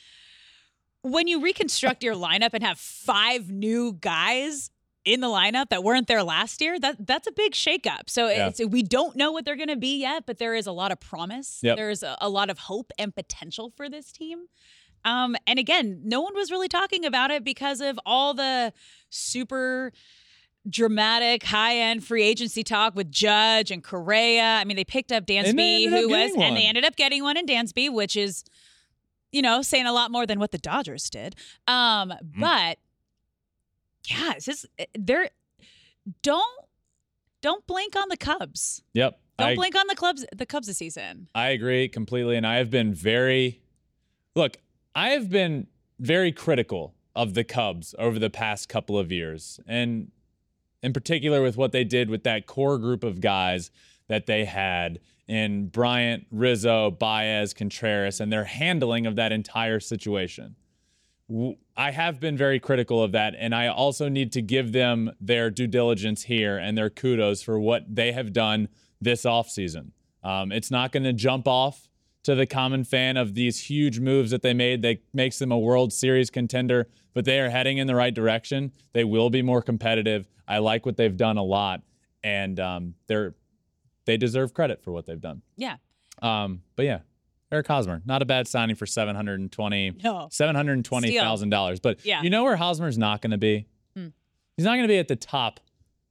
when 1.02 1.26
you 1.28 1.40
reconstruct 1.42 2.02
your 2.02 2.14
lineup 2.14 2.50
and 2.54 2.62
have 2.64 2.78
five 2.78 3.50
new 3.50 3.92
guys 3.92 4.70
in 5.04 5.20
the 5.20 5.26
lineup 5.28 5.68
that 5.68 5.84
weren't 5.84 6.06
there 6.08 6.22
last 6.22 6.60
year, 6.62 6.78
that 6.80 7.06
that's 7.06 7.26
a 7.26 7.32
big 7.32 7.52
shakeup. 7.52 8.08
So 8.08 8.28
Yeah. 8.28 8.48
it's 8.48 8.60
we 8.64 8.82
don't 8.82 9.14
know 9.16 9.30
what 9.32 9.44
they're 9.44 9.56
going 9.56 9.68
to 9.68 9.76
be 9.76 10.00
yet, 10.00 10.24
but 10.26 10.38
there 10.38 10.54
is 10.54 10.66
a 10.66 10.72
lot 10.72 10.92
of 10.92 11.00
promise. 11.00 11.60
Yep. 11.62 11.76
There's 11.76 12.02
a, 12.02 12.16
a 12.20 12.28
lot 12.28 12.48
of 12.50 12.58
hope 12.58 12.90
and 12.98 13.14
potential 13.14 13.70
for 13.76 13.88
this 13.88 14.10
team. 14.12 14.46
Um, 15.04 15.36
and 15.46 15.58
again, 15.58 16.00
no 16.04 16.20
one 16.20 16.34
was 16.34 16.50
really 16.50 16.68
talking 16.68 17.04
about 17.04 17.30
it 17.30 17.44
because 17.44 17.80
of 17.80 17.98
all 18.06 18.34
the 18.34 18.72
super 19.10 19.92
dramatic 20.68 21.42
high-end 21.42 22.02
free 22.04 22.22
agency 22.22 22.62
talk 22.62 22.94
with 22.96 23.10
Judge 23.10 23.70
and 23.70 23.84
Correa. 23.84 24.42
I 24.42 24.64
mean, 24.64 24.76
they 24.76 24.84
picked 24.84 25.12
up 25.12 25.26
Dansby, 25.26 25.86
up 25.86 25.90
who 25.90 26.08
was, 26.08 26.30
getting 26.30 26.42
and 26.42 26.56
they 26.56 26.66
ended 26.66 26.84
up 26.84 26.96
getting 26.96 27.22
one 27.22 27.36
in 27.36 27.44
Dansby, 27.44 27.92
which 27.92 28.16
is, 28.16 28.44
you 29.30 29.42
know, 29.42 29.60
saying 29.60 29.86
a 29.86 29.92
lot 29.92 30.10
more 30.10 30.24
than 30.26 30.38
what 30.38 30.52
the 30.52 30.58
Dodgers 30.58 31.10
did. 31.10 31.36
Um, 31.68 32.10
Mm-hmm. 32.10 32.40
but 32.40 32.78
yeah, 34.08 34.32
it's 34.36 34.44
just 34.46 34.66
they're 34.98 35.28
don't 36.22 36.60
don't 37.40 37.66
blink 37.66 37.94
on 37.96 38.08
the 38.08 38.16
Cubs. 38.16 38.82
Yep. 38.94 39.18
Don't 39.38 39.48
I, 39.48 39.54
blink 39.54 39.74
on 39.76 39.86
the 39.88 39.94
Cubs. 39.94 40.24
The 40.34 40.46
Cubs 40.46 40.66
this 40.66 40.78
season. 40.78 41.28
I 41.34 41.48
agree 41.48 41.88
completely. 41.88 42.36
And 42.36 42.46
I 42.46 42.56
have 42.56 42.70
been 42.70 42.94
very, 42.94 43.60
look, 44.34 44.56
I 44.94 45.10
have 45.10 45.28
been 45.28 45.66
very 45.98 46.32
critical 46.32 46.94
of 47.16 47.34
the 47.34 47.44
Cubs 47.44 47.94
over 47.98 48.18
the 48.18 48.30
past 48.30 48.68
couple 48.68 48.98
of 48.98 49.10
years. 49.10 49.60
And 49.66 50.10
in 50.82 50.92
particular, 50.92 51.42
with 51.42 51.56
what 51.56 51.72
they 51.72 51.84
did 51.84 52.10
with 52.10 52.24
that 52.24 52.46
core 52.46 52.78
group 52.78 53.04
of 53.04 53.20
guys 53.20 53.70
that 54.08 54.26
they 54.26 54.44
had 54.44 55.00
in 55.26 55.68
Bryant, 55.68 56.26
Rizzo, 56.30 56.90
Baez, 56.90 57.54
Contreras, 57.54 58.20
and 58.20 58.32
their 58.32 58.44
handling 58.44 59.06
of 59.06 59.16
that 59.16 59.32
entire 59.32 59.80
situation. 59.80 60.56
I 61.74 61.90
have 61.90 62.20
been 62.20 62.36
very 62.36 62.60
critical 62.60 63.02
of 63.02 63.12
that, 63.12 63.34
and 63.38 63.54
I 63.54 63.68
also 63.68 64.10
need 64.10 64.30
to 64.32 64.42
give 64.42 64.72
them 64.72 65.10
their 65.18 65.50
due 65.50 65.66
diligence 65.66 66.24
here 66.24 66.58
and 66.58 66.76
their 66.76 66.90
kudos 66.90 67.42
for 67.42 67.58
what 67.58 67.82
they 67.94 68.12
have 68.12 68.34
done 68.34 68.68
this 69.00 69.24
offseason. 69.24 69.92
Um, 70.22 70.52
it's 70.52 70.70
not 70.70 70.92
going 70.92 71.04
to 71.04 71.14
jump 71.14 71.48
off 71.48 71.88
to 72.24 72.34
the 72.34 72.46
common 72.46 72.84
fan 72.84 73.16
of 73.16 73.34
these 73.34 73.60
huge 73.60 74.00
moves 74.00 74.30
that 74.30 74.42
they 74.42 74.52
made 74.54 74.82
that 74.82 74.98
makes 75.12 75.38
them 75.38 75.52
a 75.52 75.58
World 75.58 75.92
Series 75.92 76.30
contender, 76.30 76.88
but 77.14 77.24
they 77.24 77.38
are 77.40 77.50
heading 77.50 77.78
in 77.78 77.86
the 77.86 77.94
right 77.94 78.12
direction. 78.14 78.72
They 78.92 79.04
will 79.04 79.30
be 79.30 79.42
more 79.42 79.62
competitive. 79.62 80.26
I 80.48 80.58
like 80.58 80.84
what 80.86 80.96
they've 80.96 81.16
done 81.16 81.36
a 81.38 81.42
lot, 81.42 81.82
and 82.22 82.58
um, 82.60 82.94
they're 83.06 83.34
they 84.06 84.16
deserve 84.18 84.52
credit 84.52 84.82
for 84.82 84.92
what 84.92 85.06
they've 85.06 85.20
done. 85.20 85.40
Yeah. 85.56 85.76
Um, 86.20 86.60
but 86.76 86.84
yeah, 86.84 87.00
Eric 87.50 87.66
Hosmer, 87.68 88.02
not 88.04 88.20
a 88.20 88.26
bad 88.26 88.46
signing 88.48 88.76
for 88.76 88.84
seven 88.86 89.16
hundred 89.16 89.40
and 89.40 89.50
twenty 89.50 89.92
No. 90.02 90.28
seven 90.30 90.54
hundred 90.54 90.74
and 90.74 90.84
twenty 90.84 91.16
thousand 91.16 91.50
dollars. 91.50 91.80
But 91.80 92.04
Yeah. 92.04 92.22
you 92.22 92.28
know 92.30 92.44
where 92.44 92.56
Hosmer's 92.56 92.98
not 92.98 93.22
going 93.22 93.30
to 93.30 93.38
be? 93.38 93.66
Hmm. 93.96 94.08
He's 94.56 94.64
not 94.64 94.72
going 94.72 94.82
to 94.84 94.88
be 94.88 94.98
at 94.98 95.08
the 95.08 95.16
top 95.16 95.60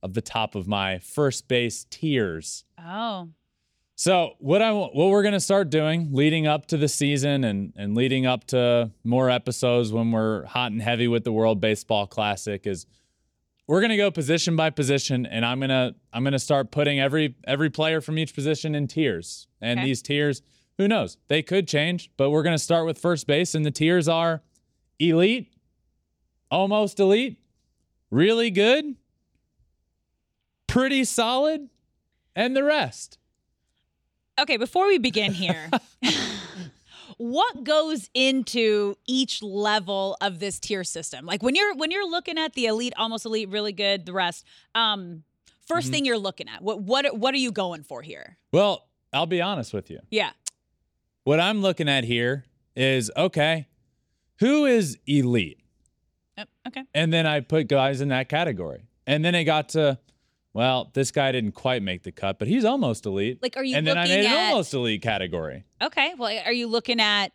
of 0.02 0.14
the 0.16 0.22
top 0.22 0.54
of 0.56 0.68
my 0.68 1.00
first 1.00 1.48
base 1.48 1.86
tiers. 1.90 2.66
Oh. 2.80 3.30
So 3.96 4.32
what 4.40 4.62
I 4.62 4.72
what 4.72 4.96
we're 4.96 5.24
gonna 5.24 5.40
start 5.40 5.70
doing 5.70 6.10
leading 6.12 6.48
up 6.48 6.66
to 6.68 6.78
the 6.78 6.88
season 6.88 7.44
and 7.44 7.74
and 7.76 7.96
leading 7.96 8.26
up 8.26 8.46
to 8.48 8.92
more 9.04 9.30
episodes 9.30 9.92
when 9.92 10.12
we're 10.12 10.46
hot 10.46 10.72
and 10.72 10.82
heavy 10.82 11.08
with 11.08 11.24
the 11.24 11.32
World 11.32 11.62
Baseball 11.62 12.08
Classic 12.08 12.66
is 12.66 12.86
we're 13.68 13.82
gonna 13.82 13.96
go 13.98 14.10
position 14.10 14.56
by 14.56 14.72
position 14.72 15.26
and 15.28 15.46
I'm 15.46 15.60
gonna 15.60 15.94
I'm 16.12 16.24
gonna 16.24 16.40
start 16.40 16.72
putting 16.72 17.00
every 17.00 17.36
every 17.46 17.70
player 17.70 18.02
from 18.02 18.18
each 18.18 18.34
position 18.34 18.74
in 18.76 18.88
tiers. 18.88 19.48
And 19.62 19.80
Okay. 19.80 19.88
these 19.88 20.02
tiers, 20.02 20.42
who 20.78 20.88
knows? 20.88 21.18
They 21.28 21.44
could 21.44 21.68
change, 21.68 22.10
but 22.18 22.32
we're 22.32 22.44
gonna 22.44 22.58
start 22.58 22.86
with 22.88 22.98
first 22.98 23.28
base 23.28 23.54
and 23.54 23.64
the 23.64 23.72
tiers 23.72 24.08
are 24.08 24.42
elite, 25.00 25.54
almost 26.50 27.00
elite, 27.00 27.38
really 28.10 28.50
good, 28.50 28.96
pretty 30.66 31.04
solid, 31.04 31.70
and 32.36 32.56
the 32.56 32.64
rest. 32.64 33.20
Okay, 34.40 34.58
before 34.58 34.88
we 34.88 34.98
begin 34.98 35.34
here, 35.34 35.70
what 37.18 37.64
goes 37.64 38.10
into 38.14 38.96
each 39.08 39.44
level 39.44 40.18
of 40.22 40.40
this 40.40 40.60
tier 40.60 40.84
system? 40.84 41.26
Like 41.26 41.44
when 41.44 41.56
you're 41.56 41.76
when 41.76 41.92
you're 41.92 42.10
looking 42.10 42.38
at 42.38 42.54
the 42.54 42.66
elite, 42.66 42.94
almost 42.98 43.26
elite, 43.26 43.50
really 43.50 43.74
good, 43.74 44.06
the 44.06 44.14
rest. 44.14 44.46
Um, 44.76 45.24
1st 45.70 45.78
Mm-hmm. 45.80 45.92
thing 45.92 46.06
you're 46.06 46.18
looking 46.18 46.50
at. 46.50 46.62
What 46.62 46.82
what 46.82 47.18
what 47.18 47.34
are 47.34 47.38
you 47.38 47.52
going 47.52 47.84
for 47.84 48.02
here? 48.02 48.38
Well, 48.52 48.88
I'll 49.14 49.26
be 49.28 49.42
honest 49.42 49.74
with 49.74 49.90
you. 49.90 50.00
Yeah. 50.10 50.32
What 51.24 51.40
I'm 51.40 51.62
looking 51.62 51.88
at 51.88 52.04
here 52.04 52.44
is 52.76 53.10
okay, 53.16 53.68
who 54.40 54.66
is 54.66 54.98
elite? 55.08 55.60
Yep, 56.38 56.50
okay. 56.68 56.84
And 56.94 57.14
then 57.14 57.26
I 57.28 57.40
put 57.42 57.68
guys 57.68 58.02
in 58.02 58.10
that 58.10 58.28
category. 58.28 58.88
And 59.06 59.24
then 59.24 59.36
it 59.36 59.44
got 59.44 59.70
to, 59.70 60.00
well, 60.54 60.92
this 60.94 61.12
guy 61.12 61.32
didn't 61.32 61.54
quite 61.54 61.82
make 61.82 62.04
the 62.04 62.12
cut, 62.12 62.38
but 62.40 62.48
he's 62.48 62.64
almost 62.66 63.06
elite. 63.06 63.40
Like, 63.42 63.58
are 63.58 63.64
you 63.64 63.76
and 63.76 63.86
then 63.88 63.98
I 63.98 64.06
made 64.08 64.26
an 64.26 64.50
almost 64.52 64.74
elite 64.74 65.02
category. 65.02 65.64
Okay. 65.82 66.14
Well, 66.18 66.32
are 66.46 66.54
you 66.54 66.68
looking 66.68 67.00
at 67.00 67.32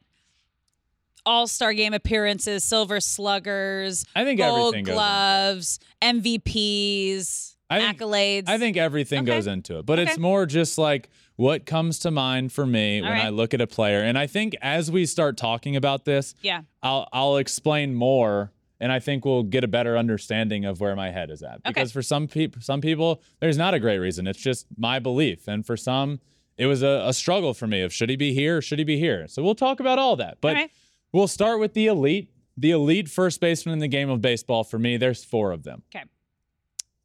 all 1.26 1.46
star 1.46 1.74
game 1.74 1.92
appearances, 1.94 2.64
silver 2.64 3.00
sluggers, 3.00 4.04
I 4.14 4.24
think 4.24 4.38
gold 4.38 4.74
everything 4.74 4.84
gloves, 4.94 5.78
MVPs, 6.00 7.56
I 7.68 7.80
think- 7.80 7.98
accolades? 7.98 8.48
I 8.48 8.58
think 8.58 8.76
everything 8.76 9.20
Okay. 9.24 9.32
goes 9.36 9.46
into 9.46 9.78
it, 9.80 9.86
but 9.86 9.98
it's 9.98 10.16
more 10.18 10.46
just 10.46 10.78
like 10.78 11.10
what 11.36 11.66
comes 11.66 11.98
to 12.00 12.10
mind 12.10 12.52
for 12.52 12.66
me 12.66 13.00
when 13.02 13.12
right. 13.12 13.26
I 13.26 13.28
look 13.28 13.52
at 13.54 13.60
a 13.60 13.66
player. 13.66 14.00
And 14.00 14.18
I 14.18 14.26
think 14.26 14.56
as 14.62 14.90
we 14.90 15.06
start 15.06 15.36
talking 15.36 15.76
about 15.76 16.04
this, 16.04 16.34
Yeah. 16.42 16.62
I'll 16.82 17.08
I'll 17.12 17.36
explain 17.36 17.94
more 17.94 18.52
and 18.80 18.92
I 18.92 19.00
think 19.00 19.24
we'll 19.24 19.42
get 19.42 19.64
a 19.64 19.68
better 19.68 19.96
understanding 19.98 20.64
of 20.64 20.80
where 20.80 20.94
my 20.96 21.10
head 21.10 21.30
is 21.30 21.42
at. 21.42 21.62
Because 21.62 21.92
for 21.92 22.02
some 22.02 22.28
people 22.28 22.60
some 22.62 22.80
people 22.80 23.22
there's 23.40 23.58
not 23.58 23.74
a 23.74 23.80
great 23.80 23.98
reason. 23.98 24.26
It's 24.26 24.38
just 24.40 24.66
my 24.76 24.98
belief. 24.98 25.48
And 25.48 25.64
for 25.66 25.76
some 25.76 26.20
it 26.56 26.66
was 26.66 26.82
a, 26.82 27.02
a 27.06 27.12
struggle 27.12 27.54
for 27.54 27.66
me 27.66 27.82
of 27.82 27.92
should 27.92 28.10
he 28.10 28.16
be 28.16 28.34
here 28.34 28.58
or 28.58 28.62
should 28.62 28.78
he 28.78 28.84
be 28.84 28.98
here? 28.98 29.28
So 29.28 29.42
we'll 29.42 29.54
talk 29.54 29.80
about 29.80 29.98
all 29.98 30.16
that. 30.16 30.38
But 30.40 30.56
right. 30.56 30.70
we'll 31.12 31.28
start 31.28 31.60
with 31.60 31.74
the 31.74 31.86
elite. 31.86 32.30
The 32.56 32.72
elite 32.72 33.08
first 33.08 33.40
baseman 33.40 33.74
in 33.74 33.78
the 33.78 33.86
game 33.88 34.10
of 34.10 34.20
baseball 34.20 34.64
for 34.64 34.78
me, 34.80 34.96
there's 34.96 35.22
four 35.24 35.52
of 35.52 35.62
them. 35.62 35.82
Okay. 35.94 36.04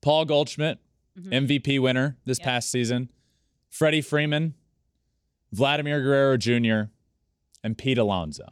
Paul 0.01 0.25
Goldschmidt, 0.25 0.79
Mhm. 1.19 1.31
MVP 1.47 1.77
winner 1.79 2.17
this 2.25 2.39
Yep. 2.39 2.45
past 2.45 2.71
season. 2.71 3.09
Freddie 3.69 4.01
Freeman, 4.01 4.55
Vladimir 5.51 6.01
Guerrero 6.01 6.37
Jr., 6.37 6.89
and 7.63 7.77
Pete 7.77 7.99
Alonso. 7.99 8.51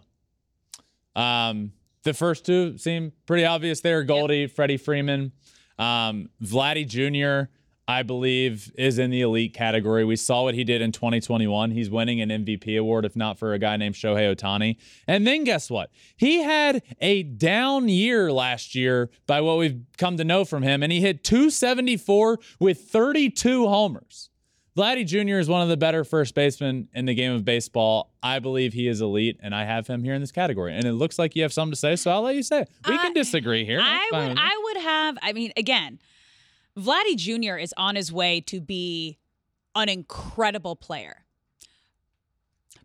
Um, 1.16 1.74
the 2.04 2.14
first 2.14 2.46
two 2.46 2.78
seem 2.78 3.12
pretty 3.26 3.46
obvious 3.46 3.82
there. 3.82 4.04
Goldie, 4.04 4.48
Freddie 4.48 4.78
Freeman. 4.78 5.32
Um, 5.78 6.30
Vladdy 6.44 6.88
Jr., 6.88 7.52
I 7.88 8.04
believe, 8.04 8.72
is 8.78 9.00
in 9.00 9.10
the 9.10 9.22
elite 9.22 9.54
category. 9.54 10.06
We 10.06 10.16
saw 10.16 10.44
what 10.44 10.54
he 10.54 10.64
did 10.64 10.82
in 10.82 10.92
2021. 10.92 11.72
He's 11.72 11.90
winning 11.90 12.22
an 12.22 12.30
MVP 12.30 12.80
award, 12.80 13.06
if 13.06 13.16
not 13.16 13.38
for 13.38 13.54
a 13.54 13.60
guy 13.60 13.78
named 13.78 13.96
Shohei 13.96 14.34
Ohtani. 14.34 14.78
And 15.08 15.26
then 15.26 15.44
guess 15.44 15.70
what? 15.70 15.92
He 16.16 16.44
had 16.44 16.84
a 17.00 17.24
down 17.24 17.90
year 17.90 18.32
last 18.32 18.76
year 18.76 19.10
by 19.28 19.42
what 19.42 19.58
we've 19.58 19.82
come 19.98 20.18
to 20.18 20.24
know 20.24 20.46
from 20.46 20.64
him, 20.64 20.84
and 20.84 20.92
he 20.92 21.02
hit 21.02 21.24
274 21.24 22.38
with 22.60 22.82
32 22.82 23.68
homers. 23.68 24.31
Vladdy 24.78 25.06
Jr. 25.06 25.38
is 25.40 25.50
one 25.50 25.62
of 25.62 25.68
the 25.68 25.76
better 25.76 26.04
first 26.06 26.34
basemen 26.34 26.88
in 26.94 27.06
the 27.06 27.14
game 27.14 27.34
of 27.34 27.44
baseball. 27.44 28.14
I 28.24 28.40
believe 28.40 28.72
he 28.72 28.88
is 28.88 29.02
elite, 29.02 29.38
and 29.42 29.54
I 29.54 29.66
have 29.66 29.86
him 29.88 30.04
here 30.04 30.14
in 30.14 30.22
this 30.22 30.32
category. 30.32 30.74
And 30.74 30.86
it 30.86 30.94
looks 30.94 31.20
like 31.20 31.36
you 31.36 31.42
have 31.42 31.52
something 31.52 31.74
to 31.74 31.78
say, 31.80 31.98
so 31.98 32.10
I'll 32.12 32.22
let 32.22 32.36
you 32.36 32.44
say 32.44 32.62
it. 32.62 32.70
We 32.88 32.96
I- 32.96 32.98
can 33.00 33.14
disagree 33.14 33.66
here. 33.66 33.80
I 33.82 34.10
would. 34.14 34.38
I 34.40 34.62
would 34.64 34.78
have 34.78 35.18
I 35.22 35.34
mean 35.34 35.52
again, 35.58 36.00
Vladdy 36.78 37.18
Jr. 37.18 37.58
is 37.58 37.74
on 37.76 37.96
his 37.98 38.14
way 38.14 38.40
to 38.42 38.62
be 38.62 39.18
an 39.76 39.90
incredible 39.90 40.76
player. 40.78 41.26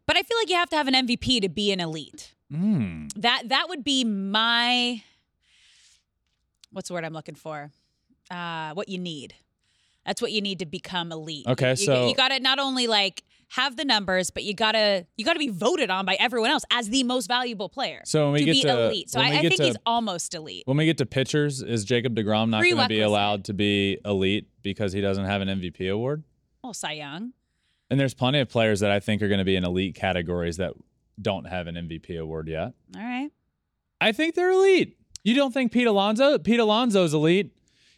But 0.06 0.16
I 0.16 0.22
feel 0.22 0.36
like 0.38 0.48
you 0.48 0.56
have 0.56 0.70
to 0.70 0.76
have 0.76 0.88
an 0.88 0.94
MVP 0.94 1.40
to 1.42 1.48
be 1.48 1.72
an 1.72 1.80
elite. 1.80 2.34
Mm. 2.52 3.12
That 3.16 3.44
that 3.48 3.68
would 3.68 3.84
be 3.84 4.04
my 4.04 5.02
what's 6.72 6.88
the 6.88 6.94
word 6.94 7.04
I'm 7.04 7.12
looking 7.12 7.34
for? 7.36 7.70
Uh 8.30 8.72
what 8.74 8.88
you 8.88 8.98
need. 8.98 9.34
That's 10.06 10.22
what 10.22 10.32
you 10.32 10.40
need 10.40 10.60
to 10.60 10.66
become 10.66 11.10
elite. 11.12 11.46
Okay, 11.46 11.70
you, 11.70 11.76
so- 11.76 12.08
you 12.08 12.14
got 12.14 12.28
to 12.28 12.40
not 12.40 12.58
only 12.58 12.86
like 12.86 13.22
have 13.48 13.76
the 13.76 13.84
numbers, 13.84 14.30
but 14.30 14.42
you 14.42 14.54
gotta 14.54 15.06
you 15.16 15.24
gotta 15.24 15.38
be 15.38 15.48
voted 15.50 15.88
on 15.90 16.04
by 16.04 16.16
everyone 16.18 16.50
else 16.50 16.64
as 16.72 16.88
the 16.88 17.04
most 17.04 17.26
valuable 17.28 17.68
player. 17.68 18.00
So 18.04 18.24
when 18.24 18.32
we 18.34 18.38
to 18.40 18.44
get 18.46 18.52
be 18.52 18.62
to- 18.62 18.84
elite. 18.86 19.10
So 19.10 19.20
I, 19.20 19.26
I 19.26 19.40
think 19.40 19.56
to- 19.56 19.64
he's 19.64 19.76
almost 19.86 20.34
elite. 20.34 20.62
When 20.66 20.76
we 20.76 20.84
get 20.84 20.98
to 20.98 21.06
pitchers, 21.06 21.62
is 21.62 21.84
Jacob 21.84 22.14
deGrom 22.16 22.48
not 22.50 22.62
going 22.62 22.76
to 22.76 22.88
be 22.88 23.00
allowed 23.02 23.44
to 23.44 23.52
be 23.52 23.98
elite 24.04 24.48
because 24.62 24.92
he 24.92 25.00
doesn't 25.00 25.24
have 25.26 25.42
an 25.42 25.48
MVP 25.48 25.92
award? 25.92 26.24
Well, 26.62 26.74
Cy 26.74 26.92
Young. 26.92 27.32
And 27.88 28.00
there's 28.00 28.14
plenty 28.14 28.40
of 28.40 28.48
players 28.48 28.80
that 28.80 28.90
I 28.90 28.98
think 28.98 29.22
are 29.22 29.28
going 29.28 29.38
to 29.38 29.44
be 29.44 29.54
in 29.54 29.64
elite 29.64 29.94
categories 29.94 30.56
that 30.56 30.72
don't 31.22 31.44
have 31.46 31.68
an 31.68 31.76
MVP 31.76 32.18
award 32.20 32.48
yet. 32.48 32.72
All 32.96 33.02
right. 33.02 33.30
I 34.00 34.10
think 34.10 34.34
they're 34.34 34.50
elite. 34.50 34.98
You 35.22 35.34
don't 35.34 35.54
think 35.54 35.70
Pete 35.70 35.86
Alonso? 35.86 36.36
Pete 36.38 36.58
Alonso's 36.60 37.14
elite. 37.14 37.52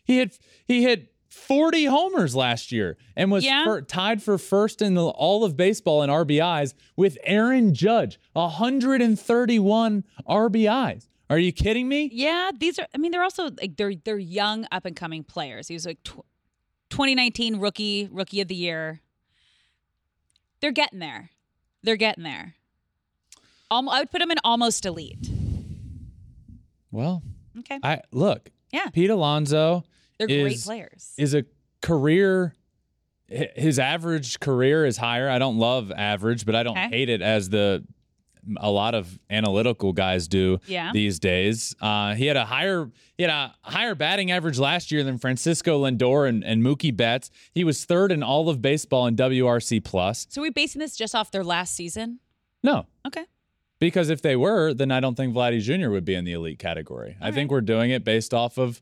He 0.04 0.18
hit 0.18 0.38
he 0.66 0.82
hit 0.82 1.12
40 1.28 1.84
homers 1.86 2.34
last 2.34 2.72
year 2.72 2.96
and 3.16 3.30
was 3.30 3.44
Yeah. 3.44 3.64
fir- 3.64 3.82
tied 3.82 4.22
for 4.22 4.38
first 4.38 4.80
in 4.82 4.94
the, 4.94 5.04
all 5.04 5.44
of 5.44 5.56
baseball 5.56 6.02
in 6.02 6.10
RBIs 6.10 6.74
with 6.96 7.18
Aaron 7.22 7.74
Judge, 7.74 8.18
131 8.32 10.04
RBIs. 10.26 11.08
Are 11.30 11.38
you 11.38 11.52
kidding 11.52 11.88
me? 11.88 12.08
Yeah, 12.12 12.50
these 12.58 12.78
are. 12.78 12.86
I 12.94 12.98
mean, 12.98 13.10
they're 13.12 13.22
also 13.22 13.50
like 13.60 13.76
they're 13.76 13.92
they're 14.04 14.18
young 14.18 14.66
up 14.72 14.86
and 14.86 14.96
coming 14.96 15.22
players. 15.24 15.68
He 15.68 15.74
was 15.74 15.84
like 15.84 16.02
tw- 16.02 16.24
2019 16.88 17.58
rookie 17.58 18.08
rookie 18.10 18.40
of 18.40 18.48
the 18.48 18.54
year. 18.54 19.02
They're 20.60 20.72
getting 20.72 20.98
there. 21.00 21.28
They're 21.82 21.96
getting 21.96 22.24
there. 22.24 22.54
Almo- 23.70 23.90
I 23.90 23.98
would 24.00 24.10
put 24.10 24.22
him 24.22 24.30
in 24.30 24.38
almost 24.42 24.86
elite. 24.86 25.28
Well, 26.90 27.22
Okay, 27.58 27.78
I 27.82 28.00
look. 28.10 28.50
Yeah. 28.72 28.86
Pete 28.88 29.10
Alonso 29.10 29.84
they're 30.18 30.26
great 30.26 30.52
is- 30.52 30.64
players. 30.64 31.12
is 31.18 31.34
a 31.34 31.44
career 31.82 32.54
his 33.30 33.78
average 33.78 34.40
career 34.40 34.86
is 34.86 34.96
higher. 34.96 35.28
I 35.28 35.38
don't 35.38 35.58
love 35.58 35.92
average, 35.92 36.46
but 36.46 36.54
I 36.54 36.62
don't 36.62 36.78
Okay. 36.78 36.88
hate 36.88 37.08
it 37.10 37.20
as 37.20 37.50
the 37.50 37.84
a 38.56 38.70
lot 38.70 38.94
of 38.94 39.18
analytical 39.28 39.92
guys 39.92 40.26
do 40.26 40.58
Yeah. 40.66 40.90
these 40.94 41.18
days. 41.18 41.74
Uh, 41.82 42.14
he 42.14 42.24
had 42.24 42.38
a 42.38 42.46
higher 42.46 42.90
he 43.18 43.24
had 43.24 43.30
a 43.30 43.54
higher 43.60 43.94
batting 43.94 44.30
average 44.30 44.58
last 44.58 44.90
year 44.90 45.04
than 45.04 45.18
Francisco 45.18 45.84
Lindor 45.84 46.26
and, 46.26 46.42
and 46.42 46.62
Mookie 46.62 46.96
Betts. 46.96 47.30
He 47.52 47.64
was 47.64 47.84
third 47.84 48.10
in 48.12 48.22
all 48.22 48.48
of 48.48 48.62
baseball 48.62 49.06
in 49.06 49.14
WRC 49.16 49.80
plus. 49.84 50.26
so 50.30 50.40
we 50.40 50.48
basing 50.48 50.78
this 50.78 50.96
just 50.96 51.14
off 51.14 51.30
their 51.30 51.44
last 51.44 51.74
season. 51.74 52.20
No, 52.62 52.86
Okay. 53.06 53.24
because 53.78 54.08
if 54.08 54.22
they 54.22 54.36
were, 54.36 54.72
then 54.72 54.90
I 54.90 55.00
don't 55.00 55.16
think 55.16 55.34
Vladdy 55.34 55.60
Jr. 55.60 55.90
would 55.90 56.06
be 56.06 56.14
in 56.14 56.24
the 56.24 56.32
elite 56.32 56.58
category. 56.58 57.16
I 57.20 57.26
All 57.26 57.32
think 57.34 57.50
we're 57.50 57.60
doing 57.60 57.90
it 57.90 58.04
based 58.04 58.32
off 58.32 58.56
of 58.56 58.80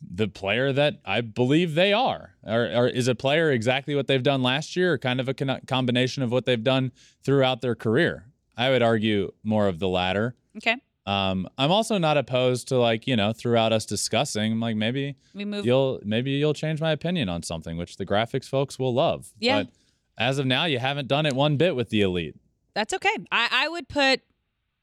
the 0.00 0.28
player 0.28 0.72
that 0.72 1.00
I 1.04 1.20
believe 1.22 1.74
they 1.74 1.92
are. 1.92 2.34
Or, 2.44 2.62
or 2.74 2.88
is 2.88 3.08
a 3.08 3.14
player 3.14 3.50
exactly 3.50 3.94
what 3.94 4.06
they've 4.06 4.22
done 4.22 4.42
last 4.42 4.76
year, 4.76 4.94
or 4.94 4.98
kind 4.98 5.20
of 5.20 5.28
a 5.28 5.34
con- 5.34 5.60
combination 5.66 6.22
of 6.22 6.30
what 6.30 6.44
they've 6.46 6.62
done 6.62 6.92
throughout 7.24 7.60
their 7.62 7.74
career? 7.74 8.26
I 8.56 8.70
would 8.70 8.82
argue 8.82 9.32
more 9.42 9.68
of 9.68 9.78
the 9.78 9.88
latter. 9.88 10.34
Okay. 10.56 10.76
Um, 11.06 11.48
I'm 11.56 11.70
also 11.70 11.98
not 11.98 12.16
opposed 12.16 12.68
to 12.68 12.78
like 12.78 13.06
you 13.06 13.14
know 13.16 13.32
throughout 13.32 13.72
us 13.72 13.86
discussing, 13.86 14.52
I'm 14.52 14.60
like 14.60 14.74
maybe 14.76 15.14
We 15.34 15.44
move. 15.44 15.64
you'll 15.64 16.00
maybe 16.04 16.32
you'll 16.32 16.54
change 16.54 16.80
my 16.80 16.90
opinion 16.90 17.28
on 17.28 17.42
something, 17.42 17.76
which 17.76 17.96
the 17.96 18.04
graphics 18.06 18.48
folks 18.48 18.78
will 18.78 18.92
love. 18.92 19.32
Yeah. 19.38 19.62
But 19.64 19.72
as 20.18 20.38
of 20.38 20.46
now, 20.46 20.64
you 20.64 20.78
haven't 20.78 21.06
done 21.08 21.24
it 21.26 21.34
one 21.34 21.56
bit 21.58 21.76
with 21.76 21.90
the 21.90 22.00
elite. 22.02 22.34
That's 22.74 22.92
okay. 22.94 23.14
I, 23.30 23.48
I 23.52 23.68
would 23.68 23.88
put 23.88 24.22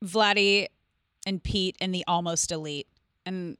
Vladdy 0.04 0.68
and 1.26 1.44
Pete 1.44 1.76
in 1.82 1.92
the 1.92 2.04
almost 2.08 2.52
elite 2.52 2.88
and 3.26 3.58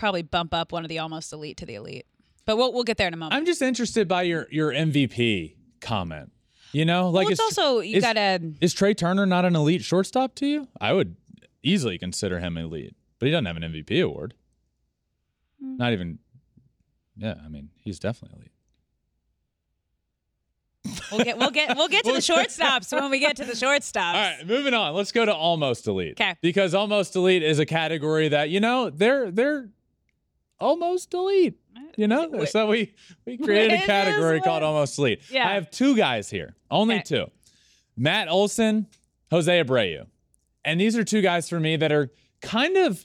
probably 0.00 0.22
bump 0.22 0.52
up 0.52 0.72
one 0.72 0.84
of 0.84 0.88
the 0.88 0.98
almost 0.98 1.32
elite 1.32 1.58
to 1.58 1.66
the 1.66 1.74
elite. 1.76 2.06
But 2.46 2.56
we'll, 2.56 2.72
we'll 2.72 2.84
get 2.84 2.96
there 2.96 3.06
in 3.06 3.14
a 3.14 3.18
moment. 3.18 3.34
I'm 3.34 3.44
just 3.44 3.62
interested 3.62 4.08
by 4.08 4.22
your 4.22 4.48
your 4.50 4.72
MVP 4.72 5.54
comment. 5.80 6.32
You 6.72 6.84
know, 6.84 7.10
like 7.10 7.26
well, 7.26 7.32
it's 7.32 7.40
is, 7.40 7.58
also, 7.58 7.80
you 7.80 7.98
is- 7.98 8.04
gotta, 8.04 8.40
is 8.60 8.72
Trea 8.72 8.94
Turner 8.94 9.26
not 9.26 9.44
an 9.44 9.54
elite 9.56 9.82
shortstop 9.82 10.34
to 10.36 10.46
you? 10.46 10.68
I 10.80 10.92
would 10.92 11.16
easily 11.62 11.98
consider 11.98 12.38
him 12.40 12.56
elite, 12.56 12.94
but 13.18 13.26
he 13.26 13.32
doesn't 13.32 13.46
have 13.46 13.56
an 13.56 13.62
MVP 13.62 14.02
award. 14.02 14.34
Hmm. 15.60 15.76
Not 15.76 15.92
even. 15.92 16.18
Yeah, 17.16 17.34
I 17.44 17.48
mean, 17.48 17.70
he's 17.76 17.98
definitely 17.98 18.38
elite. 18.38 18.52
We'll 21.12 21.24
get 21.24 21.38
we'll 21.38 21.50
get 21.50 21.76
we'll 21.76 21.88
get 21.88 22.04
to 22.04 22.12
the 22.12 22.18
shortstops 22.20 22.92
when 22.98 23.10
we 23.10 23.18
get 23.18 23.36
to 23.36 23.44
the 23.44 23.52
shortstops. 23.52 24.14
All 24.14 24.36
right, 24.38 24.46
moving 24.46 24.74
on. 24.74 24.94
Let's 24.94 25.12
go 25.12 25.24
to 25.24 25.34
almost 25.34 25.86
elite. 25.86 26.16
'Kay. 26.16 26.36
Because 26.40 26.72
almost 26.72 27.14
elite 27.16 27.42
is 27.42 27.58
a 27.58 27.66
category 27.66 28.28
that 28.28 28.48
you 28.50 28.60
know 28.60 28.90
they're 28.90 29.30
they're 29.30 29.68
almost 30.60 31.12
elite. 31.14 31.58
You 31.96 32.06
know, 32.08 32.30
Wh- 32.32 32.46
so 32.46 32.66
we 32.68 32.94
we 33.26 33.36
created 33.38 33.80
a 33.80 33.86
category 33.86 34.40
called 34.40 34.62
almost 34.62 34.98
elite. 34.98 35.22
Yeah. 35.30 35.48
I 35.48 35.54
have 35.54 35.70
two 35.70 35.96
guys 35.96 36.30
here, 36.30 36.54
only 36.70 36.96
Okay. 36.96 37.04
two: 37.04 37.26
Matt 37.96 38.28
Olson, 38.28 38.86
Jose 39.30 39.62
Abreu, 39.64 40.06
and 40.64 40.80
these 40.80 40.96
are 40.96 41.04
two 41.04 41.20
guys 41.22 41.48
for 41.48 41.58
me 41.60 41.76
that 41.76 41.92
are 41.92 42.10
kind 42.42 42.76
of. 42.76 43.04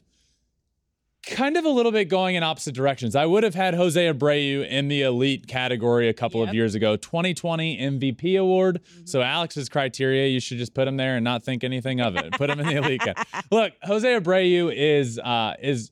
Kind 1.28 1.58
of 1.58 1.66
a 1.66 1.70
little 1.70 1.92
bit 1.92 2.06
going 2.06 2.36
in 2.36 2.44
opposite 2.44 2.76
directions. 2.76 3.16
I 3.16 3.26
would 3.26 3.42
have 3.44 3.56
had 3.56 3.74
Jose 3.74 4.00
Abreu 4.00 4.64
in 4.70 4.90
the 4.90 5.02
elite 5.02 5.48
category 5.48 6.08
a 6.08 6.14
couple 6.14 6.44
of 6.44 6.54
years 6.54 6.76
ago, 6.76 6.98
2020 6.98 7.80
MVP 7.80 8.40
award. 8.40 8.80
Mm-hmm. 8.84 9.06
So 9.08 9.24
Alex's 9.24 9.68
criteria, 9.68 10.28
you 10.28 10.40
should 10.40 10.60
just 10.60 10.76
put 10.76 10.88
him 10.88 10.98
there 10.98 11.16
and 11.16 11.24
not 11.24 11.44
think 11.44 11.64
anything 11.64 12.00
of 12.00 12.16
it. 12.16 12.34
Put 12.34 12.52
him 12.52 12.60
in 12.60 12.68
the 12.68 12.76
elite. 12.76 13.02
Look, 13.52 13.74
Jose 13.82 14.08
Abreu 14.08 14.72
is 14.72 15.18
uh, 15.18 15.56
is 15.60 15.90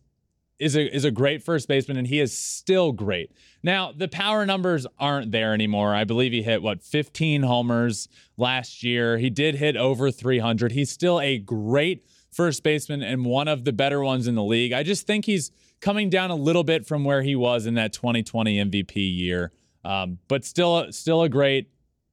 is 0.60 0.76
a 0.76 0.96
is 0.96 1.06
a 1.06 1.12
great 1.12 1.44
first 1.44 1.68
baseman, 1.68 1.98
and 1.98 2.08
he 2.08 2.20
is 2.20 2.38
still 2.38 2.92
great. 2.92 3.32
Now 3.62 3.92
the 3.92 4.08
power 4.08 4.46
numbers 4.46 4.86
aren't 5.00 5.32
there 5.32 5.54
anymore. 5.54 5.94
I 5.96 6.04
believe 6.04 6.32
he 6.32 6.44
hit 6.44 6.62
what 6.62 6.84
15 6.84 7.44
homers 7.44 8.08
last 8.38 8.84
year. 8.84 9.18
He 9.18 9.30
did 9.30 9.56
hit 9.56 9.76
over 9.76 10.12
300. 10.12 10.72
He's 10.72 10.92
still 10.92 11.20
a 11.20 11.38
great 11.38 12.06
first 12.32 12.64
baseman 12.64 13.02
and 13.02 13.26
one 13.26 13.48
of 13.48 13.64
the 13.64 13.74
better 13.74 14.02
ones 14.02 14.28
in 14.28 14.36
the 14.36 14.44
league. 14.44 14.74
I 14.74 14.84
just 14.84 15.06
think 15.06 15.26
he's 15.26 15.52
coming 15.82 16.10
down 16.10 16.32
a 16.32 16.36
little 16.36 16.64
bit 16.64 16.86
from 16.86 17.04
where 17.04 17.22
he 17.22 17.36
was 17.36 17.66
in 17.66 17.76
that 17.76 17.94
2020 17.94 18.58
MVP 18.66 18.96
year, 18.96 19.52
um, 19.84 20.18
but 20.28 20.46
still 20.46 20.92
still 20.92 21.24
a 21.24 21.30
great, 21.30 21.70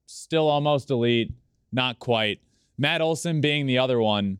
still 0.06 0.48
almost 0.48 0.90
elite, 0.90 1.32
not 1.72 1.98
quite. 1.98 2.40
Matt 2.76 3.00
Olson 3.00 3.40
being 3.40 3.66
the 3.66 3.78
other 3.78 4.00
one. 4.00 4.38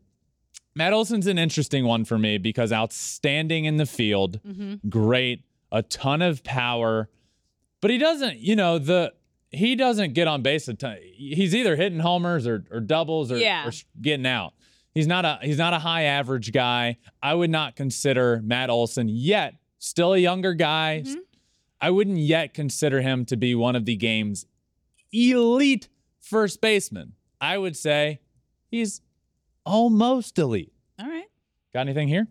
Matt 0.75 0.93
Olson's 0.93 1.27
an 1.27 1.37
interesting 1.37 1.85
one 1.85 2.05
for 2.05 2.17
me 2.17 2.37
because 2.37 2.71
outstanding 2.71 3.65
in 3.65 3.77
the 3.77 3.85
field, 3.85 4.39
mm-hmm. 4.43 4.87
great, 4.89 5.43
a 5.71 5.81
ton 5.83 6.21
of 6.21 6.43
power, 6.43 7.09
but 7.81 7.91
he 7.91 7.97
doesn't, 7.97 8.39
you 8.39 8.55
know, 8.55 8.77
the 8.79 9.13
he 9.49 9.75
doesn't 9.75 10.13
get 10.13 10.27
on 10.27 10.41
base 10.41 10.67
a 10.69 10.73
ton. 10.73 10.97
He's 11.01 11.53
either 11.53 11.75
hitting 11.75 11.99
homers 11.99 12.47
or, 12.47 12.63
or 12.71 12.79
doubles 12.79 13.31
or, 13.31 13.37
Yeah. 13.37 13.67
or 13.67 13.71
getting 14.01 14.25
out. 14.25 14.53
He's 14.93 15.07
not 15.07 15.25
a 15.25 15.39
he's 15.41 15.57
not 15.57 15.73
a 15.73 15.79
high 15.79 16.03
average 16.03 16.51
guy. 16.51 16.97
I 17.21 17.33
would 17.33 17.49
not 17.49 17.75
consider 17.75 18.41
Matt 18.43 18.69
Olson 18.69 19.07
yet, 19.09 19.55
still 19.79 20.13
a 20.13 20.17
younger 20.17 20.53
guy. 20.53 21.03
Mm-hmm. 21.05 21.19
I 21.79 21.89
wouldn't 21.89 22.17
yet 22.19 22.53
consider 22.53 23.01
him 23.01 23.25
to 23.25 23.35
be 23.37 23.55
one 23.55 23.75
of 23.75 23.85
the 23.85 23.95
game's 23.95 24.45
elite 25.11 25.89
first 26.19 26.61
baseman. 26.61 27.13
I 27.39 27.57
would 27.57 27.75
say 27.75 28.19
he's 28.69 29.01
almost 29.65 30.37
elite. 30.37 30.73
All 30.99 31.07
right. 31.07 31.27
Got 31.73 31.81
anything 31.81 32.07
here? 32.07 32.27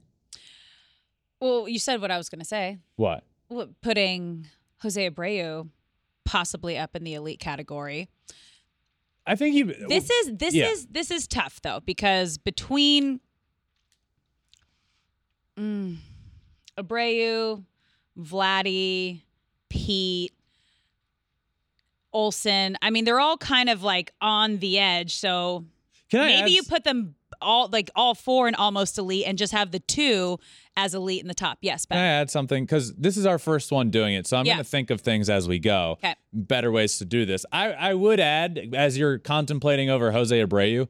Well, 1.40 1.68
you 1.68 1.78
said 1.78 2.00
what 2.00 2.10
I 2.10 2.18
was 2.18 2.28
going 2.28 2.40
to 2.40 2.44
say. 2.44 2.78
What? 2.96 3.24
Well, 3.48 3.68
Putting 3.80 4.46
Jose 4.82 5.10
Abreu 5.10 5.68
possibly 6.24 6.78
up 6.78 6.94
in 6.94 7.04
the 7.04 7.14
elite 7.14 7.40
category. 7.40 8.08
I 9.26 9.36
think 9.36 9.54
he. 9.54 9.62
This 9.62 10.10
is 10.10 10.32
this 10.36 10.54
yeah. 10.54 10.70
is 10.70 10.86
this 10.86 11.10
is 11.10 11.26
tough 11.26 11.60
though 11.62 11.80
because 11.84 12.38
between 12.38 13.20
mm, 15.58 15.96
Abreu, 16.78 17.64
Vladdy, 18.18 19.22
Pete, 19.68 20.32
Olson. 22.12 22.76
I 22.82 22.90
mean, 22.90 23.04
they're 23.04 23.20
all 23.20 23.36
kind 23.36 23.68
of 23.68 23.82
like 23.82 24.12
on 24.20 24.58
the 24.58 24.78
edge. 24.78 25.14
So 25.14 25.64
Can 26.10 26.20
I 26.20 26.32
add 26.32 26.40
maybe 26.40 26.52
you 26.52 26.62
put 26.62 26.84
them 26.84 27.14
all 27.40 27.68
like 27.72 27.90
all 27.96 28.14
four 28.14 28.46
and 28.46 28.56
almost 28.56 28.98
elite 28.98 29.24
and 29.26 29.36
just 29.38 29.52
have 29.52 29.70
the 29.70 29.78
two 29.80 30.38
as 30.76 30.94
elite 30.94 31.20
in 31.22 31.28
the 31.28 31.34
top. 31.34 31.58
Yes, 31.60 31.84
Can 31.86 31.98
I 31.98 32.06
add 32.06 32.30
something? 32.30 32.64
Because 32.64 32.94
this 32.94 33.16
is 33.16 33.26
our 33.26 33.38
first 33.38 33.70
one 33.72 33.90
doing 33.90 34.14
it, 34.14 34.26
so 34.26 34.36
I'm 34.36 34.46
Yeah. 34.46 34.54
going 34.54 34.64
to 34.64 34.70
think 34.70 34.90
of 34.90 35.00
things 35.00 35.28
as 35.30 35.48
we 35.48 35.58
go. 35.58 35.98
'Kay. 36.00 36.14
Better 36.32 36.70
ways 36.70 36.98
to 36.98 37.04
do 37.04 37.24
this. 37.26 37.44
I, 37.52 37.72
I 37.72 37.94
would 37.94 38.20
add, 38.20 38.70
as 38.74 38.96
you're 38.96 39.18
contemplating 39.18 39.90
over 39.90 40.12
Jose 40.12 40.34
Abreu, 40.44 40.88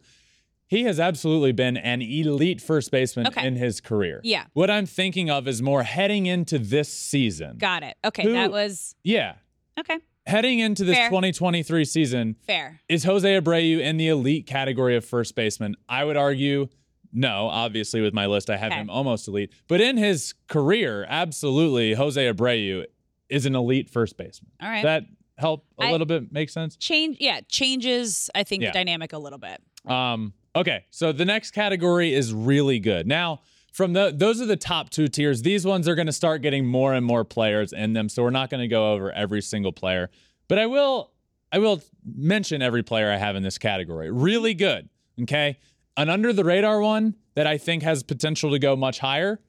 he 0.67 0.85
has 0.85 1.01
absolutely 1.01 1.51
been 1.53 1.77
an 1.77 2.01
elite 2.03 2.61
first 2.61 2.91
baseman 2.93 3.27
Okay. 3.27 3.45
in 3.47 3.57
his 3.57 3.81
career. 3.81 4.21
Yeah. 4.23 4.45
What 4.53 4.71
I'm 4.71 4.87
thinking 4.87 5.29
of 5.31 5.49
is 5.49 5.61
more 5.61 5.83
heading 5.83 6.27
into 6.27 6.59
this 6.61 6.89
season. 6.93 7.57
Got 7.59 7.83
it. 7.83 7.97
Okay, 8.05 8.23
Who- 8.23 8.33
that 8.35 8.53
was 8.53 8.95
yeah. 9.03 9.35
okay. 9.79 9.99
Heading 10.27 10.59
into 10.59 10.85
this 10.85 10.97
Fair. 10.97 11.09
2023 11.09 11.85
season, 11.85 12.37
Fair. 12.47 12.81
is 12.89 13.05
Jose 13.05 13.41
Abreu 13.41 13.81
in 13.81 13.97
the 13.97 14.09
elite 14.09 14.47
category 14.47 14.95
of 14.97 15.05
first 15.05 15.35
baseman? 15.35 15.77
I 15.89 16.05
would 16.05 16.17
argue 16.17 16.69
no. 17.13 17.49
Obviously, 17.49 18.01
with 18.01 18.13
my 18.15 18.27
list, 18.27 18.51
I 18.51 18.57
have 18.57 18.71
Okay. 18.71 18.81
him 18.81 18.91
almost 18.91 19.27
elite. 19.27 19.51
But 19.67 19.81
in 19.81 19.97
his 19.97 20.35
career, 20.47 21.07
absolutely, 21.09 21.95
Jose 21.95 22.23
Abreu 22.33 22.85
is 23.29 23.47
an 23.47 23.57
elite 23.57 23.89
first 23.91 24.17
baseman. 24.17 24.51
All 24.63 24.69
right. 24.69 24.83
That 24.83 25.05
help 25.39 25.65
a 25.81 25.85
I- 25.87 25.91
little 25.93 26.07
bit 26.07 26.31
make 26.31 26.51
sense? 26.51 26.77
Change. 26.77 27.17
Yeah, 27.19 27.41
changes. 27.49 28.29
I 28.35 28.45
think 28.45 28.63
Yeah. 28.63 28.71
the 28.71 28.75
dynamic 28.75 29.13
a 29.15 29.19
little 29.19 29.39
bit. 29.39 29.61
Um, 29.87 30.35
okay, 30.55 30.85
so 30.91 31.13
the 31.13 31.25
next 31.25 31.53
category 31.53 32.13
is 32.13 32.33
really 32.35 32.79
good. 32.79 33.07
Now, 33.07 33.41
from 33.73 33.93
the 33.93 34.13
those 34.15 34.41
are 34.41 34.47
the 34.47 34.57
top 34.57 34.91
two 34.91 35.09
tiers. 35.09 35.43
These 35.43 35.65
ones 35.65 35.89
are 35.89 35.95
going 35.95 36.07
to 36.07 36.13
start 36.13 36.43
getting 36.43 36.67
more 36.67 36.95
and 36.95 37.05
more 37.05 37.25
players 37.25 37.73
in 37.73 37.93
them, 37.93 38.09
so 38.09 38.23
we're 38.23 38.31
not 38.31 38.51
going 38.51 38.61
to 38.61 38.69
go 38.69 38.93
over 38.93 39.13
every 39.13 39.43
single 39.43 39.73
player. 39.73 40.11
But 40.49 40.59
I 40.59 40.67
will 40.67 41.13
I 41.53 41.59
will 41.59 41.83
mention 42.05 42.63
every 42.63 42.83
player 42.83 43.11
I 43.11 43.17
have 43.17 43.37
in 43.37 43.43
this 43.43 43.59
category. 43.59 44.11
Really 44.11 44.55
good. 44.55 44.89
Okay. 45.23 45.59
An 45.97 46.09
under 46.09 46.33
the 46.33 46.45
radar 46.45 46.81
one 46.81 47.17
that 47.35 47.47
I 47.47 47.59
think 47.59 47.83
has 47.83 48.03
potential 48.03 48.51
to 48.53 48.59
go 48.59 48.77
much 48.77 49.01
higher, 49.01 49.41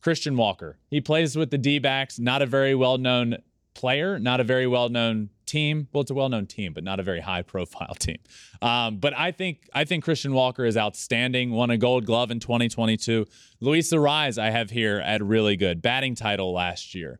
Christian 0.00 0.36
Walker. 0.36 0.78
He 0.88 1.00
plays 1.00 1.36
with 1.36 1.50
the 1.50 1.58
D-backs, 1.58 2.18
not 2.18 2.42
a 2.42 2.46
very 2.46 2.74
well-known 2.74 3.36
player, 3.74 4.18
not 4.18 4.40
a 4.40 4.44
very 4.44 4.66
well-known 4.66 5.30
team. 5.46 5.88
Well, 5.92 6.02
it's 6.02 6.10
a 6.10 6.14
well-known 6.14 6.46
team, 6.46 6.72
but 6.72 6.84
not 6.84 7.00
a 7.00 7.02
very 7.02 7.20
high-profile 7.20 7.94
team. 7.98 8.18
Um, 8.60 8.98
but 8.98 9.16
I 9.16 9.32
think 9.32 9.68
I 9.74 9.84
think 9.84 10.04
Christian 10.04 10.32
Walker 10.32 10.64
is 10.64 10.76
outstanding. 10.76 11.50
Won 11.50 11.70
a 11.70 11.76
Gold 11.76 12.06
Glove 12.06 12.30
in 12.30 12.40
2022. 12.40 13.26
Luis 13.60 13.92
Arraez 13.92 14.38
I 14.38 14.50
have 14.50 14.70
here 14.70 14.98
at 15.00 15.22
really 15.22 15.56
good 15.56 15.82
batting 15.82 16.14
title 16.14 16.52
last 16.52 16.94
year. 16.94 17.18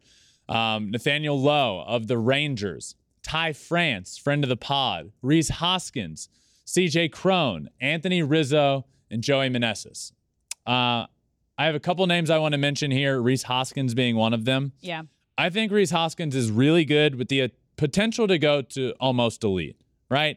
Um, 0.48 0.90
Nathaniel 0.90 1.40
Lowe 1.40 1.84
of 1.86 2.08
the 2.08 2.18
Rangers, 2.18 2.94
Ty 3.22 3.52
France, 3.54 4.18
friend 4.18 4.44
of 4.44 4.48
the 4.48 4.56
pod, 4.56 5.12
Rhys 5.22 5.48
Hoskins, 5.48 6.28
CJ 6.66 7.12
Cron, 7.12 7.68
Anthony 7.80 8.22
Rizzo, 8.22 8.86
and 9.10 9.22
Joey 9.22 9.48
Meneses. 9.48 10.12
Uh, 10.66 11.06
I 11.58 11.66
have 11.66 11.74
a 11.74 11.80
couple 11.80 12.06
names 12.06 12.30
I 12.30 12.38
want 12.38 12.52
to 12.52 12.58
mention 12.58 12.90
here. 12.90 13.20
Rhys 13.20 13.44
Hoskins 13.44 13.94
being 13.94 14.16
one 14.16 14.32
of 14.32 14.44
them. 14.44 14.72
Yeah. 14.80 15.02
I 15.38 15.50
think 15.50 15.72
Rhys 15.72 15.90
Hoskins 15.90 16.34
is 16.34 16.50
really 16.50 16.84
good 16.84 17.14
with 17.16 17.28
the 17.28 17.42
uh, 17.42 17.48
potential 17.76 18.28
to 18.28 18.38
go 18.38 18.62
to 18.62 18.92
almost 19.00 19.42
elite, 19.44 19.80
right? 20.10 20.36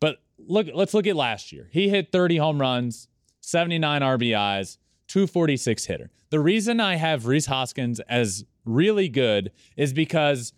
But 0.00 0.18
look, 0.38 0.68
let's 0.74 0.94
look 0.94 1.06
at 1.06 1.16
last 1.16 1.52
year. 1.52 1.68
He 1.72 1.88
hit 1.88 2.12
30 2.12 2.36
home 2.36 2.60
runs, 2.60 3.08
79 3.40 4.02
RBIs, 4.02 4.78
246 5.08 5.84
hitter. 5.86 6.10
The 6.30 6.40
reason 6.40 6.80
I 6.80 6.96
have 6.96 7.26
Rhys 7.26 7.46
Hoskins 7.46 8.00
as 8.00 8.44
really 8.64 9.08
good 9.08 9.52
is 9.76 9.92
because 9.92 10.52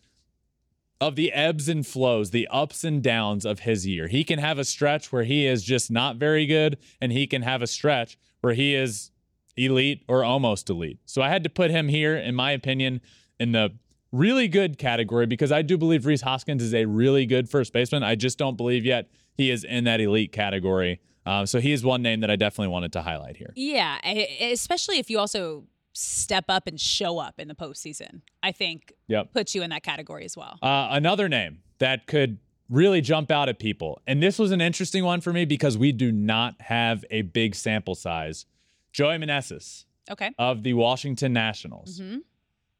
of 1.01 1.15
the 1.15 1.33
ebbs 1.33 1.69
and 1.69 1.87
flows, 1.87 2.31
the 2.31 2.49
ups 2.49 2.83
and 2.83 3.03
downs 3.03 3.45
of 3.45 3.61
his 3.61 3.87
year. 3.87 4.09
He 4.09 4.25
can 4.25 4.41
have 4.41 4.59
a 4.59 4.65
stretch 4.65 5.13
where 5.13 5.23
he 5.23 5.47
is 5.47 5.63
just 5.63 5.91
not 5.91 6.17
very 6.17 6.47
good, 6.47 6.79
and 7.01 7.13
he 7.13 7.27
can 7.27 7.43
have 7.43 7.63
a 7.63 7.69
stretch 7.69 8.19
where 8.41 8.55
he 8.55 8.75
is 8.75 9.13
elite 9.57 10.03
or 10.09 10.25
almost 10.25 10.69
elite. 10.71 10.99
So 11.05 11.23
I 11.23 11.29
had 11.29 11.45
to 11.45 11.51
put 11.51 11.71
him 11.71 11.89
here, 11.89 12.17
in 12.17 12.35
my 12.35 12.51
opinion, 12.51 13.01
in 13.39 13.53
the 13.53 13.71
really 14.13 14.49
good 14.49 14.79
category 14.79 15.27
because 15.27 15.53
I 15.53 15.63
do 15.63 15.77
believe 15.77 16.07
Rhys 16.07 16.23
Hoskins 16.23 16.63
is 16.63 16.75
a 16.75 16.87
really 16.87 17.27
good 17.27 17.49
first 17.49 17.73
baseman. 17.73 18.03
I 18.03 18.15
just 18.15 18.39
don't 18.39 18.57
believe 18.57 18.85
yet 18.85 19.09
he 19.35 19.51
is 19.51 19.65
in 19.65 19.85
that 19.85 20.01
elite 20.01 20.33
category. 20.33 21.01
Um, 21.27 21.45
so 21.47 21.61
he 21.61 21.73
is 21.73 21.85
one 21.85 22.01
name 22.03 22.21
that 22.21 22.31
I 22.31 22.37
definitely 22.37 22.69
wanted 22.73 22.93
to 22.95 23.03
highlight 23.03 23.37
here. 23.37 23.53
Yeah, 23.55 23.99
especially 24.41 24.99
if 24.99 25.11
you 25.11 25.19
also 25.19 25.65
step 25.93 26.45
up 26.49 26.67
and 26.67 26.81
show 26.81 27.19
up 27.19 27.35
in 27.39 27.49
the 27.49 27.55
postseason. 27.55 28.23
I 28.43 28.53
think 28.53 28.93
Yep. 29.09 29.33
puts 29.35 29.55
you 29.55 29.63
in 29.63 29.71
that 29.71 29.83
category 29.83 30.25
as 30.25 30.37
well. 30.37 30.59
Uh, 30.63 30.89
another 30.91 31.29
name 31.29 31.59
that 31.79 32.07
could 32.07 32.39
really 32.71 33.01
jump 33.01 33.31
out 33.31 33.49
at 33.49 33.59
people, 33.59 34.01
and 34.07 34.23
this 34.23 34.39
was 34.39 34.53
an 34.53 34.61
interesting 34.61 35.05
one 35.05 35.21
for 35.21 35.33
me 35.33 35.45
because 35.45 35.77
we 35.77 35.91
do 35.93 36.13
not 36.13 36.55
have 36.63 37.05
a 37.11 37.23
big 37.23 37.55
sample 37.55 37.95
size. 37.95 38.47
Joey 38.93 39.17
Meneses 39.19 39.85
Okay. 40.11 40.31
of 40.39 40.63
the 40.63 40.73
Washington 40.75 41.33
Nationals. 41.33 42.01
Mhm. 42.01 42.21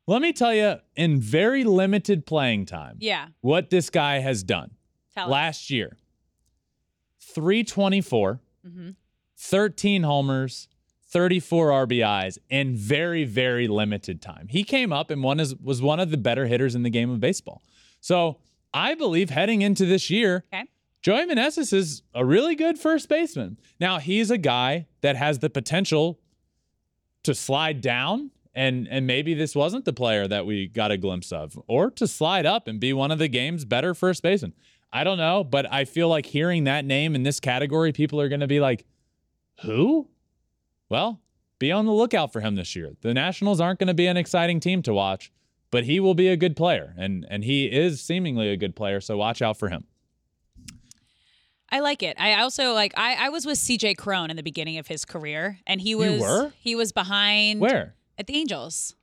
Let 0.09 0.23
me 0.23 0.33
tell 0.33 0.55
you, 0.55 0.77
in 0.97 1.21
very 1.21 1.65
limited 1.65 2.25
playing 2.25 2.65
time, 2.67 2.97
Yeah. 2.99 3.29
what 3.43 3.69
this 3.71 3.91
guy 3.91 4.19
has 4.21 4.43
done. 4.43 4.71
Tell 5.15 5.27
us. 5.27 5.31
Last 5.31 5.71
year, 5.71 5.97
324, 7.21 8.41
Mhm. 8.67 8.95
13 9.37 10.03
homers, 10.05 10.69
34 11.03 11.71
RBIs 11.73 12.39
in 12.49 12.75
very, 12.75 13.25
very 13.25 13.69
limited 13.69 14.21
time. 14.23 14.49
He 14.49 14.65
came 14.65 14.93
up 14.93 15.11
and 15.11 15.23
one 15.23 15.41
is, 15.41 15.55
was 15.57 15.81
one 15.83 16.01
of 16.01 16.11
the 16.11 16.17
better 16.17 16.47
hitters 16.47 16.75
in 16.75 16.83
the 16.83 16.91
game 16.91 17.11
of 17.11 17.21
baseball. 17.21 17.63
So 18.01 18.39
I 18.73 18.95
believe 18.95 19.31
heading 19.31 19.63
into 19.63 19.85
this 19.87 20.09
year, 20.11 20.45
Okay. 20.53 20.65
Joey 21.03 21.27
Meneses 21.27 21.73
is 21.73 22.03
a 22.15 22.25
really 22.25 22.55
good 22.55 22.79
first 22.79 23.09
baseman. 23.09 23.59
Now, 23.79 23.99
he's 23.99 24.31
a 24.31 24.39
guy 24.39 24.87
that 25.03 25.17
has 25.17 25.39
the 25.39 25.49
potential 25.51 26.19
to 27.23 27.35
slide 27.35 27.81
down 27.81 28.31
and 28.59 28.89
and 28.91 29.07
maybe 29.07 29.35
this 29.35 29.55
wasn't 29.55 29.85
the 29.85 29.93
player 29.93 30.27
that 30.27 30.45
we 30.45 30.67
got 30.67 30.91
a 30.91 30.97
glimpse 30.97 31.31
of 31.31 31.57
or 31.69 31.91
to 31.93 32.09
slide 32.09 32.45
up 32.45 32.67
and 32.67 32.81
be 32.81 32.93
one 32.93 33.13
of 33.13 33.21
the 33.21 33.29
game's 33.29 33.65
better 33.65 33.95
first 33.95 34.21
basemen. 34.21 34.53
I 34.93 35.05
don't 35.05 35.19
know, 35.19 35.45
but 35.45 35.71
I 35.73 35.85
feel 35.85 36.09
like 36.09 36.27
hearing 36.27 36.65
that 36.65 36.85
name 36.85 37.15
in 37.15 37.23
this 37.23 37.39
category 37.39 37.93
people 37.93 38.21
are 38.21 38.29
going 38.29 38.41
to 38.41 38.49
be 38.49 38.59
like, 38.59 38.85
"Who?" 39.63 40.09
Well, 40.89 41.21
be 41.61 41.71
on 41.71 41.87
the 41.87 41.93
lookout 41.93 42.33
for 42.33 42.41
him 42.41 42.57
this 42.57 42.75
year. 42.75 42.95
The 43.03 43.15
Nationals 43.15 43.61
aren't 43.61 43.79
going 43.79 43.89
to 43.89 43.95
be 43.95 44.07
an 44.07 44.17
exciting 44.17 44.59
team 44.59 44.83
to 44.83 44.95
watch, 44.95 45.31
but 45.71 45.85
he 45.85 46.01
will 46.01 46.15
be 46.15 46.27
a 46.29 46.37
good 46.37 46.57
player 46.57 46.95
and 46.99 47.25
and 47.31 47.45
he 47.45 47.67
is 47.67 48.03
seemingly 48.03 48.49
a 48.49 48.57
good 48.57 48.75
player, 48.75 49.01
so 49.01 49.17
watch 49.17 49.41
out 49.41 49.57
for 49.57 49.69
him. 49.69 49.85
I 51.71 51.81
like 51.81 52.03
it. 52.03 52.19
I 52.19 52.41
also 52.41 52.73
like 52.73 52.93
I, 52.97 53.27
I 53.27 53.29
was 53.29 53.47
with 53.47 53.59
CJ 53.59 53.99
Cron 53.99 54.31
in 54.31 54.37
the 54.37 54.43
beginning 54.43 54.79
of 54.79 54.89
his 54.89 55.05
career 55.05 55.61
and 55.65 55.81
he 55.81 55.95
was 55.95 56.51
he 56.59 56.75
was 56.75 56.91
behind 56.91 57.61
Where? 57.61 57.95
At 58.19 58.27
the 58.27 58.37
Angels. 58.37 58.95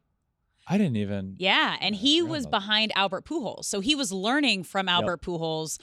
I 0.68 0.78
didn't 0.78 0.97
even 0.97 1.36
Yeah, 1.38 1.78
and 1.80 1.95
he 1.95 2.22
was 2.22 2.47
behind 2.47 2.91
Albert 2.95 3.26
Pujols. 3.26 3.66
So 3.66 3.80
he 3.80 3.95
was 3.95 4.11
learning 4.11 4.63
from 4.63 4.89
Albert 4.89 5.22
Pujols 5.22 5.80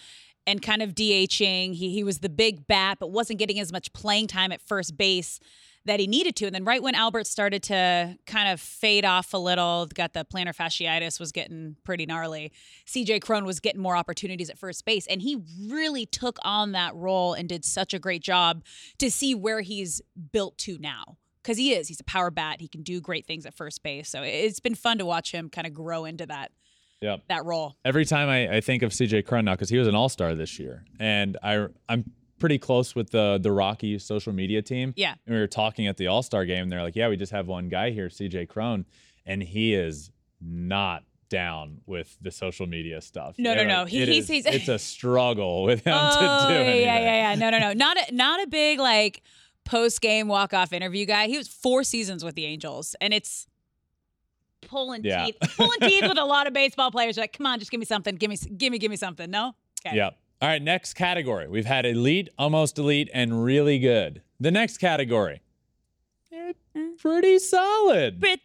and 0.47 0.61
kind 0.61 0.83
of 0.83 0.95
DHing. 0.95 1.74
He 1.74 1.91
he 1.91 2.03
was 2.03 2.18
the 2.18 2.28
big 2.28 2.66
bat 2.66 2.99
but 2.99 3.11
wasn't 3.12 3.39
getting 3.39 3.61
as 3.61 3.72
much 3.72 3.93
playing 3.93 4.26
time 4.26 4.51
at 4.51 4.61
first 4.61 4.97
base 4.97 5.39
that 5.85 5.99
he 5.99 6.07
needed 6.07 6.37
to. 6.37 6.47
And 6.47 6.55
then 6.55 6.64
right 6.64 6.83
when 6.83 6.95
Albert 6.95 7.26
started 7.26 7.62
to 7.64 8.16
kind 8.26 8.49
of 8.49 8.61
fade 8.61 9.05
off 9.05 9.35
a 9.35 9.39
little, 9.39 9.87
got 9.87 10.12
the 10.12 10.24
plantar 10.24 10.55
fasciitis 10.55 11.18
was 11.18 11.33
getting 11.33 11.76
pretty 11.85 12.07
gnarly. 12.07 12.53
CJ 12.87 13.22
Cron 13.22 13.45
was 13.45 13.59
getting 13.59 13.80
more 13.80 13.97
opportunities 13.97 14.49
at 14.49 14.59
first 14.59 14.85
base 14.85 15.07
and 15.09 15.22
he 15.22 15.43
really 15.68 16.07
took 16.07 16.39
on 16.43 16.72
that 16.72 16.95
role 16.95 17.35
and 17.35 17.49
did 17.49 17.64
such 17.64 17.95
a 17.95 17.99
great 17.99 18.22
job 18.22 18.64
to 18.99 19.11
see 19.11 19.35
where 19.35 19.61
he's 19.61 20.01
built 20.33 20.57
to 20.59 20.78
now. 20.78 21.18
Cuz 21.45 21.57
he 21.59 21.72
is, 21.72 21.88
he's 21.88 22.01
a 22.01 22.05
power 22.05 22.30
bat. 22.30 22.61
He 22.61 22.68
can 22.68 22.82
do 22.82 23.01
great 23.01 23.26
things 23.26 23.45
at 23.47 23.55
first 23.55 23.82
base. 23.82 24.09
So 24.09 24.22
it's 24.22 24.61
been 24.61 24.74
fun 24.74 24.99
to 24.99 25.05
watch 25.07 25.32
him 25.32 25.49
kind 25.49 25.66
of 25.66 25.72
grow 25.74 26.05
into 26.05 26.24
that 26.26 26.53
Yeah, 27.01 27.16
that 27.28 27.45
role. 27.45 27.76
every 27.84 28.05
time 28.05 28.28
I, 28.28 28.57
I 28.57 28.61
think 28.61 28.82
of 28.82 28.93
CJ 28.93 29.26
Cron 29.26 29.45
now 29.45 29.53
because 29.55 29.68
he 29.70 29.78
was 29.78 29.88
an 29.88 29.95
All 29.95 30.09
Star 30.09 30.34
this 30.34 30.59
year, 30.59 30.84
and 31.01 31.36
I 31.43 31.66
I'm 31.88 32.11
pretty 32.38 32.59
close 32.59 32.95
with 32.95 33.11
the 33.11 33.38
the 33.43 33.53
Rocky 33.53 33.99
social 33.99 34.32
media 34.32 34.62
team. 34.62 34.95
Yeah. 34.97 35.14
and 35.26 35.34
we 35.34 35.40
were 35.40 35.47
talking 35.49 35.86
at 35.86 35.97
the 35.97 36.07
All 36.09 36.22
Star 36.22 36.45
game. 36.45 36.64
And 36.64 36.72
they're 36.72 36.82
like, 36.82 36.97
"Yeah, 36.97 37.09
we 37.09 37.16
just 37.16 37.32
have 37.32 37.47
one 37.49 37.68
guy 37.68 37.90
here, 37.90 38.09
CJ 38.09 38.49
Cron, 38.49 38.86
and 39.26 39.43
he 39.43 39.74
is 39.74 40.11
not." 40.40 41.05
Down 41.28 41.78
with 41.86 42.18
the 42.20 42.30
social 42.30 42.66
media 42.66 43.01
stuff. 43.01 43.36
No, 43.38 43.53
no, 43.55 43.57
They're 43.61 43.66
no. 43.66 43.82
like, 43.84 43.88
He- 43.88 44.03
it 44.03 44.09
he's- 44.09 44.24
is- 44.24 44.45
he's- 44.45 44.55
it's 44.55 44.68
a 44.68 44.78
struggle 44.93 45.62
with 45.62 45.82
him 45.82 45.95
Oh, 45.97 46.11
to 46.12 46.18
do 46.20 46.26
oh, 46.26 46.49
yeah, 46.51 46.59
anything. 46.61 46.82
yeah, 46.82 47.30
yeah. 47.30 47.34
No, 47.36 47.49
no, 47.49 47.59
no. 47.59 47.72
Not 47.72 47.97
a, 47.97 48.14
not 48.14 48.43
a 48.43 48.47
big 48.49 48.78
like 48.78 49.22
post 49.64 50.00
game 50.00 50.28
walk 50.28 50.52
off 50.54 50.72
interview 50.72 51.06
guy. 51.06 51.26
He 51.28 51.38
was 51.38 51.48
four 51.48 51.84
seasons 51.84 52.24
with 52.24 52.34
the 52.34 52.44
Angels, 52.44 52.94
and 53.00 53.12
it's 53.14 53.46
pulling 54.62 55.04
Yeah. 55.04 55.26
teeth, 55.26 55.36
pulling 55.56 55.80
teeth 55.80 56.02
with 56.08 56.18
a 56.18 56.24
lot 56.24 56.46
of 56.46 56.52
baseball 56.52 56.90
players. 56.90 57.16
Like, 57.16 57.36
come 57.36 57.46
on, 57.46 57.58
just 57.58 57.70
give 57.70 57.80
me 57.80 57.86
something. 57.86 58.16
Give 58.16 58.30
me, 58.30 58.36
give 58.36 58.72
me, 58.72 58.78
give 58.78 58.90
me 58.90 58.96
something. 58.96 59.30
No. 59.30 59.54
Okay. 59.86 59.96
Yep. 59.96 60.18
All 60.40 60.48
right, 60.48 60.62
next 60.62 60.94
category. 60.94 61.46
We've 61.48 61.66
had 61.66 61.86
elite, 61.86 62.28
almost 62.38 62.78
elite, 62.78 63.08
and 63.14 63.44
really 63.44 63.78
good. 63.78 64.22
The 64.40 64.50
next 64.50 64.78
category. 64.78 65.40
Pretty 66.98 67.38
solid. 67.38 68.20
Pretty, 68.20 68.42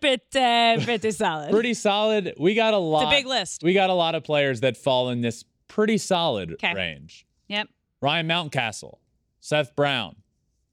pretty, 0.00 0.84
pretty 0.84 1.10
solid. 1.10 1.50
Pretty 1.50 1.74
solid. 1.74 2.34
We 2.38 2.54
got 2.54 2.74
a 2.74 2.78
lot. 2.78 3.04
It's 3.04 3.12
a 3.12 3.16
big 3.20 3.26
list. 3.26 3.62
We 3.62 3.72
got 3.74 3.90
a 3.90 3.94
lot 3.94 4.14
of 4.14 4.24
players 4.24 4.60
that 4.60 4.76
fall 4.76 5.08
in 5.10 5.20
this 5.22 5.44
pretty 5.68 5.98
solid 5.98 6.56
'Kay. 6.58 6.74
range. 6.74 7.26
Yep. 7.48 7.68
Ryan 8.02 8.28
Mountcastle, 8.28 8.98
Seth 9.40 9.74
Brown, 9.74 10.16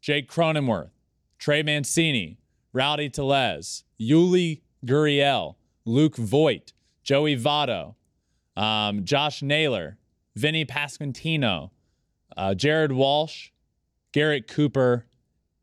Jake 0.04 0.30
Cronenworth, 0.30 0.91
Trey 1.39 1.64
Mancini, 1.64 2.38
Rowdy 2.74 3.10
Tellez, 3.10 3.86
Yuli 3.97 4.60
Gurriel, 4.86 5.56
Luke 5.86 6.18
Voit, 6.18 6.74
Joey 7.04 7.38
Votto, 7.38 7.95
um, 8.58 9.06
Josh 9.06 9.41
Naylor, 9.41 9.97
Vinny 10.36 10.66
Pasquantino, 10.66 11.70
uh, 12.36 12.54
Jared 12.54 12.91
Walsh, 12.91 13.51
Garrett 14.12 14.49
Cooper, 14.49 15.06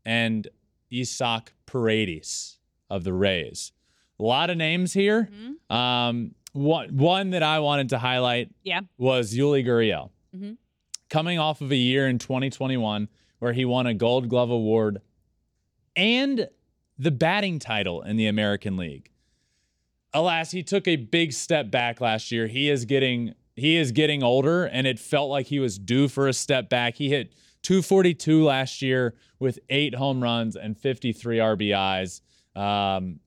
and 0.05 0.47
Isaac 0.91 1.53
Paredes 1.67 2.57
of 2.89 3.03
the 3.03 3.13
Rays. 3.13 3.73
A 4.19 4.23
lot 4.23 4.49
of 4.49 4.57
names 4.57 4.91
here. 4.91 5.29
Mm-hmm. 5.31 5.75
Um, 5.75 6.33
one, 6.53 6.97
one 6.97 7.29
that 7.29 7.43
I 7.43 7.59
wanted 7.59 7.89
to 7.89 7.99
highlight 7.99 8.49
Yeah. 8.63 8.81
was 8.97 9.35
Yuli 9.35 9.63
Gurriel. 9.63 10.09
Mhm. 10.35 10.57
Coming 11.09 11.37
off 11.37 11.61
of 11.61 11.71
a 11.71 11.75
year 11.75 12.07
in 12.07 12.17
2021 12.17 13.07
where 13.41 13.53
he 13.53 13.65
won 13.65 13.87
a 13.87 13.93
Gold 13.95 14.29
Glove 14.29 14.51
Award 14.51 15.01
and 15.95 16.47
the 16.99 17.09
batting 17.09 17.57
title 17.57 18.03
in 18.03 18.15
the 18.15 18.27
American 18.27 18.77
League. 18.77 19.09
Alas, 20.13 20.51
he 20.51 20.61
took 20.61 20.87
a 20.87 20.95
big 20.95 21.33
step 21.33 21.71
back 21.71 21.99
last 21.99 22.31
year. 22.31 22.45
He 22.45 22.69
is 22.69 22.85
getting 22.85 23.33
he 23.55 23.77
is 23.77 23.91
getting 23.91 24.21
older 24.21 24.65
and 24.65 24.85
it 24.85 24.99
felt 24.99 25.31
like 25.31 25.47
he 25.47 25.57
was 25.59 25.79
due 25.79 26.07
for 26.07 26.27
a 26.27 26.33
step 26.33 26.69
back. 26.69 26.95
He 26.97 27.09
hit 27.09 27.33
242 27.63 28.43
last 28.43 28.81
year 28.83 29.15
with 29.39 29.57
8 29.69 29.95
home 29.95 30.21
runs 30.21 30.55
and 30.55 30.77
53 30.77 31.37
RBIs. 31.37 32.21
Um, 32.55 33.21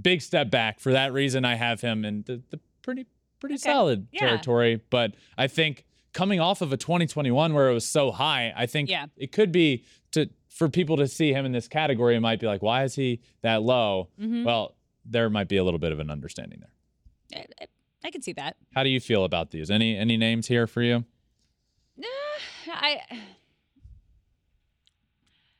big 0.00 0.22
step 0.22 0.50
back. 0.50 0.80
For 0.80 0.90
that 0.90 1.12
reason 1.12 1.44
I 1.44 1.54
have 1.54 1.80
him 1.80 2.04
in 2.04 2.24
the, 2.26 2.42
the 2.50 2.58
pretty 2.82 3.06
pretty 3.38 3.58
solid 3.58 4.08
Yeah. 4.10 4.20
territory, 4.26 4.80
but 4.90 5.14
I 5.38 5.46
think 5.46 5.84
coming 6.16 6.40
off 6.40 6.62
of 6.62 6.72
a 6.72 6.76
2021 6.76 7.52
where 7.54 7.68
it 7.70 7.74
was 7.74 7.86
so 7.86 8.10
high, 8.10 8.52
I 8.56 8.66
think 8.66 8.88
Yeah. 8.90 9.06
it 9.16 9.32
could 9.32 9.52
be 9.52 9.84
to 10.12 10.28
for 10.48 10.68
people 10.70 10.96
to 10.96 11.06
see 11.06 11.32
him 11.34 11.44
in 11.44 11.52
this 11.52 11.68
category. 11.68 12.16
It 12.16 12.20
might 12.20 12.40
be 12.40 12.46
like, 12.46 12.62
why 12.62 12.84
is 12.84 12.94
he 12.94 13.20
that 13.42 13.62
low? 13.62 14.08
Mhm. 14.18 14.44
Well, 14.44 14.74
there 15.04 15.28
might 15.28 15.48
be 15.48 15.58
a 15.58 15.64
little 15.64 15.78
bit 15.78 15.92
of 15.92 16.00
an 16.00 16.10
understanding 16.10 16.60
there. 16.60 17.40
I, 17.60 17.62
I- 17.64 17.66
I 18.04 18.10
can 18.10 18.22
see 18.22 18.32
that. 18.34 18.56
How 18.74 18.82
do 18.84 18.88
you 18.90 19.00
feel 19.00 19.24
about 19.24 19.50
these? 19.50 19.68
Any 19.70 19.96
any 19.96 20.16
names 20.16 20.46
here 20.46 20.66
for 20.68 20.80
you? 20.80 21.04
I 22.68 23.00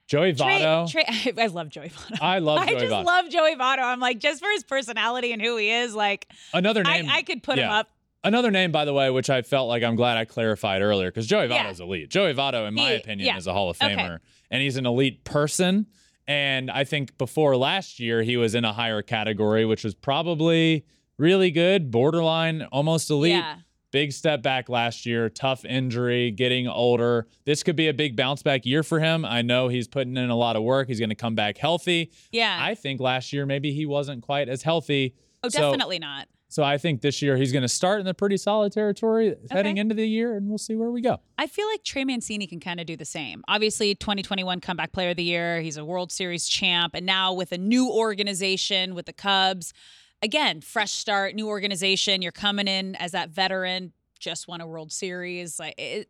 Joey 0.07 0.33
Votto. 0.35 0.89
Trey, 0.91 1.05
I 1.43 1.47
love 1.49 1.69
Joey 1.69 1.89
Votto. 1.89 2.19
I 2.23 2.39
love 2.39 2.59
Joey 2.69 2.77
I 2.77 2.81
just 2.81 2.93
Votto. 2.93 3.05
love 3.05 3.29
Joey 3.31 3.57
Votto. 3.57 3.81
I'm 3.83 3.99
like, 4.01 4.19
just 4.21 4.41
for 4.43 4.49
his 4.51 4.63
personality 4.63 5.33
and 5.33 5.43
who 5.43 5.57
he 5.57 5.71
is, 5.71 5.95
like, 5.95 6.29
Another 6.55 6.83
I, 6.87 7.01
name. 7.03 7.11
I 7.11 7.23
could 7.23 7.43
put 7.43 7.59
him 7.59 7.69
up. 7.71 7.89
Another 8.27 8.51
name, 8.51 8.73
by 8.73 8.85
the 8.85 8.93
way, 8.93 9.09
which 9.11 9.31
I 9.31 9.43
felt 9.43 9.69
like 9.69 9.83
I'm 9.83 9.95
glad 9.97 10.17
I 10.17 10.25
clarified 10.25 10.83
earlier, 10.83 11.09
because 11.09 11.27
Joey 11.27 11.47
Yeah. 11.47 11.65
Votto's 11.71 11.81
elite. 11.81 12.11
Joey 12.11 12.35
Votto, 12.35 12.67
in 12.67 12.75
my 12.75 12.91
He- 12.91 12.97
opinion, 12.97 13.27
yeah. 13.29 13.37
is 13.37 13.47
a 13.47 13.53
Hall 13.53 13.71
of 13.71 13.81
Okay. 13.81 13.95
Famer, 13.95 14.19
and 14.51 14.63
he's 14.63 14.77
an 14.77 14.85
elite 14.87 15.25
person. 15.25 15.87
And 16.27 16.71
I 16.71 16.83
think 16.85 17.17
before 17.19 17.57
last 17.57 18.01
year, 18.01 18.23
he 18.23 18.37
was 18.37 18.55
in 18.57 18.65
a 18.65 18.73
higher 18.73 19.01
category, 19.01 19.65
which 19.65 19.85
was 19.85 19.95
probably 19.95 20.85
really 21.19 21.51
good, 21.53 21.91
borderline, 21.93 22.63
almost 22.73 23.11
elite. 23.11 23.33
Yeah. 23.35 23.59
Big 23.93 24.13
step 24.13 24.43
back 24.43 24.69
last 24.69 25.07
year, 25.07 25.31
tough 25.31 25.65
injury, 25.65 26.33
getting 26.33 26.67
older. 26.67 27.29
This 27.45 27.63
could 27.63 27.77
be 27.77 27.87
a 27.87 27.95
big 27.95 28.17
bounce 28.17 28.43
back 28.43 28.67
year 28.67 28.83
for 28.83 28.99
him. 28.99 29.25
I 29.25 29.41
know 29.43 29.69
he's 29.69 29.87
putting 29.87 30.17
in 30.17 30.29
a 30.29 30.37
lot 30.37 30.57
of 30.57 30.65
work. 30.65 30.89
He's 30.89 30.99
going 30.99 31.09
to 31.11 31.15
come 31.15 31.37
back 31.37 31.57
healthy. 31.59 32.11
Yeah. 32.33 32.59
I 32.61 32.75
think 32.75 33.01
last 33.01 33.33
year 33.33 33.47
maybe 33.47 33.73
he 33.73 33.87
wasn't 33.87 34.23
quite 34.23 34.49
as 34.49 34.63
healthy. 34.63 35.15
oh, 35.45 35.49
So- 35.49 35.61
definitely 35.61 36.01
not. 36.01 36.27
So 36.57 36.65
I 36.65 36.79
think 36.79 37.03
this 37.03 37.21
year 37.21 37.37
he's 37.37 37.53
going 37.53 37.65
to 37.65 37.69
start 37.69 38.01
in 38.01 38.07
the 38.07 38.15
pretty 38.15 38.39
solid 38.39 38.73
territory 38.73 39.35
heading 39.51 39.77
into 39.77 39.95
the 39.95 40.09
year, 40.09 40.39
and 40.39 40.49
we'll 40.49 40.57
see 40.57 40.75
where 40.75 40.91
we 40.91 41.03
go. 41.03 41.21
I 41.37 41.49
feel 41.49 41.67
like 41.69 41.85
Trey 41.85 42.03
Mancini 42.03 42.47
can 42.47 42.61
kind 42.61 42.81
of 42.81 42.87
do 42.87 42.97
the 42.97 43.05
same. 43.05 43.45
Obviously, 43.47 43.95
2021 43.95 44.63
comeback 44.63 44.93
player 44.93 45.11
of 45.11 45.19
the 45.19 45.23
year. 45.23 45.61
He's 45.61 45.77
a 45.77 45.85
World 45.85 46.11
Series 46.11 46.49
champ. 46.49 46.95
And 46.95 47.05
now 47.05 47.35
with 47.35 47.53
a 47.53 47.59
new 47.59 47.91
organization 47.91 48.95
with 48.95 49.05
the 49.05 49.13
Cubs, 49.13 49.75
again, 50.23 50.63
fresh 50.63 50.93
start, 50.93 51.35
new 51.35 51.47
organization. 51.47 52.23
You're 52.23 52.33
coming 52.33 52.69
in 52.69 52.97
as 52.97 53.13
that 53.13 53.29
veteran, 53.29 53.93
just 54.19 54.49
won 54.49 54.63
a 54.63 54.67
World 54.67 54.93
Series. 54.93 55.59
Like 55.59 55.75
it, 55.77 56.09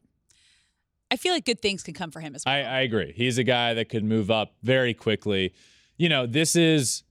I 1.10 1.16
feel 1.16 1.32
like 1.32 1.44
good 1.44 1.60
things 1.60 1.82
can 1.82 1.92
come 1.92 2.12
for 2.12 2.20
him 2.20 2.36
as 2.36 2.44
well. 2.46 2.54
I, 2.54 2.58
I 2.60 2.80
agree. 2.82 3.12
He's 3.16 3.36
a 3.36 3.44
guy 3.44 3.74
that 3.74 3.88
could 3.88 4.04
move 4.04 4.30
up 4.30 4.54
very 4.62 4.94
quickly. 4.94 5.54
You 5.96 6.08
know, 6.08 6.24
this 6.24 6.54
is 6.54 7.02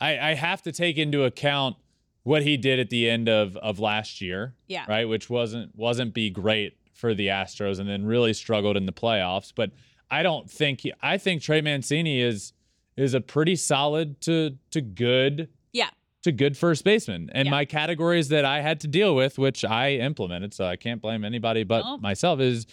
I, 0.00 0.30
I 0.30 0.34
have 0.34 0.62
to 0.62 0.70
take 0.70 0.98
into 0.98 1.24
account 1.24 1.74
what 2.22 2.42
he 2.42 2.56
did 2.56 2.78
at 2.78 2.90
the 2.90 3.08
end 3.08 3.28
of 3.28 3.56
of 3.58 3.78
last 3.78 4.20
year, 4.20 4.54
yeah. 4.68 4.84
right? 4.88 5.08
Which 5.08 5.30
wasn't 5.30 5.74
wasn't 5.76 6.12
be 6.14 6.30
great 6.30 6.76
for 6.92 7.14
the 7.14 7.28
Astros, 7.28 7.78
and 7.78 7.88
then 7.88 8.04
really 8.04 8.32
struggled 8.34 8.76
in 8.76 8.86
the 8.86 8.92
playoffs. 8.92 9.52
But 9.54 9.70
I 10.10 10.22
don't 10.22 10.50
think 10.50 10.82
he, 10.82 10.92
I 11.02 11.16
think 11.18 11.40
Trey 11.42 11.60
Mancini 11.60 12.20
is 12.20 12.52
is 12.96 13.14
a 13.14 13.20
pretty 13.20 13.56
solid 13.56 14.20
to 14.22 14.56
to 14.72 14.80
good 14.82 15.48
Yeah. 15.72 15.88
to 16.22 16.32
good 16.32 16.56
first 16.58 16.84
baseman. 16.84 17.30
And 17.32 17.46
Yeah. 17.46 17.50
my 17.52 17.64
categories 17.64 18.28
that 18.28 18.44
I 18.44 18.60
had 18.60 18.80
to 18.80 18.88
deal 18.88 19.14
with, 19.14 19.38
which 19.38 19.64
I 19.64 19.92
implemented, 19.94 20.52
so 20.52 20.66
I 20.66 20.76
can't 20.76 21.00
blame 21.00 21.24
anybody 21.24 21.62
but 21.64 21.84
Nope. 21.84 22.00
myself, 22.02 22.40
is 22.40 22.66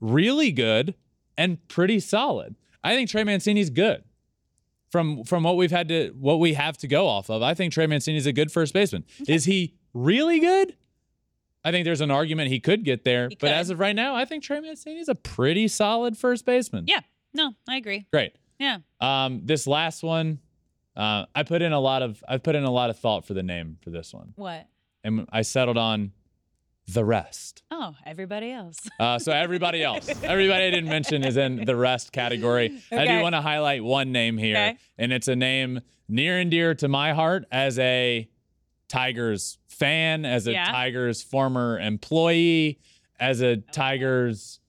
really 0.00 0.50
good 0.52 0.94
and 1.36 1.66
pretty 1.68 2.00
solid. 2.00 2.54
I 2.82 2.94
think 2.94 3.10
Trey 3.10 3.24
Mancini's 3.24 3.70
good. 3.70 4.04
From 4.94 5.24
from 5.24 5.42
what 5.42 5.56
we've 5.56 5.72
had 5.72 5.88
to 5.88 6.10
what 6.16 6.38
we 6.38 6.54
have 6.54 6.78
to 6.78 6.86
go 6.86 7.08
off 7.08 7.28
of, 7.28 7.42
I 7.42 7.52
think 7.54 7.72
Trey 7.72 7.88
Mancini 7.88 8.16
is 8.16 8.26
a 8.26 8.32
good 8.32 8.52
first 8.52 8.72
baseman. 8.72 9.04
Is 9.26 9.44
he 9.44 9.74
really 9.92 10.38
good? 10.38 10.76
I 11.64 11.72
think 11.72 11.84
there's 11.84 12.00
an 12.00 12.12
argument 12.12 12.50
he 12.50 12.60
could 12.60 12.84
get 12.84 13.02
there, 13.02 13.28
He 13.28 13.34
but 13.34 13.48
could. 13.48 13.56
as 13.56 13.70
of 13.70 13.80
right 13.80 13.96
now, 13.96 14.14
I 14.14 14.24
think 14.24 14.44
Trey 14.44 14.60
Mancini 14.60 15.00
is 15.00 15.08
a 15.08 15.16
pretty 15.16 15.66
solid 15.66 16.16
first 16.16 16.46
baseman. 16.46 16.84
Yeah. 16.86 17.00
No, 17.32 17.54
I 17.68 17.76
agree. 17.78 18.06
Great. 18.12 18.36
Yeah. 18.60 18.78
Um, 19.00 19.40
this 19.44 19.66
last 19.66 20.04
one, 20.04 20.38
uh, 20.96 21.24
I 21.34 21.42
put 21.42 21.60
in 21.60 21.72
a 21.72 21.80
lot 21.80 22.02
of 22.02 22.22
I 22.28 22.38
put 22.38 22.54
in 22.54 22.62
a 22.62 22.70
lot 22.70 22.88
of 22.88 22.96
thought 22.96 23.24
for 23.26 23.34
the 23.34 23.42
name 23.42 23.78
for 23.82 23.90
this 23.90 24.14
one, 24.14 24.32
What? 24.36 24.68
and 25.02 25.26
I 25.32 25.42
settled 25.42 25.76
on 25.76 26.12
the 26.86 27.04
rest. 27.04 27.62
Oh, 27.70 27.94
everybody 28.04 28.50
else. 28.52 28.78
Uh, 29.00 29.18
so 29.18 29.32
everybody 29.32 29.82
else, 29.82 30.08
everybody 30.22 30.64
I 30.64 30.70
didn't 30.70 30.88
mention 30.88 31.24
is 31.24 31.36
in 31.36 31.64
the 31.64 31.74
rest 31.76 32.12
category. 32.12 32.78
I 32.92 33.06
do 33.06 33.20
want 33.22 33.34
to 33.34 33.40
highlight 33.40 33.82
one 33.82 34.12
name 34.12 34.38
here, 34.38 34.54
Okay. 34.56 34.78
and 34.98 35.12
it's 35.12 35.28
a 35.28 35.34
name 35.36 35.80
near 36.08 36.38
and 36.38 36.50
dear 36.50 36.74
to 36.76 36.88
my 36.88 37.12
heart 37.12 37.44
as 37.50 37.78
a 37.78 38.28
Tigers 38.88 39.58
fan, 39.68 40.24
as 40.24 40.46
a 40.46 40.52
Yeah. 40.52 40.66
Tigers 40.70 41.22
former 41.22 41.78
employee, 41.80 42.78
as 43.18 43.40
a 43.40 43.56
Tigers, 43.56 44.60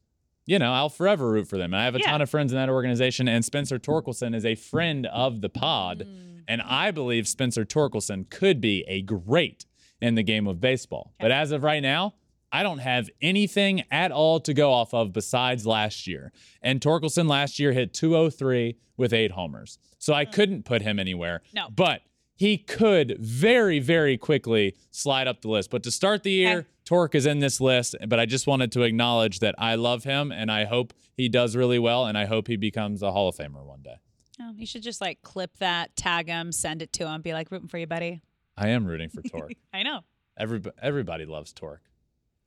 you 0.45 0.57
know, 0.59 0.73
I'll 0.73 0.89
forever 0.89 1.29
root 1.29 1.47
for 1.47 1.57
them. 1.57 1.73
And 1.73 1.81
I 1.81 1.85
have 1.85 1.95
a 1.95 1.99
Yeah. 1.99 2.11
ton 2.11 2.21
of 2.21 2.29
friends 2.29 2.51
in 2.51 2.57
that 2.57 2.69
organization, 2.69 3.27
and 3.27 3.43
Spencer 3.43 3.77
Torkelson 3.77 4.33
is 4.35 4.45
a 4.45 4.55
friend 4.55 5.05
of 5.07 5.41
the 5.41 5.49
pod. 5.49 5.99
Mm. 6.07 6.43
And 6.47 6.61
I 6.61 6.91
believe 6.91 7.27
Spencer 7.27 7.65
Torkelson 7.65 8.29
could 8.29 8.61
be 8.61 8.83
a 8.87 9.01
great 9.01 9.65
in 10.01 10.15
the 10.15 10.23
game 10.23 10.47
of 10.47 10.59
baseball. 10.59 11.13
But 11.19 11.31
as 11.31 11.51
of 11.51 11.63
right 11.63 11.81
now, 11.81 12.15
I 12.51 12.63
don't 12.63 12.79
have 12.79 13.09
anything 13.21 13.83
at 13.91 14.11
all 14.11 14.39
to 14.41 14.53
go 14.53 14.71
off 14.71 14.93
of 14.93 15.11
besides 15.11 15.65
last 15.65 16.07
year. 16.07 16.31
And 16.61 16.79
Torkelson 16.79 17.27
last 17.27 17.59
year 17.59 17.73
hit 17.73 17.93
203 17.93 18.77
with 18.97 19.13
eight 19.13 19.31
homers. 19.31 19.77
So 19.97 20.13
I 20.13 20.25
hmm. 20.25 20.31
couldn't 20.31 20.65
put 20.65 20.81
him 20.81 20.99
anywhere. 20.99 21.41
No. 21.53 21.67
But 21.69 22.01
he 22.35 22.57
could 22.57 23.17
very, 23.19 23.79
very 23.79 24.17
quickly 24.17 24.75
slide 24.91 25.27
up 25.27 25.41
the 25.41 25.49
list. 25.49 25.69
But 25.69 25.83
to 25.83 25.91
start 25.91 26.23
the 26.23 26.31
year, 26.31 26.59
Okay. 26.59 26.67
Tork 26.85 27.15
is 27.15 27.25
in 27.25 27.39
this 27.39 27.59
list. 27.59 27.95
But 28.07 28.19
I 28.19 28.25
just 28.25 28.45
wanted 28.45 28.71
to 28.73 28.83
acknowledge 28.83 29.39
that 29.39 29.55
I 29.57 29.75
love 29.75 30.03
him 30.03 30.31
and 30.31 30.51
I 30.51 30.65
hope 30.65 30.93
he 31.17 31.27
does 31.29 31.55
really 31.55 31.79
well. 31.79 32.05
And 32.05 32.17
I 32.17 32.25
hope 32.25 32.47
he 32.47 32.57
becomes 32.57 33.01
a 33.01 33.11
Hall 33.11 33.27
of 33.27 33.35
Famer 33.35 33.65
one 33.65 33.81
day. 33.81 33.95
Oh, 34.39 34.51
you 34.55 34.65
should 34.65 34.83
just 34.83 35.01
like 35.01 35.21
clip 35.21 35.57
that, 35.57 35.95
tag 35.95 36.27
him, 36.27 36.51
send 36.51 36.81
it 36.81 36.93
to 36.93 37.07
him, 37.07 37.21
be 37.21 37.33
like 37.33 37.51
rooting 37.51 37.69
for 37.69 37.77
you, 37.77 37.87
buddy. 37.87 38.21
I 38.57 38.69
am 38.69 38.85
rooting 38.85 39.09
for 39.09 39.21
Tork. 39.21 39.51
I 39.73 39.83
know. 39.83 40.01
Everybody, 40.37 40.75
everybody 40.81 41.25
loves 41.25 41.53
Tork. 41.53 41.81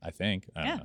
I 0.03 0.11
think. 0.11 0.49
I 0.57 0.61
don't 0.65 0.69
Yeah. 0.69 0.85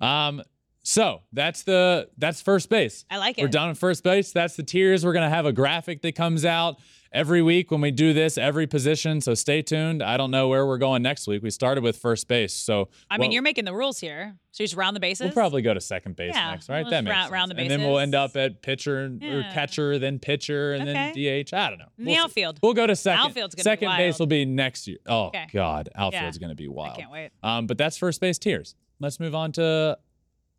know. 0.00 0.06
Um, 0.06 0.42
so 0.86 1.22
that's 1.32 1.62
the 1.64 2.08
that's 2.18 2.40
first 2.42 2.68
base. 2.68 3.04
I 3.10 3.16
like 3.16 3.38
it. 3.38 3.42
We're 3.42 3.48
done 3.48 3.70
with 3.70 3.78
first 3.78 4.04
base. 4.04 4.30
That's 4.32 4.54
the 4.54 4.62
tiers. 4.62 5.04
We're 5.04 5.14
gonna 5.14 5.30
have 5.30 5.46
a 5.46 5.52
graphic 5.52 6.02
that 6.02 6.14
comes 6.14 6.44
out 6.44 6.76
every 7.10 7.40
week 7.42 7.70
when 7.70 7.80
we 7.80 7.90
do 7.90 8.12
this, 8.12 8.36
every 8.36 8.66
position. 8.66 9.20
So 9.20 9.34
stay 9.34 9.62
tuned. 9.62 10.02
I 10.02 10.16
don't 10.16 10.30
know 10.30 10.48
where 10.48 10.66
we're 10.66 10.78
going 10.78 11.00
next 11.02 11.26
week. 11.26 11.42
We 11.42 11.50
started 11.50 11.82
with 11.82 11.96
first 11.96 12.28
base, 12.28 12.52
so 12.52 12.88
I 13.10 13.16
mean, 13.16 13.28
we'll- 13.28 13.34
you're 13.34 13.42
making 13.42 13.64
the 13.64 13.72
rules 13.74 13.98
here. 13.98 14.36
So 14.52 14.62
you 14.62 14.66
just 14.68 14.76
round 14.76 14.94
the 14.94 15.00
bases. 15.00 15.24
We'll 15.24 15.32
probably 15.32 15.62
go 15.62 15.74
to 15.74 15.80
second 15.80 16.14
base 16.16 16.32
Yeah, 16.34 16.50
next, 16.52 16.68
right? 16.68 16.82
we'll 16.82 16.90
that 16.90 17.02
makes 17.04 17.12
round- 17.12 17.22
sense. 17.24 17.32
round 17.32 17.50
the 17.50 17.56
and 17.56 17.70
then 17.70 17.80
we'll 17.82 17.98
end 17.98 18.14
up 18.14 18.36
at 18.36 18.62
pitcher 18.62 19.06
or 19.22 19.42
catcher, 19.52 19.98
then 19.98 20.18
pitcher, 20.20 20.74
and 20.74 20.86
then 20.86 21.12
DH. 21.14 21.52
I 21.54 21.70
don't 21.70 21.78
know. 21.78 21.86
In 21.98 22.04
the 22.04 22.10
We'll 22.10 22.16
see. 22.18 22.20
outfield. 22.24 22.58
We'll 22.62 22.74
go 22.74 22.86
to 22.86 22.94
second. 22.94 23.24
Outfield's 23.26 23.54
gonna 23.54 23.62
be 23.62 23.70
second 23.86 23.96
base 23.96 24.18
will 24.18 24.26
be 24.26 24.44
next 24.44 24.86
year. 24.86 24.98
Oh 25.06 25.26
Okay. 25.28 25.46
God, 25.52 25.88
outfield's 25.96 26.38
gonna 26.38 26.54
be 26.54 26.68
wild. 26.68 26.98
I 26.98 27.00
can't 27.00 27.10
wait. 27.10 27.30
Um, 27.42 27.66
but 27.66 27.78
that's 27.78 27.96
first 27.96 28.20
base 28.20 28.38
tiers. 28.38 28.74
Let's 29.00 29.18
move 29.18 29.34
on 29.34 29.50
to 29.52 29.98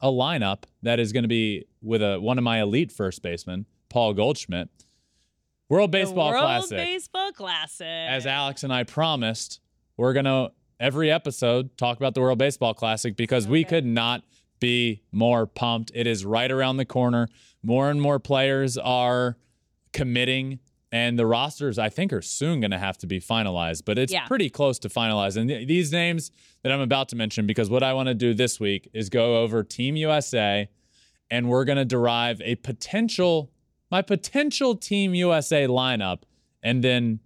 a 0.06 0.08
lineup 0.08 0.66
that 0.84 0.99
is 0.99 1.12
going 1.12 1.24
to 1.24 1.28
be 1.28 1.66
with 1.82 2.03
a 2.03 2.20
one 2.20 2.38
of 2.38 2.43
my 2.43 2.62
elite 2.62 2.91
first 2.91 3.24
basemen, 3.24 3.66
Paul 3.89 4.14
Goldschmidt. 4.14 4.70
World 5.68 5.89
Baseball 5.89 6.30
World 6.30 6.43
Classic. 6.43 6.78
Baseball 6.78 7.32
Classic. 7.32 7.88
As 7.88 8.28
Alex 8.28 8.64
and 8.64 8.72
I 8.72 8.84
promised, 8.84 9.62
we're 9.97 10.14
going 10.14 10.26
to 10.26 10.51
every 10.80 11.10
episode 11.12 11.76
talk 11.76 11.97
about 11.97 12.14
the 12.14 12.22
World 12.22 12.38
Baseball 12.38 12.76
Classic 12.76 13.16
because 13.16 13.47
we 13.47 13.64
could 13.64 13.84
not 13.84 14.22
be 14.60 15.01
more 15.12 15.47
pumped. 15.47 15.91
It 15.95 16.06
is 16.06 16.24
right 16.24 16.51
around 16.51 16.78
the 16.78 16.86
corner. 16.86 17.28
More 17.64 17.89
and 17.89 17.99
more 17.99 18.20
players 18.20 18.78
are 18.78 19.38
committing 19.91 20.60
and 20.95 21.19
the 21.19 21.25
rosters 21.25 21.77
I 21.77 21.89
think 21.89 22.13
are 22.13 22.21
soon 22.21 22.59
going 22.61 22.71
to 22.71 22.77
have 22.87 22.97
to 22.99 23.07
be 23.07 23.19
finalized, 23.19 23.83
but 23.85 23.97
it's 23.97 24.13
Yeah. 24.13 24.25
pretty 24.27 24.49
close 24.49 24.79
to 24.79 24.89
finalized. 24.89 25.35
And 25.35 25.49
th- 25.49 25.67
these 25.67 25.91
names 25.91 26.31
that 26.63 26.71
I'm 26.71 26.79
about 26.79 27.09
to 27.09 27.15
mention 27.15 27.45
because 27.45 27.69
what 27.69 27.83
I 27.83 27.91
want 27.93 28.07
to 28.07 28.13
do 28.13 28.33
this 28.33 28.59
week 28.59 28.89
is 28.93 29.09
go 29.09 29.41
over 29.43 29.63
Team 29.63 29.95
USA 29.97 30.69
and 31.29 31.49
we're 31.49 31.65
going 31.65 31.77
to 31.77 31.85
derive 31.85 32.39
a 32.41 32.55
potential 32.55 33.51
my 33.91 34.01
potential 34.01 34.75
Team 34.75 35.13
USA 35.15 35.67
lineup 35.67 36.19
and 36.63 36.83
then 36.83 37.19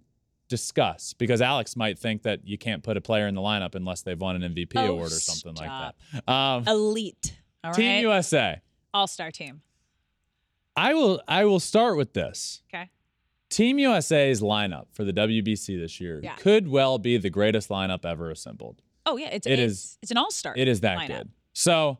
discuss 0.48 1.14
because 1.14 1.40
Alex 1.40 1.76
might 1.76 1.98
think 1.98 2.22
that 2.22 2.46
you 2.46 2.58
can't 2.58 2.82
put 2.82 2.96
a 2.96 3.00
player 3.00 3.26
in 3.28 3.34
the 3.34 3.40
lineup 3.40 3.74
unless 3.76 4.02
they've 4.02 4.20
won 4.20 4.34
an 4.42 4.42
MVP 4.54 4.76
Oh, 4.76 4.90
award 4.92 5.12
or 5.12 5.20
something 5.20 5.54
stop. 5.56 5.94
like 6.12 6.24
that. 6.26 6.32
Um, 6.32 6.64
Elite. 6.66 7.38
All 7.64 7.72
Team 7.72 7.86
right. 7.94 8.00
USA. 8.00 8.60
All 8.92 9.06
star 9.06 9.30
team. 9.30 9.62
I 10.76 10.94
will 10.94 11.22
I 11.28 11.44
will 11.44 11.60
start 11.60 11.96
with 11.96 12.12
this. 12.14 12.62
Okay. 12.72 12.90
Team 13.50 13.78
USA's 13.78 14.40
lineup 14.40 14.86
for 14.92 15.04
the 15.04 15.12
WBC 15.12 15.78
this 15.78 16.00
year 16.00 16.20
Yeah. 16.22 16.34
could 16.36 16.68
well 16.68 16.98
be 16.98 17.16
the 17.18 17.30
greatest 17.30 17.68
lineup 17.68 18.04
ever 18.04 18.30
assembled. 18.30 18.80
Oh 19.06 19.16
yeah, 19.16 19.28
it's 19.30 19.46
It 19.46 19.58
it's, 19.58 19.72
is- 19.72 19.98
it's 20.02 20.10
an 20.10 20.16
all 20.16 20.30
star. 20.30 20.54
It 20.56 20.68
is 20.68 20.80
that 20.80 20.98
lineup. 20.98 21.08
good. 21.08 21.28
So, 21.52 21.98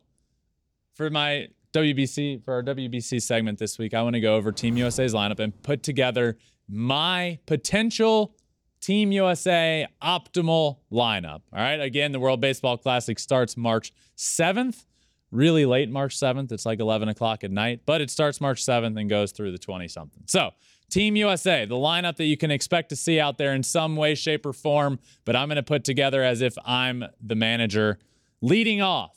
for 0.94 1.11
my 1.11 1.48
WBC 1.72 2.44
for 2.44 2.55
our 2.55 2.62
WBC 2.62 3.20
segment 3.22 3.59
this 3.59 3.78
week, 3.78 3.94
I 3.94 4.03
want 4.03 4.14
to 4.14 4.20
go 4.20 4.36
over 4.36 4.53
Team 4.53 4.76
USA's 4.76 5.14
lineup 5.14 5.38
and 5.40 5.61
put 5.62 5.82
together 5.82 6.38
my 6.68 7.38
potential 7.46 8.36
Team 8.80 9.12
USA 9.12 9.86
optimal 10.03 10.78
lineup. 10.92 11.42
All 11.53 11.59
right. 11.61 11.80
Again, 11.80 12.12
the 12.12 12.20
World 12.20 12.40
Baseball 12.40 12.76
Classic 12.78 13.18
starts 13.18 13.57
March 13.57 13.92
7th, 14.16 14.84
really 15.30 15.66
late 15.66 15.90
March 15.90 16.16
7th. 16.18 16.51
It's 16.53 16.64
like 16.64 16.80
11 16.80 17.09
o'clock 17.09 17.44
at 17.44 17.51
night, 17.51 17.80
but 17.86 18.01
it 18.01 18.11
starts 18.11 18.40
March 18.40 18.64
7th 18.64 18.98
and 18.98 19.09
goes 19.11 19.32
through 19.32 19.53
the 19.53 19.59
20 19.59 19.86
something. 19.88 20.22
So, 20.26 20.51
Team 20.91 21.16
USA, 21.16 21.64
the 21.64 21.74
lineup 21.76 22.16
that 22.16 22.24
you 22.24 22.36
can 22.36 22.51
expect 22.51 22.88
to 22.91 22.97
see 22.97 23.18
out 23.20 23.38
there 23.38 23.55
in 23.55 23.62
some 23.62 23.97
way, 23.97 24.14
shape, 24.14 24.45
or 24.45 24.53
form, 24.53 24.99
but 25.24 25.36
I'm 25.36 25.49
going 25.49 25.57
to 25.57 25.62
put 25.62 25.84
together 25.84 26.22
as 26.22 26.41
if 26.41 26.57
I'm 26.64 27.05
the 27.20 27.34
manager. 27.34 27.99
Leading 28.43 28.82
off 28.82 29.16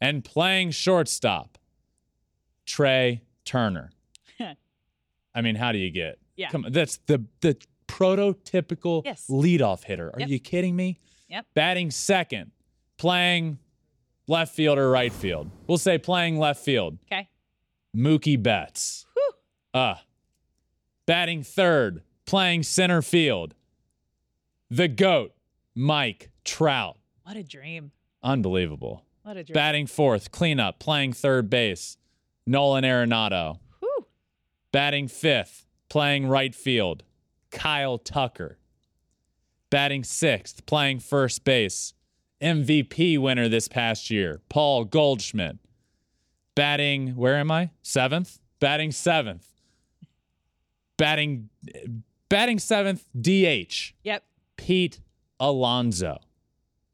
and 0.00 0.24
playing 0.24 0.70
shortstop, 0.72 1.58
Trea 2.66 3.20
Turner. 3.44 3.90
I 5.34 5.40
mean, 5.40 5.54
how 5.56 5.72
do 5.72 5.78
you 5.78 5.90
get? 5.90 6.18
Yeah. 6.36 6.50
Come 6.50 6.64
on, 6.66 6.72
that's 6.72 6.98
the 7.06 7.24
the 7.40 7.56
prototypical 7.88 9.02
Yes. 9.04 9.26
leadoff 9.28 9.84
hitter. 9.84 10.10
Are 10.14 10.20
Yep. 10.20 10.28
you 10.28 10.38
kidding 10.38 10.74
me? 10.76 10.98
Yep. 11.28 11.46
Batting 11.54 11.90
second, 11.90 12.50
playing 12.98 13.58
left 14.28 14.54
field 14.54 14.78
or 14.78 14.90
right 14.90 15.12
field. 15.12 15.50
We'll 15.66 15.78
say 15.78 15.98
playing 15.98 16.38
left 16.38 16.64
field. 16.64 16.98
Okay. 17.10 17.28
Mookie 17.96 18.42
Betts. 18.42 19.06
Uh, 19.74 19.94
batting 21.06 21.42
third, 21.42 22.02
playing 22.26 22.62
center 22.62 23.02
field. 23.02 23.54
The 24.70 24.88
GOAT, 24.88 25.32
Mike 25.74 26.30
Trout. 26.44 26.98
What 27.24 27.36
a 27.36 27.42
dream. 27.42 27.92
Unbelievable. 28.22 29.04
What 29.22 29.36
a 29.36 29.44
dream. 29.44 29.54
Batting 29.54 29.86
fourth, 29.86 30.32
cleanup, 30.32 30.78
playing 30.78 31.12
third 31.12 31.50
base. 31.50 31.96
Nolan 32.46 32.84
Arenado. 32.84 33.58
Whew. 33.80 34.06
Batting 34.72 35.08
fifth, 35.08 35.66
playing 35.88 36.26
right 36.26 36.54
field. 36.54 37.04
Kyle 37.50 37.98
Tucker. 37.98 38.58
Batting 39.70 40.04
sixth, 40.04 40.66
playing 40.66 41.00
first 41.00 41.44
base. 41.44 41.94
MVP 42.40 43.18
winner 43.18 43.48
this 43.48 43.68
past 43.68 44.10
year, 44.10 44.40
Paul 44.48 44.84
Goldschmidt. 44.84 45.58
Batting, 46.56 47.14
where 47.14 47.36
am 47.36 47.50
I? 47.50 47.70
Seventh? 47.82 48.40
Batting 48.58 48.90
seventh. 48.90 49.51
Batting 50.96 51.48
batting 52.28 52.58
seventh, 52.58 53.04
DH. 53.18 53.92
Yep. 54.04 54.24
Pete 54.56 55.00
Alonso. 55.40 56.18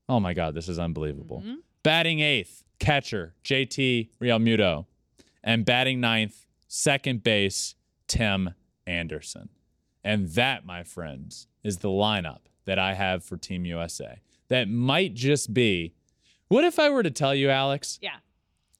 Oh 0.09 0.20
my 0.20 0.32
God, 0.34 0.55
this 0.55 0.68
is 0.68 0.78
unbelievable. 0.78 1.42
Batting 1.82 2.20
eighth, 2.20 2.64
catcher 2.78 3.34
JT 3.44 4.09
Realmuto. 4.20 4.86
And 5.44 5.64
batting 5.64 6.01
ninth, 6.01 6.46
second 6.66 7.22
base, 7.22 7.74
Tim 8.07 8.55
Anderson. 8.86 9.49
And 10.05 10.28
that, 10.30 10.64
my 10.66 10.82
friends, 10.82 11.46
is 11.62 11.78
the 11.78 11.88
lineup 11.88 12.40
that 12.64 12.78
I 12.78 12.94
have 12.94 13.24
for 13.24 13.36
Team 13.36 13.64
USA. 13.64 14.20
That 14.49 14.68
might 14.68 15.14
just 15.14 15.53
be. 15.55 15.94
What 16.49 16.64
if 16.64 16.78
I 16.78 16.88
were 16.90 17.03
to 17.03 17.11
tell 17.11 17.34
you, 17.34 17.51
Alex, 17.51 17.99
Yeah. 18.03 18.16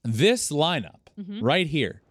this 0.03 0.51
lineup 0.51 0.95
Mm-hmm. 1.19 1.41
right 1.43 1.67
here 1.67 2.03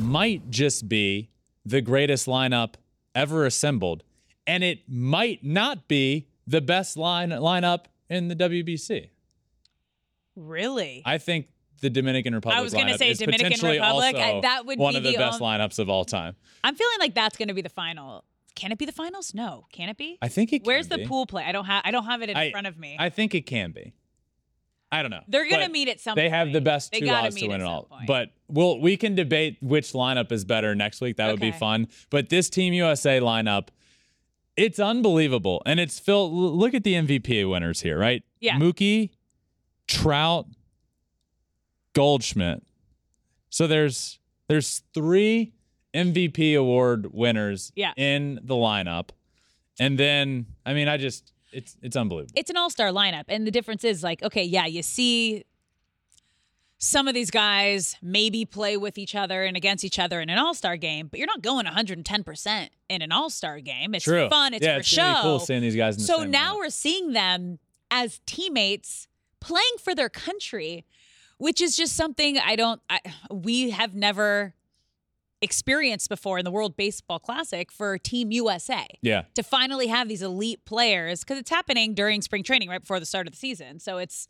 might 0.00 0.50
just 0.50 0.88
be 0.88 1.28
the 1.66 1.80
greatest 1.82 2.26
lineup 2.26 2.74
ever 3.14 3.44
assembled, 3.44 4.04
and 4.46 4.62
it 4.64 4.88
might 4.88 5.44
not 5.44 5.88
be 5.88 6.28
the 6.46 6.60
best 6.60 6.96
line 6.96 7.30
lineup 7.30 7.86
in 8.08 8.28
the 8.28 8.36
WBC. 8.36 9.10
Really? 10.36 11.02
I 11.04 11.18
think 11.18 11.48
the 11.80 11.90
Dominican 11.90 12.34
Republic. 12.34 12.58
I 12.58 12.62
was 12.62 12.72
gonna 12.72 12.96
say 12.96 13.12
Dominican 13.14 13.60
Republic, 13.68 14.14
I- 14.16 14.40
that 14.42 14.64
would 14.66 14.78
one 14.78 14.92
be 14.94 14.98
of 14.98 15.02
the, 15.04 15.12
the 15.12 15.18
best 15.18 15.40
on- 15.40 15.58
lineups 15.60 15.78
of 15.78 15.90
all 15.90 16.04
time. 16.04 16.36
I'm 16.62 16.74
feeling 16.74 16.98
like 17.00 17.14
that's 17.14 17.36
going 17.36 17.48
to 17.48 17.54
be 17.54 17.62
the 17.62 17.68
final. 17.68 18.24
Can 18.54 18.72
it 18.72 18.78
be 18.78 18.86
the 18.86 18.92
finals? 18.92 19.34
No. 19.34 19.66
Can 19.72 19.88
it 19.88 19.96
be? 19.96 20.18
I 20.22 20.28
think 20.28 20.52
it. 20.52 20.60
Can 20.60 20.62
be. 20.64 20.66
Where's 20.68 20.88
the 20.88 20.98
be. 20.98 21.06
pool 21.06 21.26
play? 21.26 21.44
I 21.44 21.52
don't 21.52 21.66
have. 21.66 21.82
I 21.84 21.90
don't 21.90 22.04
have 22.06 22.22
it 22.22 22.30
in 22.30 22.36
I- 22.36 22.50
front 22.50 22.66
of 22.66 22.78
me. 22.78 22.96
I 22.98 23.08
think 23.10 23.34
it 23.34 23.42
can 23.46 23.72
be. 23.72 23.92
I 24.92 25.02
don't 25.02 25.10
know. 25.10 25.22
They're 25.28 25.48
gonna 25.48 25.64
But 25.64 25.72
meet 25.72 25.88
at 25.88 26.00
some. 26.00 26.14
They 26.14 26.28
have 26.28 26.52
the 26.52 26.60
best 26.60 26.92
They 26.92 27.00
two 27.00 27.08
odds 27.08 27.34
to 27.36 27.48
win 27.48 27.60
it 27.60 27.64
all. 27.64 27.84
point. 27.84 28.06
But 28.06 28.30
we'll 28.48 28.80
we 28.80 28.96
can 28.96 29.14
debate 29.14 29.58
which 29.60 29.92
lineup 29.92 30.30
is 30.32 30.44
better 30.44 30.74
next 30.74 31.00
week. 31.00 31.16
That 31.16 31.30
would 31.30 31.40
be 31.40 31.50
fun. 31.52 31.88
But 32.10 32.28
this 32.28 32.48
Team 32.48 32.72
USA 32.72 33.18
lineup, 33.20 33.68
it's 34.56 34.78
unbelievable. 34.78 35.60
And 35.66 35.80
it's 35.80 35.98
Phil. 35.98 36.30
Look 36.32 36.72
at 36.74 36.84
the 36.84 36.94
MVP 36.94 37.48
winners 37.50 37.80
here, 37.80 37.98
right? 37.98 38.22
Yeah. 38.40 38.54
Mookie, 38.58 39.10
Trout, 39.88 40.46
Goldschmidt. 41.92 42.62
So 43.50 43.66
there's 43.66 44.18
there's 44.48 44.82
three 44.94 45.52
MVP 45.94 46.56
award 46.56 47.12
winners 47.12 47.72
Yeah. 47.74 47.92
in 47.96 48.38
the 48.42 48.54
lineup. 48.54 49.10
And 49.80 49.98
then 49.98 50.46
I 50.64 50.74
mean 50.74 50.88
I 50.88 50.96
just 50.96 51.32
it's 51.56 51.76
it's 51.82 51.96
unbelievable. 51.96 52.32
it's 52.36 52.50
an 52.50 52.56
all-star 52.56 52.88
lineup 52.88 53.24
and 53.28 53.46
the 53.46 53.50
difference 53.50 53.82
is 53.82 54.02
like 54.02 54.22
okay 54.22 54.44
yeah 54.44 54.66
you 54.66 54.82
see 54.82 55.44
some 56.78 57.08
of 57.08 57.14
these 57.14 57.30
guys 57.30 57.96
maybe 58.02 58.44
play 58.44 58.76
with 58.76 58.98
each 58.98 59.14
other 59.14 59.44
and 59.44 59.56
against 59.56 59.82
each 59.82 59.98
other 59.98 60.20
in 60.20 60.28
an 60.28 60.38
all-star 60.38 60.76
game 60.76 61.08
but 61.08 61.18
you're 61.18 61.26
not 61.26 61.40
going 61.40 61.64
110% 61.64 62.68
in 62.90 63.02
an 63.02 63.10
all-star 63.12 63.60
game 63.60 63.94
it's 63.94 64.04
True. 64.04 64.28
fun 64.28 64.52
it's 64.52 64.64
yeah, 64.64 64.74
for 64.74 64.80
it's 64.80 64.88
show 64.88 65.02
gonna 65.02 65.22
cool 65.22 65.38
seeing 65.38 65.62
these 65.62 65.76
guys 65.76 65.96
in 65.96 66.02
the 66.02 66.06
so 66.06 66.24
now 66.24 66.54
lineup. 66.54 66.58
we're 66.58 66.70
seeing 66.70 67.12
them 67.12 67.58
as 67.90 68.20
teammates 68.26 69.08
playing 69.40 69.64
for 69.82 69.94
their 69.94 70.10
country 70.10 70.84
which 71.38 71.60
is 71.60 71.76
just 71.76 71.94
something 71.94 72.38
i 72.38 72.54
don't 72.54 72.82
I, 72.90 73.00
we 73.30 73.70
have 73.70 73.94
never 73.94 74.54
experienced 75.42 76.08
before 76.08 76.38
in 76.38 76.44
the 76.44 76.50
world 76.50 76.76
baseball 76.76 77.18
classic 77.18 77.70
for 77.70 77.98
team 77.98 78.32
usa 78.32 78.86
Yeah. 79.02 79.24
to 79.34 79.42
finally 79.42 79.86
have 79.88 80.08
these 80.08 80.22
elite 80.22 80.64
players 80.64 81.20
because 81.20 81.38
it's 81.38 81.50
happening 81.50 81.94
during 81.94 82.22
spring 82.22 82.42
training 82.42 82.68
right 82.68 82.80
before 82.80 82.98
the 83.00 83.06
start 83.06 83.26
of 83.26 83.32
the 83.32 83.38
season. 83.38 83.78
So 83.78 83.98
it's 83.98 84.28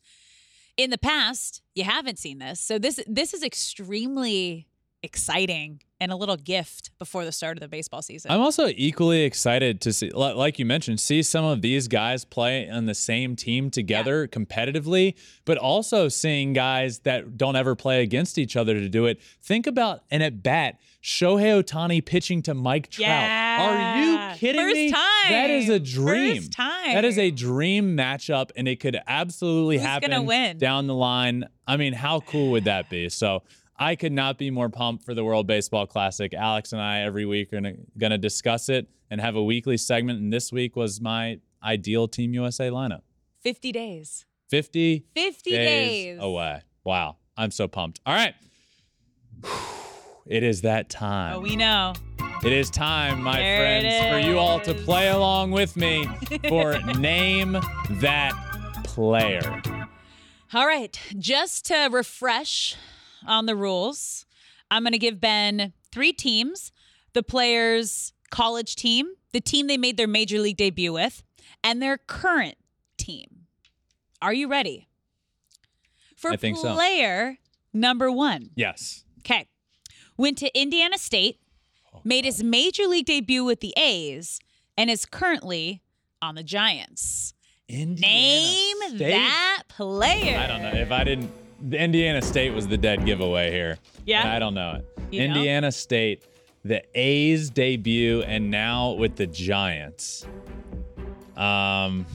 in 0.76 0.90
the 0.90 0.98
past 0.98 1.62
you 1.74 1.84
haven't 1.84 2.18
seen 2.18 2.38
this. 2.38 2.61
So 2.61 2.78
this 2.78 3.00
this 3.07 3.32
is 3.34 3.42
extremely 3.42 4.66
exciting 5.07 5.80
and 5.98 6.12
a 6.12 6.16
little 6.16 6.36
gift 6.36 6.90
before 6.98 7.24
the 7.24 7.32
start 7.32 7.57
of 7.57 7.62
the 7.62 7.68
baseball 7.68 8.02
season. 8.02 8.30
I'm 8.30 8.40
also 8.40 8.66
equally 8.68 9.22
excited 9.22 9.80
to 9.82 9.92
see, 9.92 10.11
like 10.11 10.59
you 10.59 10.66
mentioned, 10.66 11.00
see 11.00 11.22
some 11.22 11.44
of 11.44 11.62
these 11.62 11.88
guys 11.88 12.24
play 12.24 12.68
on 12.68 12.84
the 12.84 12.94
same 12.94 13.34
team 13.34 13.70
together 13.70 14.28
competitively, 14.28 15.14
but 15.46 15.57
also 15.57 16.09
seeing 16.09 16.52
guys 16.52 16.98
that 17.00 17.38
don't 17.38 17.57
ever 17.57 17.74
play 17.74 18.02
against 18.02 18.36
each 18.36 18.57
other 18.57 18.74
to 18.74 18.88
do 18.90 19.07
it. 19.07 19.18
Think 19.40 19.66
about 19.66 20.02
an 20.11 20.20
at 20.20 20.42
bat, 20.42 20.78
Shohei 21.02 21.62
Ohtani 21.62 22.04
pitching 22.04 22.42
to 22.42 22.52
Mike 22.52 22.90
Trout. 22.90 23.09
Are 23.09 24.02
you 24.02 24.36
kidding 24.36 24.61
First 24.61 24.74
me? 24.74 24.90
time. 24.90 25.30
That 25.30 25.48
is 25.48 25.70
a 25.70 25.78
dream. 25.78 26.36
First 26.36 26.52
time. 26.52 26.92
That 26.94 27.07
is 27.07 27.16
a 27.16 27.30
dream 27.30 27.96
matchup, 27.96 28.50
and 28.54 28.68
it 28.68 28.80
could 28.80 28.98
absolutely 29.07 29.78
Who's 29.78 29.86
happen 29.86 30.59
down 30.59 30.86
the 30.88 30.94
line. 30.94 31.44
I 31.66 31.78
mean, 31.78 31.94
how 31.94 32.20
cool 32.20 32.50
would 32.50 32.64
that 32.64 32.90
be? 32.90 33.09
So 33.09 33.42
I 33.79 33.95
could 33.95 34.12
not 34.12 34.39
be 34.39 34.51
more 34.51 34.68
pumped 34.68 35.05
for 35.05 35.14
the 35.14 35.24
World 35.24 35.47
Baseball 35.47 35.87
Classic. 35.87 36.33
Alex 36.33 36.72
and 36.72 36.81
I 36.81 37.01
every 37.01 37.27
week 37.27 37.53
are 37.53 37.61
going 37.61 38.11
to 38.11 38.18
discuss 38.18 38.68
it 38.68 38.89
and 39.11 39.20
have 39.20 39.37
a 39.37 39.43
weekly 39.43 39.77
segment. 39.77 40.20
And 40.20 40.33
this 40.33 40.51
week 40.51 40.77
was 40.77 41.01
my 41.01 41.41
ideal 41.62 42.09
Team 42.09 42.33
USA 42.35 42.68
lineup 42.68 43.03
50 43.43 43.72
days. 43.72 44.24
50 44.49 45.05
50 45.14 45.51
days, 45.51 45.59
days. 45.59 46.18
away. 46.20 46.62
Wow. 46.85 47.16
I'm 47.37 47.51
so 47.51 47.68
pumped. 47.68 48.01
All 48.07 48.14
right. 48.14 48.35
It 50.27 50.43
is 50.43 50.62
that 50.62 50.89
time. 50.89 51.35
Oh, 51.37 51.41
we 51.41 51.55
know. 51.57 51.93
It 52.45 52.53
is 52.53 52.70
time, 52.70 53.22
my 53.22 53.39
There 53.39 53.83
friends, 53.83 54.24
for 54.24 54.29
you 54.31 54.39
all 54.39 54.61
to 54.61 54.74
play 54.74 55.09
along 55.09 55.51
with 55.53 55.77
me 55.77 56.09
for 56.49 56.79
Name 56.95 57.59
That 57.91 58.33
Player. 58.85 59.62
All 60.55 60.66
right. 60.66 60.99
Just 61.18 61.66
to 61.66 61.89
refresh 61.91 62.77
on 63.27 63.47
the 63.47 63.57
rules, 63.57 64.27
I'm 64.70 64.83
going 64.83 64.93
to 64.93 64.99
give 64.99 65.20
Ben 65.20 65.72
three 65.93 66.12
teams 66.12 66.72
the 67.12 67.22
players' 67.22 68.12
college 68.31 68.77
team, 68.77 69.09
the 69.33 69.41
team 69.41 69.66
they 69.66 69.79
made 69.79 69.97
their 69.97 70.07
major 70.07 70.39
league 70.39 70.57
debut 70.57 70.93
with, 70.93 71.22
and 71.62 71.81
their 71.81 71.97
current 71.97 72.57
team. 72.97 73.47
Are 74.20 74.33
you 74.33 74.49
ready? 74.49 74.89
For 76.16 76.31
I 76.31 76.37
think 76.37 76.57
so. 76.57 76.74
player 76.74 77.39
number 77.72 78.11
one. 78.11 78.51
Yes. 78.55 79.05
Okay. 79.20 79.47
Went 80.16 80.39
to 80.39 80.59
Indiana 80.59 80.99
State, 80.99 81.41
made 82.05 82.24
his 82.24 82.43
major 82.43 82.87
league 82.87 83.07
debut 83.07 83.45
with 83.45 83.61
the 83.61 83.74
A's, 83.77 84.41
and 84.77 84.91
is 84.91 85.05
currently 85.05 85.83
on 86.22 86.35
the 86.35 86.43
Giants. 86.43 87.35
Name 87.68 88.77
State? 88.89 88.99
that 88.99 89.64
player. 89.68 90.39
I 90.39 90.47
don't 90.47 90.62
know. 90.62 90.72
If 90.81 90.93
I 90.93 91.05
didn't, 91.05 91.31
Indiana 91.72 92.20
State 92.22 92.52
was 92.54 92.66
the 92.68 92.76
dead 92.76 93.04
giveaway 93.07 93.50
here. 93.50 93.78
Yeah? 94.04 94.34
I 94.34 94.38
don't 94.38 94.54
know 94.54 94.76
it. 94.80 95.02
You? 95.11 95.22
Indiana 95.22 95.72
State, 95.72 96.24
the 96.64 96.82
A's 96.94 97.50
debut, 97.50 98.22
and 98.22 98.50
now 98.50 98.92
with 98.92 99.16
the 99.16 99.26
Giants. 99.26 100.26
Um, 101.36 102.07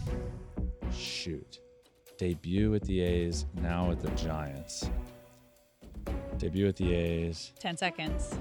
shoot. 0.93 1.59
Debut 2.17 2.69
with 2.69 2.83
the 2.83 3.01
A's, 3.01 3.45
now 3.61 3.89
with 3.89 4.01
the 4.01 4.09
Giants. 4.11 4.89
Debut 6.37 6.65
with 6.67 6.75
the 6.77 6.93
A's. 6.93 7.51
10 7.59 7.77
seconds. 7.77 8.35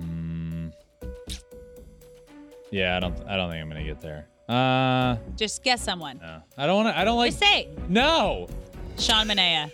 Mm, 0.00 0.72
Yeah, 2.70 2.96
I 2.96 3.00
don't. 3.00 3.16
I 3.28 3.36
don't 3.36 3.50
think 3.50 3.62
I'm 3.62 3.68
gonna 3.68 3.84
get 3.84 4.00
there. 4.00 4.26
Uh, 4.48 5.16
Just 5.36 5.62
guess 5.64 5.82
someone. 5.82 6.18
no. 6.18 6.40
I 6.58 6.66
don't 6.66 6.84
want 6.84 6.94
to. 6.94 6.98
I 7.00 7.04
don't 7.04 7.16
like. 7.16 7.30
Just 7.32 7.42
say 7.42 7.68
No. 7.88 8.48
Sean 8.98 9.26
Manaea. 9.28 9.70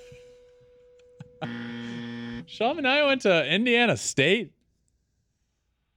Sean 2.47 2.77
Manaea 2.77 3.07
went 3.07 3.23
to 3.23 3.47
Indiana 3.47 3.97
State. 3.97 4.53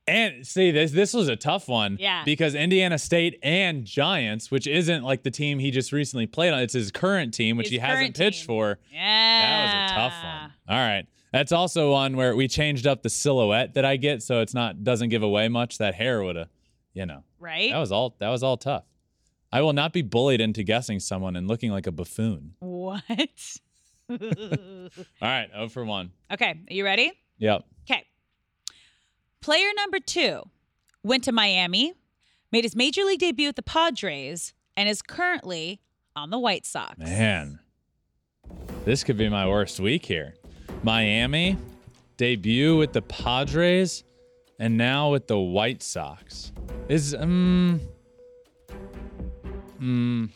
And 0.07 0.45
see, 0.45 0.69
this 0.69 0.91
this 0.91 1.13
was 1.15 1.27
a 1.29 1.35
tough 1.35 1.67
one. 1.67 1.97
Yeah. 1.99 2.23
Because 2.25 2.53
Indiana 2.53 2.99
State 2.99 3.39
and 3.41 3.85
Giants, 3.85 4.51
which 4.51 4.67
isn't 4.67 5.03
like 5.03 5.23
the 5.23 5.31
team 5.31 5.57
he 5.57 5.71
just 5.71 5.91
recently 5.91 6.27
played 6.27 6.53
on, 6.53 6.59
it's 6.59 6.75
his 6.75 6.91
current 6.91 7.33
team, 7.33 7.57
which 7.57 7.67
His 7.67 7.71
he 7.73 7.77
hasn't 7.79 8.15
pitched 8.15 8.41
team. 8.41 8.47
for. 8.47 8.79
Yeah. 8.91 9.41
That 9.41 9.63
was 9.63 9.91
a 9.91 9.95
tough 9.95 10.23
one. 10.23 10.77
All 10.77 10.87
right. 10.87 11.05
That's 11.31 11.51
also 11.51 11.91
one 11.91 12.15
where 12.15 12.35
we 12.35 12.47
changed 12.47 12.85
up 12.85 13.01
the 13.01 13.09
silhouette 13.09 13.73
that 13.73 13.83
I 13.83 13.97
get, 13.97 14.21
so 14.21 14.41
it's 14.41 14.53
not 14.53 14.83
doesn't 14.83 15.09
give 15.09 15.23
away 15.23 15.47
much. 15.49 15.79
That 15.79 15.95
hair 15.95 16.21
would 16.23 16.35
have, 16.35 16.49
you 16.93 17.07
know. 17.07 17.23
Right? 17.39 17.71
That 17.71 17.79
was 17.79 17.91
all 17.91 18.15
that 18.19 18.29
was 18.29 18.43
all 18.43 18.57
tough. 18.57 18.83
I 19.51 19.61
will 19.61 19.73
not 19.73 19.91
be 19.91 20.01
bullied 20.03 20.39
into 20.39 20.61
guessing 20.63 20.99
someone 20.99 21.35
and 21.35 21.47
looking 21.47 21.71
like 21.71 21.87
a 21.87 21.91
buffoon. 21.91 22.53
what? 22.59 23.57
All 24.09 24.17
right, 25.21 25.49
0 25.51 25.69
for 25.69 25.83
1. 25.85 26.11
okay. 26.33 26.51
Are 26.51 26.73
you 26.73 26.83
ready? 26.85 27.11
Yep. 27.39 27.63
Okay. 27.89 28.03
Player 29.41 29.67
number 29.75 29.99
two 29.99 30.43
went 31.03 31.23
to 31.25 31.31
Miami, 31.31 31.93
made 32.51 32.63
his 32.63 32.75
major 32.75 33.03
league 33.03 33.19
debut 33.19 33.47
with 33.47 33.55
the 33.55 33.63
Padres, 33.63 34.53
and 34.77 34.87
is 34.89 35.01
currently 35.01 35.81
on 36.15 36.29
the 36.29 36.39
White 36.39 36.65
Sox. 36.65 36.97
Man, 36.97 37.59
this 38.85 39.03
could 39.03 39.17
be 39.17 39.29
my 39.29 39.47
worst 39.47 39.79
week 39.79 40.05
here. 40.05 40.35
Miami, 40.83 41.57
debut 42.17 42.77
with 42.77 42.93
the 42.93 43.01
Padres, 43.01 44.03
and 44.59 44.77
now 44.77 45.11
with 45.11 45.27
the 45.27 45.37
White 45.39 45.83
Sox. 45.83 46.51
Is 46.87 47.13
um, 47.15 47.81
mm, 49.81 50.29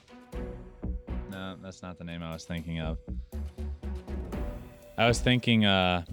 no, 1.32 1.56
that's 1.62 1.82
not 1.82 1.98
the 1.98 2.04
name 2.04 2.24
I 2.24 2.34
was 2.34 2.46
thinking 2.46 2.80
of. 2.80 2.98
I 5.00 5.08
was 5.08 5.20
thinking, 5.20 5.66
uh, 5.66 6.04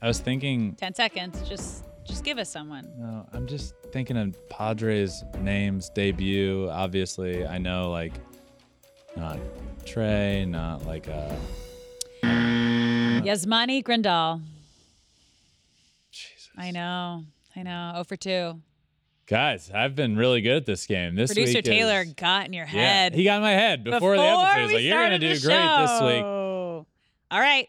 I 0.00 0.08
was 0.08 0.18
thinking. 0.20 0.74
10 0.76 0.94
seconds. 0.94 1.46
Just 1.46 1.84
just 2.04 2.24
give 2.24 2.38
us 2.38 2.48
someone. 2.50 2.90
No, 2.98 3.26
I'm 3.34 3.46
just 3.46 3.74
thinking 3.92 4.16
of 4.16 4.48
Padres 4.48 5.22
names 5.38 5.90
debut. 5.90 6.68
Obviously, 6.70 7.46
I 7.46 7.58
know 7.58 7.90
like 7.90 8.14
not 9.16 9.38
Trey, 9.84 10.46
not 10.46 10.86
like 10.86 11.08
uh 11.08 11.30
Yasmani 12.24 13.82
Grandal. 13.84 14.40
Jesus. 16.10 16.48
I 16.56 16.70
know. 16.70 17.24
I 17.54 17.62
know. 17.62 17.92
Oh 17.96 18.04
for 18.04 18.16
2. 18.16 18.58
Guys, 19.26 19.70
I've 19.72 19.94
been 19.94 20.16
really 20.16 20.40
good 20.40 20.56
at 20.56 20.66
this 20.66 20.86
game. 20.86 21.14
This 21.14 21.34
Producer 21.34 21.60
Taylor 21.60 22.00
is- 22.00 22.14
got 22.14 22.46
in 22.46 22.54
your 22.54 22.64
head. 22.64 23.12
yeah, 23.12 23.16
he 23.18 23.24
got 23.24 23.36
in 23.36 23.42
my 23.42 23.52
head 23.52 23.84
before, 23.84 24.16
the 24.16 24.22
episode. 24.22 24.62
He's 24.62 24.72
like, 24.72 24.82
you're 24.84 25.02
gonna 25.02 25.18
do 25.18 25.34
the 25.34 25.46
great 25.46 25.78
this 25.82 26.00
week. 26.00 26.24
All 26.24 27.38
right. 27.38 27.68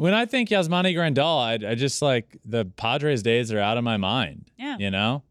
When 0.00 0.14
I 0.14 0.24
think 0.24 0.48
Yasmani 0.48 0.94
Grandal, 0.94 1.38
I, 1.66 1.72
I 1.72 1.74
just 1.74 2.00
like 2.00 2.38
the 2.46 2.64
Padres 2.64 3.22
days 3.22 3.52
are 3.52 3.58
out 3.60 3.76
of 3.76 3.84
my 3.84 3.98
mind. 3.98 4.50
Yeah. 4.58 4.78
You 4.78 4.90
know, 4.90 5.22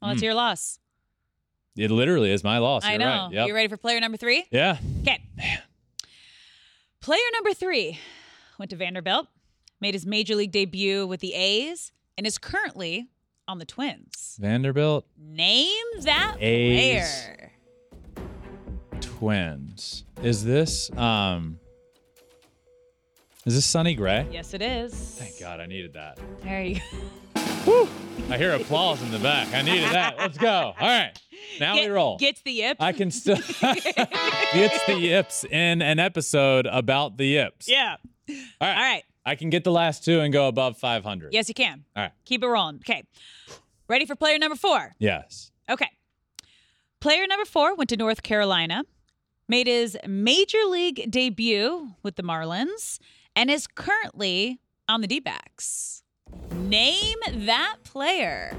Well, 0.00 0.12
it's 0.12 0.22
your 0.22 0.34
loss. 0.34 0.78
it 1.76 1.90
literally 1.90 2.30
is 2.30 2.44
my 2.44 2.58
loss. 2.58 2.84
I 2.84 2.90
You're 2.90 2.98
know. 3.00 3.06
Right. 3.06 3.28
Yep. 3.32 3.48
You 3.48 3.54
ready 3.56 3.66
for 3.66 3.76
player 3.76 3.98
number 3.98 4.16
three? 4.16 4.46
Yeah. 4.52 4.78
Okay. 5.02 5.20
Player 7.00 7.18
number 7.34 7.52
three 7.52 7.98
went 8.56 8.70
to 8.70 8.76
Vanderbilt, 8.76 9.26
made 9.80 9.94
his 9.94 10.06
major 10.06 10.36
league 10.36 10.52
debut 10.52 11.04
with 11.04 11.18
the 11.18 11.34
A's, 11.34 11.90
and 12.16 12.24
is 12.24 12.38
currently 12.38 13.08
on 13.48 13.58
the 13.58 13.64
Twins. 13.64 14.36
Vanderbilt 14.40 15.06
Name 15.18 15.74
that 16.02 16.36
A's. 16.38 17.24
player. 17.24 17.52
Twins. 19.00 20.04
Is 20.22 20.44
this 20.44 20.88
um 20.96 21.58
Is 23.48 23.54
this 23.54 23.64
Sonny 23.64 23.94
Gray? 23.94 24.26
Yes, 24.30 24.52
it 24.52 24.60
is. 24.60 24.92
Thank 24.92 25.40
God, 25.40 25.58
I 25.58 25.64
needed 25.64 25.94
that. 25.94 26.18
There 26.42 26.62
you 26.62 26.80
go. 27.64 27.88
I 28.28 28.36
hear 28.36 28.52
applause 28.52 29.00
in 29.00 29.10
the 29.10 29.18
back. 29.18 29.54
I 29.54 29.62
needed 29.62 29.88
that. 29.90 30.16
Let's 30.18 30.36
go. 30.36 30.74
All 30.78 30.86
right. 30.86 31.18
Now 31.58 31.74
Get, 31.74 31.88
we 31.88 31.90
roll. 31.90 32.18
Gets 32.18 32.42
the 32.42 32.52
yips. 32.52 32.78
I 32.78 32.92
can 32.92 33.10
still 33.10 33.36
gets 33.62 34.84
the 34.84 34.98
yips 34.98 35.44
in 35.44 35.80
an 35.80 35.98
episode 35.98 36.66
about 36.66 37.16
the 37.16 37.24
yips. 37.24 37.70
yeah. 37.70 37.96
All 38.28 38.34
right. 38.36 38.44
All 38.60 38.82
right. 38.82 39.02
I 39.24 39.34
can 39.34 39.48
get 39.48 39.64
the 39.64 39.72
last 39.72 40.04
two 40.04 40.20
and 40.20 40.30
go 40.30 40.48
above 40.48 40.76
500. 40.76 41.32
Yes, 41.32 41.48
you 41.48 41.54
can. 41.54 41.86
All 41.96 42.02
right. 42.02 42.12
Keep 42.26 42.42
it 42.42 42.48
rolling. 42.48 42.76
Okay. 42.86 43.02
Ready 43.88 44.04
for 44.04 44.14
player 44.14 44.38
number 44.38 44.56
four? 44.56 44.94
Yes. 44.98 45.52
Okay. 45.70 45.88
Player 47.00 47.26
number 47.26 47.46
four 47.46 47.74
went 47.74 47.88
to 47.88 47.96
North 47.96 48.22
Carolina, 48.22 48.84
made 49.48 49.66
his 49.68 49.96
major 50.06 50.64
league 50.68 51.10
debut 51.10 51.92
with 52.02 52.16
the 52.16 52.22
Marlins, 52.22 52.98
and 53.38 53.52
is 53.52 53.68
currently 53.68 54.58
on 54.88 55.00
the 55.00 55.06
D 55.06 55.20
backs. 55.20 56.02
Name 56.56 57.18
that 57.46 57.76
player. 57.84 58.56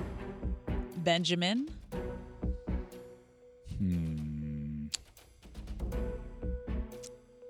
Benjamin. 0.96 1.68
Hmm. 3.78 4.88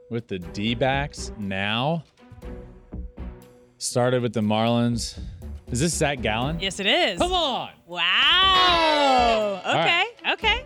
With 0.09 0.27
the 0.27 0.39
D 0.39 0.73
backs 0.73 1.32
now. 1.38 2.03
Started 3.77 4.23
with 4.23 4.34
the 4.34 4.41
Marlins. 4.41 5.19
Is 5.71 5.82
this 5.82 5.93
Zach 5.93 6.21
Gallen? 6.23 6.59
Yes, 6.59 6.80
it 6.80 6.88
is. 6.88 7.19
Come 7.19 7.32
on. 7.32 7.69
Wow. 7.86 9.61
Okay. 9.67 9.75
right. 9.75 10.34
Okay. 10.34 10.65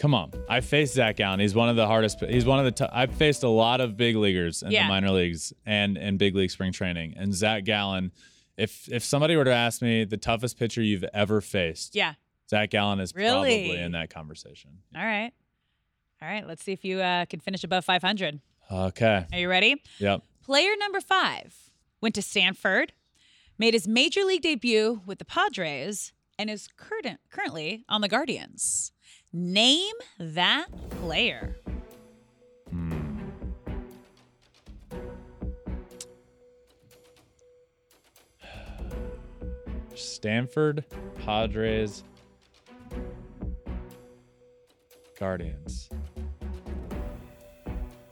Come 0.00 0.14
on. 0.14 0.32
I 0.48 0.60
faced 0.62 0.94
Zach 0.94 1.16
Gallen. 1.16 1.40
He's 1.40 1.54
one 1.54 1.68
of 1.68 1.76
the 1.76 1.86
hardest. 1.86 2.20
He's 2.26 2.46
one 2.46 2.58
of 2.58 2.64
the. 2.64 2.72
T- 2.72 2.90
I've 2.90 3.12
faced 3.12 3.42
a 3.42 3.48
lot 3.48 3.80
of 3.82 3.96
big 3.98 4.16
leaguers 4.16 4.62
in 4.62 4.70
Yeah. 4.72 4.84
the 4.84 4.88
minor 4.88 5.10
leagues 5.10 5.52
and 5.66 5.98
in 5.98 6.16
big 6.16 6.34
league 6.34 6.50
spring 6.50 6.72
training. 6.72 7.14
And 7.18 7.34
Zach 7.34 7.64
Gallen, 7.64 8.10
if 8.56 8.88
if 8.90 9.04
somebody 9.04 9.36
were 9.36 9.44
to 9.44 9.52
ask 9.52 9.82
me 9.82 10.04
the 10.04 10.16
toughest 10.16 10.58
pitcher 10.58 10.80
you've 10.82 11.04
ever 11.12 11.42
faced, 11.42 11.94
Yeah. 11.94 12.14
Zach 12.48 12.70
Gallen 12.70 12.98
is 12.98 13.14
Really? 13.14 13.66
probably 13.68 13.76
in 13.78 13.92
that 13.92 14.08
conversation. 14.10 14.78
All 14.96 15.04
right. 15.04 15.32
All 16.22 16.28
right. 16.28 16.46
Let's 16.46 16.64
see 16.64 16.72
if 16.72 16.82
you 16.84 17.00
uh, 17.00 17.26
can 17.26 17.38
finish 17.40 17.62
above 17.62 17.84
500. 17.84 18.40
Okay. 18.72 19.26
Are 19.32 19.38
you 19.38 19.50
ready? 19.50 19.82
Yep. 19.98 20.22
Player 20.42 20.70
number 20.80 21.00
five 21.02 21.54
went 22.00 22.14
to 22.14 22.22
Stanford, 22.22 22.94
made 23.58 23.74
his 23.74 23.86
major 23.86 24.24
league 24.24 24.40
debut 24.42 25.02
with 25.04 25.18
the 25.18 25.24
Padres, 25.26 26.12
and 26.38 26.48
is 26.48 26.68
current, 26.78 27.20
currently 27.30 27.84
on 27.88 28.00
the 28.00 28.08
Guardians. 28.08 28.92
Name 29.32 29.94
that 30.18 30.66
player. 30.90 31.56
Stanford, 39.94 40.84
Padres, 41.24 42.02
Guardians. 45.18 45.88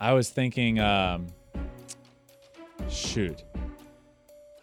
I 0.00 0.12
was 0.12 0.30
thinking, 0.30 0.78
um, 0.78 1.26
shoot. 2.88 3.42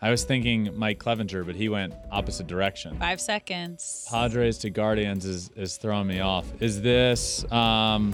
I 0.06 0.12
was 0.12 0.24
thinking 0.24 0.70
Mike 0.76 1.00
Clevinger, 1.00 1.44
but 1.44 1.56
he 1.56 1.68
went 1.68 1.96
opposite 2.12 2.46
direction. 2.46 2.96
Five 3.00 3.20
seconds. 3.20 4.06
Padres 4.08 4.60
to 4.60 4.70
Guardians 4.70 5.26
is, 5.26 5.50
is 5.56 5.78
throwing 5.78 6.06
me 6.06 6.20
off. 6.20 6.46
Is 6.60 6.80
this, 6.80 7.44
um, 7.52 8.14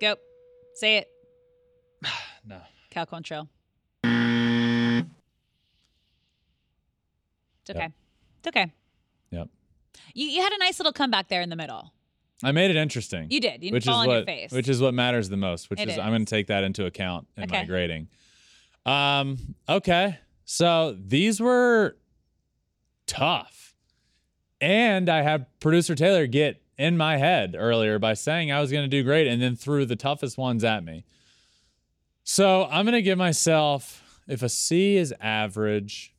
Go. 0.00 0.14
Say 0.74 0.98
it. 0.98 1.08
no. 2.46 2.60
Cal 2.88 3.04
Quantrill. 3.04 3.48
It's 4.04 5.08
okay. 7.70 7.80
Yep. 7.80 7.92
It's 8.38 8.46
okay. 8.46 8.72
Yep. 9.32 9.48
You, 10.14 10.26
you 10.28 10.40
had 10.40 10.52
a 10.52 10.58
nice 10.58 10.78
little 10.78 10.92
comeback 10.92 11.26
there 11.26 11.42
in 11.42 11.48
the 11.48 11.56
middle. 11.56 11.92
I 12.44 12.52
made 12.52 12.70
it 12.70 12.76
interesting. 12.76 13.26
You 13.28 13.40
did. 13.40 13.54
You 13.54 13.58
didn't 13.58 13.72
which 13.72 13.86
fall 13.86 14.02
is 14.02 14.02
on 14.02 14.06
what, 14.06 14.14
your 14.14 14.24
face. 14.24 14.52
Which 14.52 14.68
is 14.68 14.80
what 14.80 14.94
matters 14.94 15.28
the 15.28 15.36
most, 15.36 15.68
which 15.68 15.80
is 15.80 15.98
I'm 15.98 16.10
going 16.10 16.24
to 16.24 16.30
take 16.30 16.46
that 16.46 16.62
into 16.62 16.86
account 16.86 17.26
in 17.36 17.50
my 17.50 17.64
grading. 17.64 18.06
Um, 18.86 19.36
okay. 19.68 20.16
So 20.50 20.96
these 20.98 21.42
were 21.42 21.98
tough. 23.06 23.74
And 24.62 25.10
I 25.10 25.20
had 25.20 25.44
producer 25.60 25.94
Taylor 25.94 26.26
get 26.26 26.62
in 26.78 26.96
my 26.96 27.18
head 27.18 27.54
earlier 27.54 27.98
by 27.98 28.14
saying 28.14 28.50
I 28.50 28.58
was 28.58 28.72
going 28.72 28.82
to 28.82 28.88
do 28.88 29.04
great 29.04 29.26
and 29.26 29.42
then 29.42 29.56
threw 29.56 29.84
the 29.84 29.94
toughest 29.94 30.38
ones 30.38 30.64
at 30.64 30.82
me. 30.82 31.04
So 32.24 32.66
I'm 32.70 32.86
going 32.86 32.94
to 32.94 33.02
give 33.02 33.18
myself, 33.18 34.02
if 34.26 34.42
a 34.42 34.48
C 34.48 34.96
is 34.96 35.12
average, 35.20 36.14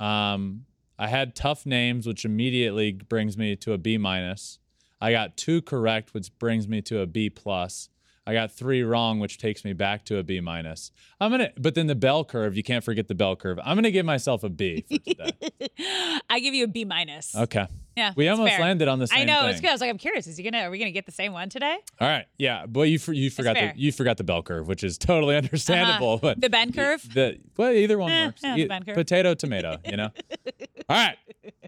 um, 0.00 0.64
I 0.98 1.06
had 1.06 1.36
tough 1.36 1.64
names, 1.64 2.08
which 2.08 2.24
immediately 2.24 2.90
brings 2.90 3.38
me 3.38 3.54
to 3.54 3.72
a 3.72 3.78
B 3.78 3.98
minus. 3.98 4.58
I 5.00 5.12
got 5.12 5.36
two 5.36 5.62
correct, 5.62 6.12
which 6.12 6.36
brings 6.40 6.66
me 6.66 6.82
to 6.82 6.98
a 6.98 7.06
B 7.06 7.30
plus. 7.30 7.88
I 8.24 8.34
got 8.34 8.52
three 8.52 8.82
wrong, 8.84 9.18
which 9.18 9.38
takes 9.38 9.64
me 9.64 9.72
back 9.72 10.04
to 10.04 10.18
a 10.18 10.22
B 10.22 10.40
minus. 10.40 10.92
I'm 11.20 11.32
gonna, 11.32 11.50
but 11.58 11.74
then 11.74 11.88
the 11.88 11.96
bell 11.96 12.24
curve, 12.24 12.56
you 12.56 12.62
can't 12.62 12.84
forget 12.84 13.08
the 13.08 13.16
bell 13.16 13.34
curve. 13.34 13.58
I'm 13.64 13.76
gonna 13.76 13.90
give 13.90 14.06
myself 14.06 14.44
a 14.44 14.48
B 14.48 14.84
for 14.88 14.98
today. 14.98 15.32
I 16.30 16.38
give 16.38 16.54
you 16.54 16.64
a 16.64 16.68
B 16.68 16.84
minus. 16.84 17.34
okay, 17.34 17.66
Yeah. 17.96 18.12
we 18.14 18.28
almost 18.28 18.52
fair. 18.52 18.60
landed 18.60 18.86
on 18.86 19.00
the 19.00 19.08
same 19.08 19.18
I 19.20 19.24
know 19.24 19.40
thing. 19.40 19.50
it's 19.50 19.60
good. 19.60 19.70
I 19.70 19.72
was 19.72 19.80
like, 19.80 19.90
I'm 19.90 19.98
curious. 19.98 20.28
Is 20.28 20.36
he 20.36 20.44
gonna? 20.44 20.62
Are 20.64 20.70
we 20.70 20.78
gonna 20.78 20.92
get 20.92 21.04
the 21.06 21.10
same 21.12 21.32
one 21.32 21.48
today? 21.48 21.76
All 22.00 22.08
right, 22.08 22.26
yeah, 22.38 22.66
but 22.66 22.82
you 22.82 23.00
for, 23.00 23.12
you 23.12 23.28
forgot 23.28 23.56
the 23.56 23.72
you 23.74 23.90
forgot 23.90 24.18
the 24.18 24.24
bell 24.24 24.42
curve, 24.42 24.68
which 24.68 24.84
is 24.84 24.98
totally 24.98 25.34
understandable. 25.42 26.18
But 26.18 26.40
The 26.40 26.48
bend 26.48 26.74
curve. 26.76 27.02
the 27.12 27.38
well, 27.56 27.72
either 27.72 27.98
one 27.98 28.12
Eh, 28.12 28.26
works. 28.26 28.40
yeah, 28.44 28.54
the 28.54 28.62
E- 28.62 28.66
bend 28.68 28.86
curve. 28.86 28.94
Potato, 28.94 29.34
tomato. 29.34 29.78
You 29.84 29.96
know. 29.96 30.10
All 30.88 30.96
right, 30.96 31.16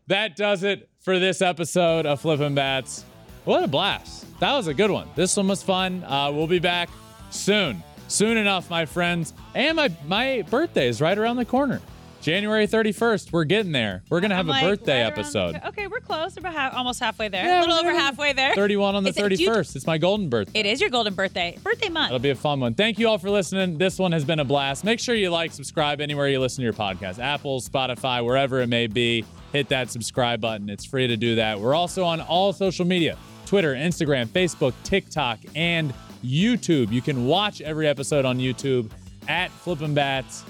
that 0.07 0.37
does 0.37 0.63
it 0.63 0.89
for 1.01 1.19
this 1.19 1.43
episode 1.43 2.07
of 2.07 2.21
Flippin' 2.21 2.55
Bats. 2.55 3.05
What 3.45 3.63
a 3.63 3.69
blast! 3.69 4.27
That 4.41 4.55
was 4.55 4.67
a 4.69 4.75
good 4.75 4.91
one. 4.91 5.09
This 5.15 5.37
one 5.37 5.49
was 5.49 5.63
fun. 5.63 6.03
Uh, 6.05 6.31
we'll 6.33 6.47
be 6.47 6.59
back 6.59 6.89
soon, 7.31 7.83
soon 8.09 8.37
enough, 8.39 8.71
my 8.71 8.87
friends. 8.87 9.35
And 9.55 9.77
my 9.77 9.91
my 10.07 10.45
birthday 10.51 10.89
is 10.89 11.01
right 11.01 11.17
around 11.17 11.37
the 11.37 11.45
corner. 11.45 11.81
January 12.23 12.67
31st. 12.67 13.33
We're 13.33 13.45
getting 13.45 13.71
there. 13.73 14.03
We're 14.09 14.21
gonna 14.21 14.35
have 14.35 14.47
I'm 14.47 14.49
a 14.49 14.53
like, 14.53 14.63
birthday 14.63 15.03
right 15.03 15.13
episode. 15.13 15.61
okay, 15.67 15.89
we're 15.89 16.01
close. 16.01 16.35
We're 16.37 16.41
about 16.41 16.55
half, 16.55 16.75
almost 16.75 16.99
halfway 17.01 17.29
there. 17.29 17.45
Yeah, 17.45 17.61
a 17.61 17.67
little 17.67 17.77
over 17.77 17.93
halfway 17.93 18.33
there. 18.33 18.55
31 18.55 18.95
on 18.95 19.03
the 19.05 19.11
Is 19.11 19.19
it- 19.19 19.29
do 19.29 19.35
you- 19.35 19.51
31st. 19.51 19.77
It's 19.77 19.87
my 19.87 19.99
golden 19.99 20.31
birthday. 20.31 20.61
It 20.61 20.65
is 20.65 20.81
your 20.81 20.89
golden 20.89 21.13
birthday. 21.13 21.59
Birthday 21.63 21.91
month. 21.91 22.13
It'll 22.13 22.19
be 22.21 22.31
a 22.31 22.35
fun 22.35 22.61
one. 22.61 22.73
Thank 22.73 22.99
you 22.99 23.09
all 23.11 23.19
for 23.19 23.29
listening. 23.29 23.77
This 23.77 23.99
one 23.99 24.13
has 24.13 24.25
been 24.25 24.39
a 24.41 24.45
blast. 24.45 24.85
Make 24.85 25.01
sure 25.01 25.15
you 25.15 25.29
like, 25.29 25.53
subscribe 25.53 26.01
anywhere 26.01 26.27
you 26.29 26.41
listen 26.41 26.63
to 26.63 26.65
your 26.65 26.73
podcast 26.73 27.19
Apple, 27.19 27.61
Spotify, 27.61 28.25
wherever 28.25 28.63
it 28.63 28.69
may 28.69 28.87
be. 28.87 29.27
Hit 29.53 29.69
that 29.69 29.91
subscribe 29.91 30.41
button. 30.41 30.71
It's 30.71 30.87
free 30.87 31.07
to 31.07 31.19
do 31.19 31.35
that. 31.35 31.61
We're 31.61 31.75
also 31.75 32.05
on 32.05 32.23
all 32.23 32.55
social 32.55 32.87
media 32.87 33.19
Twitter, 33.55 33.77
Instagram, 33.77 34.27
Facebook, 34.27 34.75
TikTok, 34.83 35.39
and 35.55 35.95
YouTube. 36.25 36.91
You 36.91 37.01
can 37.01 37.25
watch 37.25 37.61
every 37.61 37.87
episode 37.87 38.25
on 38.25 38.39
YouTube 38.41 38.91
at 39.29 39.49
Flippin' 39.49 39.95
Bats, 39.95 40.43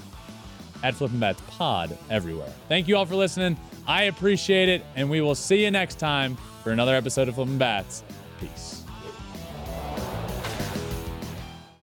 at 0.83 0.95
Flippin' 0.95 1.21
Bats 1.21 1.43
Pod 1.49 1.99
everywhere. 2.09 2.51
Thank 2.67 2.89
you 2.89 2.97
all 2.97 3.05
for 3.05 3.15
listening. 3.15 3.59
I 3.87 4.05
appreciate 4.05 4.71
it, 4.71 4.87
and 4.97 5.11
we 5.11 5.21
will 5.21 5.35
see 5.35 5.63
you 5.63 5.71
next 5.71 5.99
time 5.99 6.39
for 6.63 6.73
another 6.73 6.95
episode 6.95 7.29
of 7.29 7.35
Flippin' 7.35 7.59
Bats. 7.59 8.05
Peace. 8.41 8.84